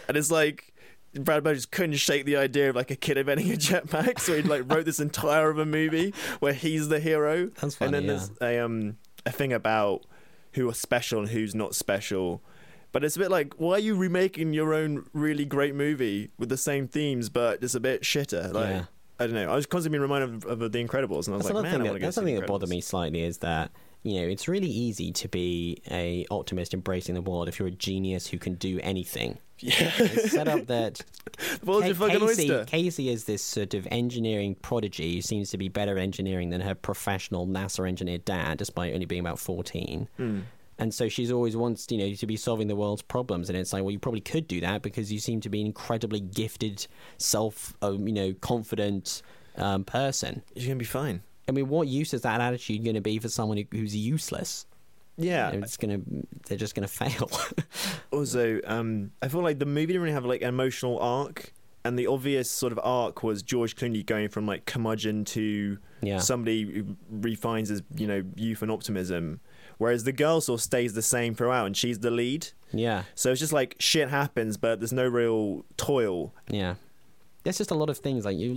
and 0.07 0.17
it's 0.17 0.31
like 0.31 0.73
Brad 1.15 1.43
Bird 1.43 1.57
just 1.57 1.73
couldn't 1.73 1.97
shake 1.97 2.25
the 2.25 2.37
idea 2.37 2.71
of 2.71 2.77
like 2.77 2.91
a 2.91 2.97
kid 2.97 3.19
inventing 3.19 3.51
a 3.53 3.57
jetpack, 3.57 4.21
so 4.21 4.37
he 4.37 4.43
like 4.43 4.71
wrote 4.73 4.85
this 4.85 5.01
entire 5.01 5.51
of 5.51 5.59
a 5.59 5.67
movie 5.67 6.15
where 6.41 6.53
he's 6.53 6.89
the 6.89 7.01
hero. 7.01 7.47
That's 7.61 7.81
and 7.81 7.93
then 7.93 8.05
yeah. 8.05 8.09
there's 8.09 8.31
a 8.41 8.59
um 8.65 8.97
a 9.27 9.33
thing 9.33 9.53
about 9.53 10.05
who 10.53 10.69
are 10.69 10.75
special 10.75 11.21
and 11.21 11.29
who's 11.31 11.55
not 11.55 11.75
special. 11.75 12.43
But 12.91 13.05
it's 13.05 13.17
a 13.17 13.19
bit 13.19 13.31
like, 13.31 13.55
why 13.59 13.73
are 13.75 13.79
you 13.79 13.95
remaking 13.97 14.55
your 14.55 14.73
own 14.73 15.07
really 15.13 15.45
great 15.45 15.75
movie 15.75 16.31
with 16.39 16.49
the 16.49 16.57
same 16.57 16.89
themes, 16.89 17.29
but 17.29 17.61
just 17.61 17.75
a 17.75 17.81
bit 17.81 18.03
shitter? 18.03 18.53
Like, 18.53 18.71
Yeah. 18.71 18.85
I 19.21 19.27
don't 19.27 19.35
know. 19.35 19.51
I 19.51 19.57
was 19.57 19.67
constantly 19.67 19.99
being 19.99 20.03
reminded 20.03 20.45
of, 20.45 20.63
of 20.63 20.73
The 20.73 20.79
Incredibles, 20.85 21.27
and 21.27 21.35
I 21.35 21.39
was 21.39 21.47
That's 21.47 21.55
like, 21.55 21.65
man, 21.65 21.81
That, 21.81 21.85
want 21.85 21.95
to 21.95 21.99
go 21.99 22.07
that's 22.07 22.15
something 22.15 22.37
that 22.37 22.47
bothered 22.47 22.69
me 22.69 22.81
slightly 22.81 23.23
is 23.23 23.39
that 23.39 23.73
you 24.09 24.21
know 24.21 24.27
it's 24.27 24.49
really 24.49 24.69
easy 24.69 25.13
to 25.13 25.29
be 25.29 25.83
a 25.91 26.27
optimist 26.31 26.75
embracing 26.75 27.15
the 27.15 27.23
world 27.23 27.49
if 27.49 27.59
you're 27.59 27.69
a 27.69 27.73
genius 27.73 28.27
who 28.27 28.39
can 28.39 28.55
do 28.55 28.81
anything. 28.83 29.39
Yeah, 29.61 29.91
It's 29.99 30.31
set 30.33 30.47
up 30.47 30.67
that 30.67 31.03
the 31.61 31.67
world's 31.67 31.87
your 31.87 31.97
fucking 31.97 32.21
Casey, 32.21 32.53
oyster. 32.53 32.65
Casey 32.67 33.09
is 33.11 33.25
this 33.25 33.43
sort 33.43 33.75
of 33.75 33.89
engineering 33.91 34.55
prodigy 34.55 35.17
who 35.17 35.21
seems 35.21 35.51
to 35.51 35.59
be 35.59 35.69
better 35.69 35.99
at 35.99 36.03
engineering 36.03 36.51
than 36.51 36.61
her 36.61 36.75
professional 36.75 37.47
NASA 37.47 37.87
engineer 37.87 38.19
dad, 38.19 38.59
despite 38.59 38.95
only 38.95 39.07
being 39.07 39.21
about 39.21 39.39
14. 39.39 40.09
Hmm. 40.17 40.41
And 40.79 40.95
so 40.95 41.09
she's 41.09 41.33
always 41.33 41.57
wants, 41.57 41.89
you 41.91 41.99
know, 41.99 42.15
to 42.15 42.27
be 42.27 42.37
solving 42.37 42.69
the 42.69 42.77
world's 42.77 43.03
problems. 43.03 43.49
And 43.49 43.59
it's 43.59 43.73
like, 43.73 43.83
well, 43.83 43.91
you 43.91 43.99
probably 43.99 44.21
could 44.21 44.47
do 44.47 44.61
that 44.61 44.83
because 44.83 45.13
you 45.13 45.19
seem 45.19 45.41
to 45.41 45.49
be 45.49 45.61
an 45.61 45.67
incredibly 45.67 46.21
gifted, 46.21 46.87
self, 47.17 47.75
um, 47.83 48.07
you 48.07 48.15
know, 48.15 48.33
confident 48.35 49.23
um, 49.57 49.83
person. 49.83 50.43
You're 50.55 50.69
gonna 50.69 50.77
be 50.77 50.85
fine. 50.85 51.23
I 51.49 51.53
mean, 51.53 51.69
what 51.69 51.89
use 51.89 52.13
is 52.15 52.23
that 52.23 52.41
attitude 52.41 52.85
going 52.85 52.95
to 52.95 53.01
be 53.01 53.19
for 53.19 53.29
someone 53.29 53.65
who's 53.73 53.97
useless? 53.97 54.67
Yeah. 55.17 55.51
You 55.53 55.59
know, 55.59 55.65
It's 55.65 55.77
to, 55.79 56.03
they're 56.47 56.59
just 56.59 56.75
going 56.75 56.87
to 56.87 56.93
fail. 56.93 57.31
also, 58.13 58.61
um, 58.67 59.11
I 59.23 59.29
feel 59.29 59.43
like 59.43 59.59
the 59.59 59.67
movie 59.67 59.87
didn't 59.87 60.03
really 60.03 60.13
have 60.15 60.25
like 60.25 60.43
an 60.43 60.49
emotional 60.49 60.99
arc, 61.01 61.53
and 61.85 61.99
the 61.99 62.07
obvious 62.07 62.51
sort 62.51 62.73
of 62.73 62.79
arc 62.83 63.23
was 63.23 63.43
George 63.43 63.75
Clooney 63.77 64.05
going 64.05 64.29
from 64.29 64.47
like 64.47 64.67
curmudgeon 64.67 65.25
to 65.27 65.79
Yeah. 66.03 66.19
somebody 66.19 66.63
who 66.65 66.97
refines 67.11 67.69
his 67.71 67.83
you 67.97 68.07
know 68.07 68.23
youth 68.37 68.63
and 68.63 68.71
optimism, 68.71 69.41
whereas 69.79 70.05
the 70.05 70.13
girl 70.13 70.41
sort 70.41 70.61
of 70.61 70.63
stays 70.65 70.93
the 70.95 71.03
same 71.03 71.35
throughout, 71.35 71.67
and 71.67 71.77
she's 71.77 72.01
the 72.01 72.11
lead. 72.11 72.49
yeah, 72.73 73.05
So 73.15 73.31
it's 73.33 73.41
just 73.41 73.53
like 73.53 73.75
shit 73.79 74.11
happens, 74.11 74.57
but 74.57 74.81
there's 74.81 74.93
no 74.93 75.07
real 75.09 75.65
toil. 75.77 76.35
yeah. 76.49 76.75
There's 77.45 77.57
just 77.59 77.71
a 77.71 77.75
lot 77.75 77.89
of 77.89 77.97
things 77.99 78.25
like 78.27 78.37
you 78.37 78.53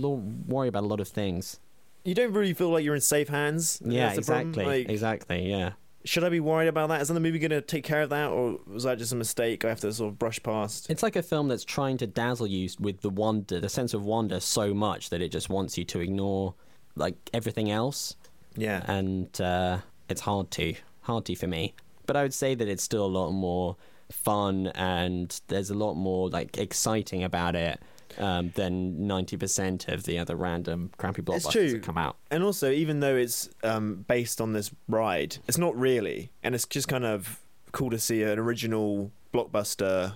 worry 0.46 0.68
about 0.68 0.82
a 0.82 0.86
lot 0.86 1.00
of 1.00 1.08
things. 1.08 1.58
You 2.04 2.14
don't 2.14 2.32
really 2.32 2.54
feel 2.54 2.70
like 2.70 2.84
you're 2.84 2.94
in 2.94 3.00
safe 3.00 3.28
hands. 3.28 3.80
Yeah, 3.84 4.06
That's 4.14 4.26
the 4.26 4.32
problem. 4.32 4.48
exactly, 4.50 4.64
Like, 4.80 4.88
exactly. 4.88 5.50
Yeah. 5.50 5.72
should 6.04 6.24
I 6.24 6.28
be 6.30 6.40
worried 6.40 6.66
about 6.68 6.88
that? 6.88 7.00
Is 7.00 7.08
the 7.08 7.20
movie 7.20 7.38
going 7.38 7.50
to 7.52 7.60
take 7.60 7.84
care 7.84 8.02
of 8.02 8.10
that, 8.10 8.28
or 8.30 8.58
was 8.66 8.82
that 8.84 8.98
just 8.98 9.12
a 9.12 9.16
mistake 9.16 9.64
I 9.64 9.68
have 9.68 9.80
to 9.80 9.92
sort 9.92 10.12
of 10.12 10.18
brush 10.18 10.42
past? 10.42 10.90
It's 10.90 11.02
like 11.02 11.14
a 11.16 11.22
film 11.22 11.46
that's 11.48 11.64
trying 11.64 11.98
to 11.98 12.06
dazzle 12.08 12.48
you 12.48 12.68
with 12.80 13.02
the 13.02 13.10
wonder, 13.10 13.60
the 13.60 13.68
sense 13.68 13.94
of 13.94 14.04
wonder, 14.04 14.40
so 14.40 14.74
much 14.74 15.10
that 15.10 15.22
it 15.22 15.28
just 15.30 15.48
wants 15.48 15.78
you 15.78 15.84
to 15.84 16.00
ignore 16.00 16.54
like 16.96 17.14
everything 17.32 17.70
else, 17.70 18.16
Yeah. 18.56 18.82
and 18.88 19.40
uh, 19.40 19.78
it's 20.08 20.22
hard 20.22 20.50
to, 20.52 20.74
hard 21.02 21.24
to 21.26 21.36
for 21.36 21.46
me. 21.46 21.74
But 22.06 22.16
I 22.16 22.22
would 22.22 22.34
say 22.34 22.56
that 22.56 22.66
it's 22.66 22.82
still 22.82 23.06
a 23.06 23.14
lot 23.20 23.30
more 23.30 23.76
fun, 24.10 24.66
and 24.74 25.40
there's 25.46 25.70
a 25.70 25.74
lot 25.74 25.94
more 25.94 26.28
like 26.28 26.58
exciting 26.58 27.22
about 27.22 27.54
it 27.54 27.80
um, 28.18 28.50
than 28.54 29.06
ninety 29.06 29.36
percent 29.36 29.88
of 29.88 30.04
the 30.04 30.18
other 30.18 30.36
random 30.36 30.90
crappy 30.98 31.22
blockbusters 31.22 31.72
that 31.72 31.82
come 31.82 31.98
out. 31.98 32.16
And 32.30 32.42
also, 32.42 32.70
even 32.70 33.00
though 33.00 33.16
it's 33.16 33.48
um, 33.62 34.04
based 34.08 34.40
on 34.40 34.52
this 34.52 34.70
ride, 34.88 35.38
it's 35.48 35.58
not 35.58 35.76
really, 35.76 36.30
and 36.42 36.54
it's 36.54 36.66
just 36.66 36.88
kind 36.88 37.04
of 37.04 37.40
cool 37.72 37.90
to 37.90 37.98
see 37.98 38.22
an 38.22 38.38
original 38.38 39.10
blockbuster. 39.32 40.14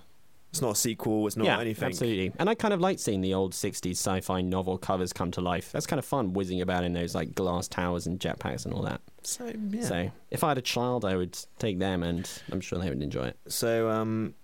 It's 0.50 0.62
not 0.62 0.70
a 0.70 0.76
sequel. 0.76 1.26
It's 1.26 1.36
not 1.36 1.44
yeah, 1.44 1.60
anything. 1.60 1.88
absolutely. 1.88 2.32
And 2.38 2.48
I 2.48 2.54
kind 2.54 2.72
of 2.72 2.80
like 2.80 2.98
seeing 2.98 3.20
the 3.20 3.34
old 3.34 3.52
'60s 3.52 3.90
sci-fi 3.92 4.40
novel 4.40 4.78
covers 4.78 5.12
come 5.12 5.30
to 5.32 5.40
life. 5.42 5.70
That's 5.72 5.86
kind 5.86 5.98
of 5.98 6.04
fun, 6.04 6.32
whizzing 6.32 6.62
about 6.62 6.84
in 6.84 6.94
those 6.94 7.14
like 7.14 7.34
glass 7.34 7.68
towers 7.68 8.06
and 8.06 8.18
jetpacks 8.18 8.64
and 8.64 8.72
all 8.72 8.82
that. 8.82 9.02
So 9.22 9.52
yeah. 9.70 9.82
So 9.82 10.10
if 10.30 10.44
I 10.44 10.48
had 10.48 10.58
a 10.58 10.62
child, 10.62 11.04
I 11.04 11.16
would 11.16 11.36
take 11.58 11.78
them, 11.78 12.02
and 12.02 12.30
I'm 12.50 12.60
sure 12.60 12.78
they 12.78 12.88
would 12.88 13.02
enjoy 13.02 13.26
it. 13.26 13.36
So 13.48 13.90
um, 13.90 14.34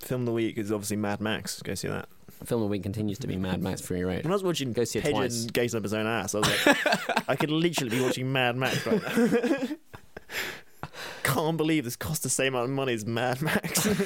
film 0.00 0.22
of 0.22 0.26
the 0.26 0.32
week 0.32 0.56
is 0.56 0.72
obviously 0.72 0.96
Mad 0.96 1.20
Max. 1.20 1.60
Go 1.60 1.74
see 1.74 1.88
that. 1.88 2.08
Film 2.44 2.62
of 2.62 2.68
the 2.68 2.70
week 2.70 2.82
continues 2.82 3.18
to 3.18 3.26
be 3.26 3.36
Mad 3.36 3.62
Max 3.62 3.80
Fury 3.80 4.04
Road. 4.04 4.24
When 4.24 4.32
I 4.32 4.34
was 4.34 4.42
watching 4.44 4.72
Go 4.72 4.84
see 4.84 4.98
it 4.98 5.02
Pigeon 5.02 5.16
twice. 5.18 5.44
gazing 5.46 5.78
up 5.78 5.82
his 5.84 5.92
own 5.94 6.06
ass, 6.06 6.34
I 6.34 6.38
was 6.38 6.66
like, 6.66 7.28
I 7.28 7.36
could 7.36 7.50
literally 7.50 7.90
be 7.90 8.00
watching 8.02 8.32
Mad 8.32 8.56
Max 8.56 8.86
right 8.86 9.02
now. 9.02 9.66
Can't 11.22 11.56
believe 11.56 11.84
this 11.84 11.96
cost 11.96 12.22
the 12.22 12.28
same 12.30 12.54
amount 12.54 12.70
of 12.70 12.76
money 12.76 12.94
as 12.94 13.04
Mad 13.06 13.42
Max. 13.42 13.88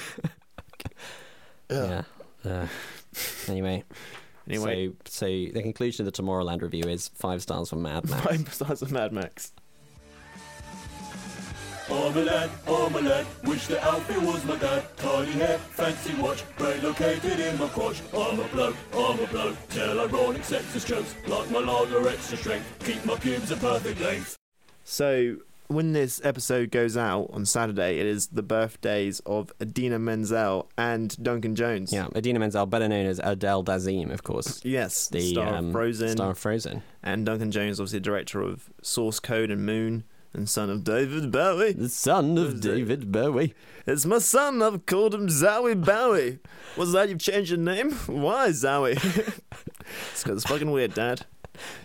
Yeah. 1.70 2.02
Uh, 2.44 2.66
anyway, 3.48 3.82
Anyway, 4.46 4.88
so, 4.88 4.94
so 5.06 5.26
the 5.26 5.62
conclusion 5.62 6.06
of 6.06 6.12
the 6.12 6.22
Tomorrowland 6.22 6.60
review 6.60 6.84
is 6.84 7.08
five 7.14 7.40
stars 7.40 7.70
from 7.70 7.80
Mad 7.82 8.10
Max. 8.10 8.26
five 8.26 8.52
stars 8.52 8.82
of 8.82 8.92
Mad 8.92 9.10
Max. 9.12 9.52
I'm 11.92 12.16
a 12.16 12.22
lad, 12.22 12.50
I'm 12.66 12.94
a 12.94 13.00
lad, 13.00 13.26
wish 13.44 13.66
that 13.66 13.82
Alfie 13.84 14.18
was 14.24 14.44
my 14.46 14.56
dad. 14.56 14.84
Tiny 14.96 15.32
hair, 15.32 15.58
fancy 15.58 16.14
watch, 16.20 16.42
brain 16.56 16.82
located 16.82 17.38
in 17.38 17.58
my 17.58 17.68
crotch. 17.68 18.00
I'm 18.14 18.40
a 18.40 18.48
bloke, 18.48 18.76
I'm 18.94 19.20
a 19.20 19.26
bloke, 19.26 19.56
tell 19.68 20.00
ironic 20.00 20.42
sexist 20.42 20.86
jokes. 20.86 21.14
Like 21.26 21.50
my 21.50 21.58
lager 21.58 22.08
extra 22.08 22.36
strength, 22.38 22.66
keep 22.84 23.04
my 23.04 23.16
pubes 23.16 23.50
a 23.50 23.56
perfect 23.56 24.00
length. 24.00 24.36
So 24.84 25.36
when 25.68 25.92
this 25.92 26.20
episode 26.24 26.70
goes 26.70 26.96
out 26.96 27.28
on 27.32 27.44
Saturday, 27.46 27.98
it 27.98 28.06
is 28.06 28.28
the 28.28 28.42
birthdays 28.42 29.20
of 29.26 29.52
Idina 29.60 29.98
Menzel 29.98 30.68
and 30.78 31.16
Duncan 31.22 31.54
Jones. 31.54 31.92
Yeah, 31.92 32.08
Idina 32.16 32.38
Menzel, 32.38 32.66
better 32.66 32.88
known 32.88 33.06
as 33.06 33.20
Adele 33.22 33.64
Dazeem, 33.64 34.10
of 34.12 34.22
course. 34.22 34.62
Yes, 34.64 35.08
The 35.08 35.32
star 35.32 35.54
um, 35.56 35.66
of 35.66 35.72
Frozen, 35.72 36.08
Star 36.16 36.30
of 36.30 36.38
Frozen. 36.38 36.82
and 37.02 37.26
Duncan 37.26 37.50
Jones, 37.50 37.78
obviously 37.80 38.00
director 38.00 38.40
of 38.42 38.70
Source 38.82 39.20
Code 39.20 39.50
and 39.50 39.64
Moon, 39.64 40.04
and 40.34 40.48
son 40.48 40.70
of 40.70 40.84
David 40.84 41.30
Bowie. 41.30 41.72
The 41.72 41.88
son 41.88 42.38
of 42.38 42.60
David 42.60 43.10
Bowie. 43.12 43.54
It's 43.86 44.06
my 44.06 44.18
son. 44.18 44.62
I've 44.62 44.86
called 44.86 45.14
him 45.14 45.28
Zowie 45.28 45.82
Bowie. 45.84 46.38
What's 46.76 46.92
that? 46.92 47.08
You've 47.08 47.18
changed 47.18 47.50
your 47.50 47.58
name? 47.58 47.92
Why, 48.06 48.48
Zowie? 48.50 48.94
it's 50.12 50.26
it's 50.26 50.44
fucking 50.44 50.70
weird, 50.70 50.94
Dad. 50.94 51.26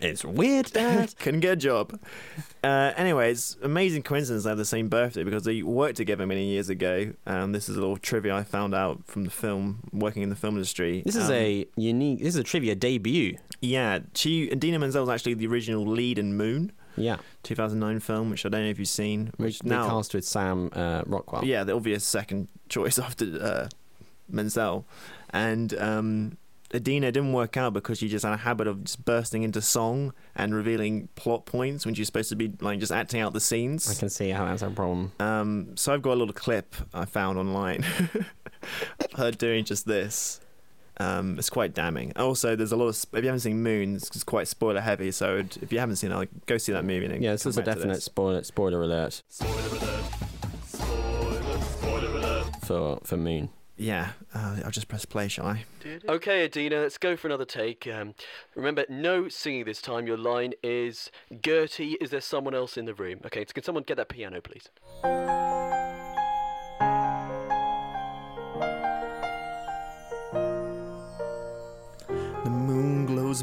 It's 0.02 0.24
weird, 0.24 0.68
Dad. 0.72 1.14
Couldn't 1.20 1.42
get 1.42 1.54
a 1.54 1.56
job. 1.58 2.00
Uh, 2.64 2.94
anyways, 2.96 3.58
amazing 3.62 4.02
coincidence 4.04 4.44
they 4.46 4.50
have 4.50 4.58
the 4.58 4.64
same 4.66 4.88
birthday 4.88 5.24
because 5.24 5.44
they 5.44 5.62
worked 5.62 5.98
together 5.98 6.26
many 6.26 6.46
years 6.46 6.70
ago. 6.70 7.14
Um, 7.26 7.52
this 7.52 7.68
is 7.68 7.76
a 7.76 7.80
little 7.80 7.98
trivia 7.98 8.34
I 8.36 8.44
found 8.44 8.74
out 8.74 9.06
from 9.06 9.26
the 9.26 9.30
film, 9.30 9.82
working 9.92 10.24
in 10.24 10.30
the 10.30 10.36
film 10.36 10.56
industry. 10.56 11.04
This 11.06 11.16
is 11.18 11.26
Um, 11.30 11.34
a 11.36 11.66
unique. 11.76 12.20
This 12.20 12.30
is 12.30 12.38
a 12.38 12.44
trivia 12.44 12.76
debut. 12.76 13.38
yeah. 13.62 14.00
She 14.14 14.48
Dina 14.50 14.80
Menzel 14.80 15.02
was 15.02 15.10
actually 15.10 15.34
the 15.34 15.48
original 15.48 15.86
lead 15.86 16.18
in 16.18 16.38
Moon, 16.38 16.72
Yeah, 16.98 17.18
2009 17.44 18.00
film, 18.00 18.30
which 18.30 18.46
I 18.46 18.50
don't 18.50 18.64
know 18.64 18.70
if 18.70 18.80
you've 18.80 18.88
seen. 18.88 19.32
which 19.38 19.60
they 19.60 19.70
now, 19.70 19.88
cast 19.88 20.14
with 20.14 20.26
Sam 20.26 20.70
uh, 20.74 21.04
Rockwell. 21.06 21.46
yeah, 21.46 21.64
the 21.64 21.74
obvious 21.74 22.04
second 22.04 22.48
choice 22.70 23.00
after 23.00 23.26
uh, 23.42 23.70
Menzel, 24.30 24.86
and 25.30 25.74
um, 25.76 26.38
Idina 26.74 27.12
didn't 27.12 27.32
work 27.32 27.56
out 27.56 27.74
because 27.74 28.00
she 28.00 28.10
just 28.10 28.26
had 28.26 28.34
a 28.34 28.38
habit 28.38 28.68
of 28.68 28.84
just 28.84 29.06
bursting 29.06 29.44
into 29.44 29.62
song 29.62 30.14
and 30.36 30.54
revealing 30.54 31.08
plot 31.16 31.46
points 31.46 31.86
when 31.86 31.96
she's 31.96 32.08
supposed 32.08 32.30
to 32.30 32.36
be 32.36 32.52
like 32.60 32.80
just 32.80 32.92
acting 32.92 33.22
out 33.22 33.34
the 33.34 33.40
scenes. 33.40 33.90
I 33.90 33.94
can 33.98 34.10
see 34.10 34.32
how 34.32 34.46
that's 34.46 34.64
a 34.64 34.70
problem. 34.70 35.14
Um, 35.20 35.78
so 35.78 35.94
I've 35.94 36.02
got 36.02 36.14
a 36.14 36.20
little 36.20 36.34
clip 36.34 36.76
I 36.94 37.06
found 37.06 37.38
online 37.38 37.86
her 39.16 39.32
doing 39.32 39.64
just 39.64 39.86
this. 39.86 40.42
Um, 41.00 41.38
it's 41.38 41.50
quite 41.50 41.74
damning. 41.74 42.12
Also, 42.16 42.56
there's 42.56 42.72
a 42.72 42.76
lot 42.76 42.88
of 42.88 42.96
if 43.14 43.24
you 43.24 43.28
haven't 43.28 43.42
seen 43.42 43.62
Moon, 43.62 43.96
it's 43.98 44.08
it's 44.10 44.24
quite 44.24 44.48
spoiler 44.48 44.82
heavy. 44.82 45.12
So 45.12 45.38
if 45.62 45.72
you 45.72 45.80
haven't 45.80 45.98
seen 45.98 46.12
it, 46.12 46.16
like, 46.16 46.30
go 46.48 46.58
see 46.58 46.72
that 46.72 46.86
movie. 46.86 47.06
And 47.06 47.14
then 47.16 47.22
Yeah, 47.22 47.32
this 47.34 47.46
is 47.46 47.58
a 47.58 47.64
definite 47.64 48.02
spoiler 48.02 48.44
spoiler 48.44 48.82
alert 48.82 49.22
Spoiler 49.30 49.54
alert. 49.68 50.04
Spoiler, 50.66 51.62
spoiler 51.62 52.18
alert. 52.18 52.46
for 52.66 53.00
for 53.04 53.18
Moon. 53.18 53.50
Yeah, 53.80 54.14
uh, 54.34 54.58
I'll 54.66 54.72
just 54.72 54.88
press 54.88 55.06
play, 55.06 55.28
shall 55.28 55.46
I? 55.46 55.66
Okay, 56.10 56.44
Idina, 56.46 56.80
let's 56.80 56.98
go 56.98 57.16
for 57.16 57.28
another 57.28 57.46
take. 57.46 57.86
Um, 57.86 58.16
remember, 58.56 58.86
no 58.90 59.30
singing 59.30 59.66
this 59.66 59.84
time. 59.84 60.08
Your 60.08 60.18
line 60.18 60.54
is 60.64 61.12
Gertie, 61.46 61.96
is 62.02 62.10
there 62.10 62.20
someone 62.22 62.56
else 62.56 62.76
in 62.76 62.86
the 62.86 62.96
room? 62.96 63.20
Okay, 63.28 63.46
so 63.46 63.54
can 63.54 63.62
someone 63.64 63.84
get 63.84 63.98
that 63.98 64.10
piano, 64.10 64.42
please? 64.42 64.70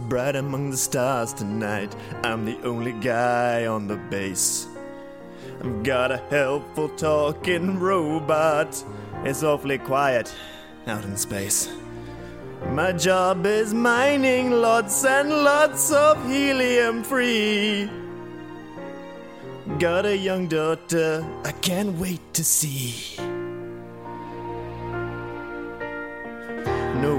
Bright 0.00 0.36
among 0.36 0.70
the 0.70 0.76
stars 0.76 1.32
tonight. 1.32 1.94
I'm 2.22 2.44
the 2.44 2.60
only 2.62 2.92
guy 2.92 3.66
on 3.66 3.86
the 3.86 3.96
base. 3.96 4.66
I've 5.60 5.82
got 5.82 6.10
a 6.10 6.18
helpful 6.30 6.88
talking 6.90 7.78
robot. 7.78 8.84
It's 9.24 9.42
awfully 9.42 9.78
quiet 9.78 10.34
out 10.86 11.04
in 11.04 11.16
space. 11.16 11.68
My 12.70 12.92
job 12.92 13.46
is 13.46 13.72
mining 13.72 14.50
lots 14.50 15.04
and 15.04 15.30
lots 15.30 15.92
of 15.92 16.24
helium 16.26 17.04
three. 17.04 17.88
Got 19.78 20.06
a 20.06 20.16
young 20.16 20.46
daughter 20.48 21.24
I 21.44 21.52
can't 21.52 21.98
wait 21.98 22.34
to 22.34 22.44
see. 22.44 23.16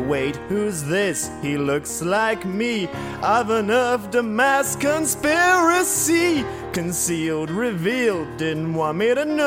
Wait, 0.07 0.35
who's 0.47 0.83
this? 0.83 1.29
He 1.41 1.57
looks 1.57 2.01
like 2.01 2.45
me. 2.45 2.87
I've 3.21 3.49
unearthed 3.49 4.15
a 4.15 4.23
mass 4.23 4.75
conspiracy. 4.75 6.45
Concealed, 6.73 7.49
revealed, 7.49 8.37
didn't 8.37 8.73
want 8.73 8.97
me 8.97 9.13
to 9.13 9.25
know. 9.25 9.45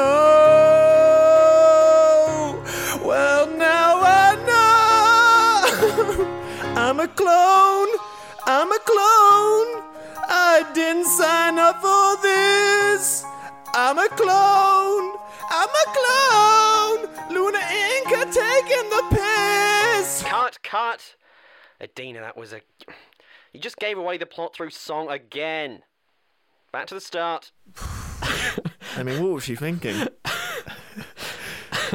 Well, 3.04 3.46
now 3.56 4.00
I 4.02 4.34
know. 4.48 5.62
I'm 6.76 7.00
a 7.00 7.08
clone. 7.08 7.88
I'm 8.46 8.72
a 8.72 8.78
clone. 8.78 9.82
I 10.30 10.64
didn't 10.74 11.06
sign 11.06 11.58
up 11.58 11.80
for 11.80 12.16
this. 12.22 13.24
I'm 13.74 13.98
a 13.98 14.08
clone. 14.08 15.16
I'm 15.50 15.68
a 15.68 15.86
clone. 15.96 17.08
Luna 17.30 17.58
Inc. 17.58 18.12
are 18.12 18.32
taking 18.32 18.90
the. 18.90 19.07
Cut, 20.68 21.16
cut! 21.80 21.88
Idina, 21.88 22.20
that 22.20 22.36
was 22.36 22.52
a. 22.52 22.60
You 23.52 23.60
just 23.60 23.78
gave 23.78 23.96
away 23.96 24.18
the 24.18 24.26
plot 24.26 24.54
through 24.54 24.70
song 24.70 25.08
again. 25.08 25.82
Back 26.72 26.86
to 26.88 26.94
the 26.94 27.00
start. 27.00 27.52
I 28.96 29.02
mean, 29.02 29.22
what 29.22 29.32
was 29.32 29.44
she 29.44 29.56
thinking? 29.56 30.08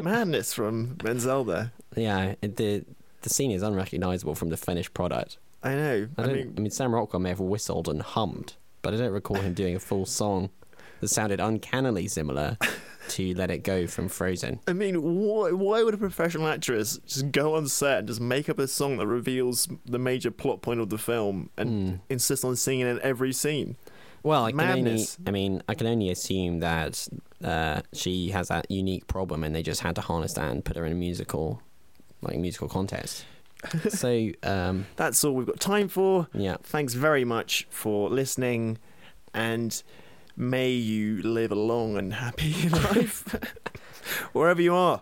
Madness 0.02 0.54
from 0.54 0.98
Menzel 1.04 1.44
there. 1.44 1.72
Yeah, 1.96 2.36
the 2.42 2.84
the 3.22 3.30
scene 3.30 3.52
is 3.52 3.62
unrecognizable 3.62 4.36
from 4.36 4.50
the 4.50 4.58
finished 4.58 4.94
product. 4.94 5.38
I 5.62 5.76
know. 5.76 6.08
I, 6.18 6.24
I, 6.24 6.28
mean, 6.28 6.54
I 6.58 6.62
mean, 6.62 6.72
Sam 6.72 6.94
Rockwell 6.94 7.20
may 7.20 7.30
have 7.30 7.40
whistled 7.40 7.88
and 7.88 8.02
hummed, 8.02 8.56
but 8.82 8.94
I 8.94 8.98
don't 8.98 9.12
recall 9.12 9.38
him 9.38 9.54
doing 9.54 9.76
a 9.76 9.80
full 9.80 10.06
song 10.06 10.50
that 11.04 11.10
sounded 11.10 11.40
uncannily 11.40 12.08
similar 12.08 12.58
to 13.10 13.34
"Let 13.36 13.52
It 13.52 13.60
Go" 13.60 13.86
from 13.88 14.08
Frozen. 14.08 14.62
I 14.68 14.74
mean, 14.74 14.96
why, 15.02 15.52
why 15.52 15.84
would 15.84 15.94
a 15.94 15.98
professional 15.98 16.48
actress 16.48 16.98
just 17.06 17.32
go 17.32 17.56
on 17.56 17.68
set 17.68 18.00
and 18.00 18.08
just 18.08 18.22
make 18.22 18.50
up 18.50 18.58
a 18.58 18.68
song 18.68 18.98
that 18.98 19.08
reveals 19.08 19.68
the 19.86 20.00
major 20.00 20.32
plot 20.32 20.62
point 20.62 20.80
of 20.80 20.90
the 20.90 20.98
film 20.98 21.50
and 21.58 22.00
insist 22.10 22.44
on 22.46 22.56
singing 22.56 22.88
it 22.88 22.92
in 22.92 23.02
every 23.02 23.34
scene? 23.34 23.76
Well, 24.24 24.46
I 24.46 24.52
can 24.52 24.62
only, 24.62 24.82
Madness. 24.84 25.18
I 25.28 25.32
mean, 25.32 25.62
I 25.68 25.76
can 25.76 25.86
only 25.86 26.10
assume 26.10 26.62
that 26.62 27.08
uh, 27.44 27.82
she 27.92 28.30
has 28.30 28.48
that 28.48 28.72
unique 28.72 29.08
problem, 29.08 29.44
and 29.44 29.54
they 29.54 29.62
just 29.64 29.82
had 29.82 29.96
to 29.96 30.02
harness 30.02 30.34
that 30.34 30.50
and 30.50 30.64
put 30.64 30.78
her 30.78 30.86
in 30.86 30.94
a 30.94 30.96
musical, 30.96 31.62
like 32.22 32.38
musical 32.38 32.70
contest. 32.70 33.26
so, 33.90 34.30
um, 34.44 34.86
That's 34.96 35.24
all 35.26 35.34
we've 35.34 35.48
got 35.48 35.60
time 35.60 35.90
for. 35.90 36.28
yeah, 36.34 36.56
Thanks 36.64 36.94
very 36.94 37.26
much 37.26 37.68
for 37.70 38.10
listening, 38.10 38.78
and 39.34 39.84
may 40.36 40.72
you 40.72 41.22
live 41.22 41.52
a 41.52 41.56
long 41.56 41.98
and 41.98 42.14
happy 42.14 42.70
life 42.70 43.24
wherever 44.34 44.62
you 44.62 44.74
are. 44.74 45.02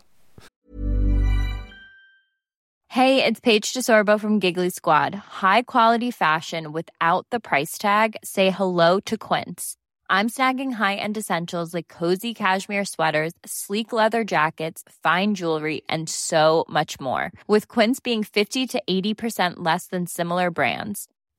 Hey, 2.89 3.23
it's 3.23 3.39
Paige 3.39 3.71
DeSorbo 3.71 4.19
from 4.19 4.39
Giggly 4.39 4.69
Squad. 4.69 5.15
High 5.15 5.61
quality 5.61 6.11
fashion 6.11 6.73
without 6.73 7.25
the 7.29 7.39
price 7.39 7.77
tag. 7.77 8.17
Say 8.21 8.49
hello 8.49 8.99
to 9.05 9.17
Quince. 9.17 9.77
I'm 10.09 10.27
snagging 10.27 10.73
high-end 10.73 11.17
essentials 11.17 11.73
like 11.73 11.87
cozy 11.87 12.33
cashmere 12.33 12.83
sweaters, 12.83 13.31
sleek 13.45 13.93
leather 13.93 14.25
jackets, 14.25 14.83
fine 15.01 15.35
jewelry, 15.35 15.83
and 15.87 16.09
so 16.09 16.65
much 16.67 16.99
more. 16.99 17.31
With 17.47 17.69
Quince 17.69 18.01
being 18.01 18.25
50 18.25 18.67
to 18.67 18.83
80% 18.89 19.53
less 19.59 19.87
than 19.87 20.05
similar 20.05 20.51
brands. 20.51 21.07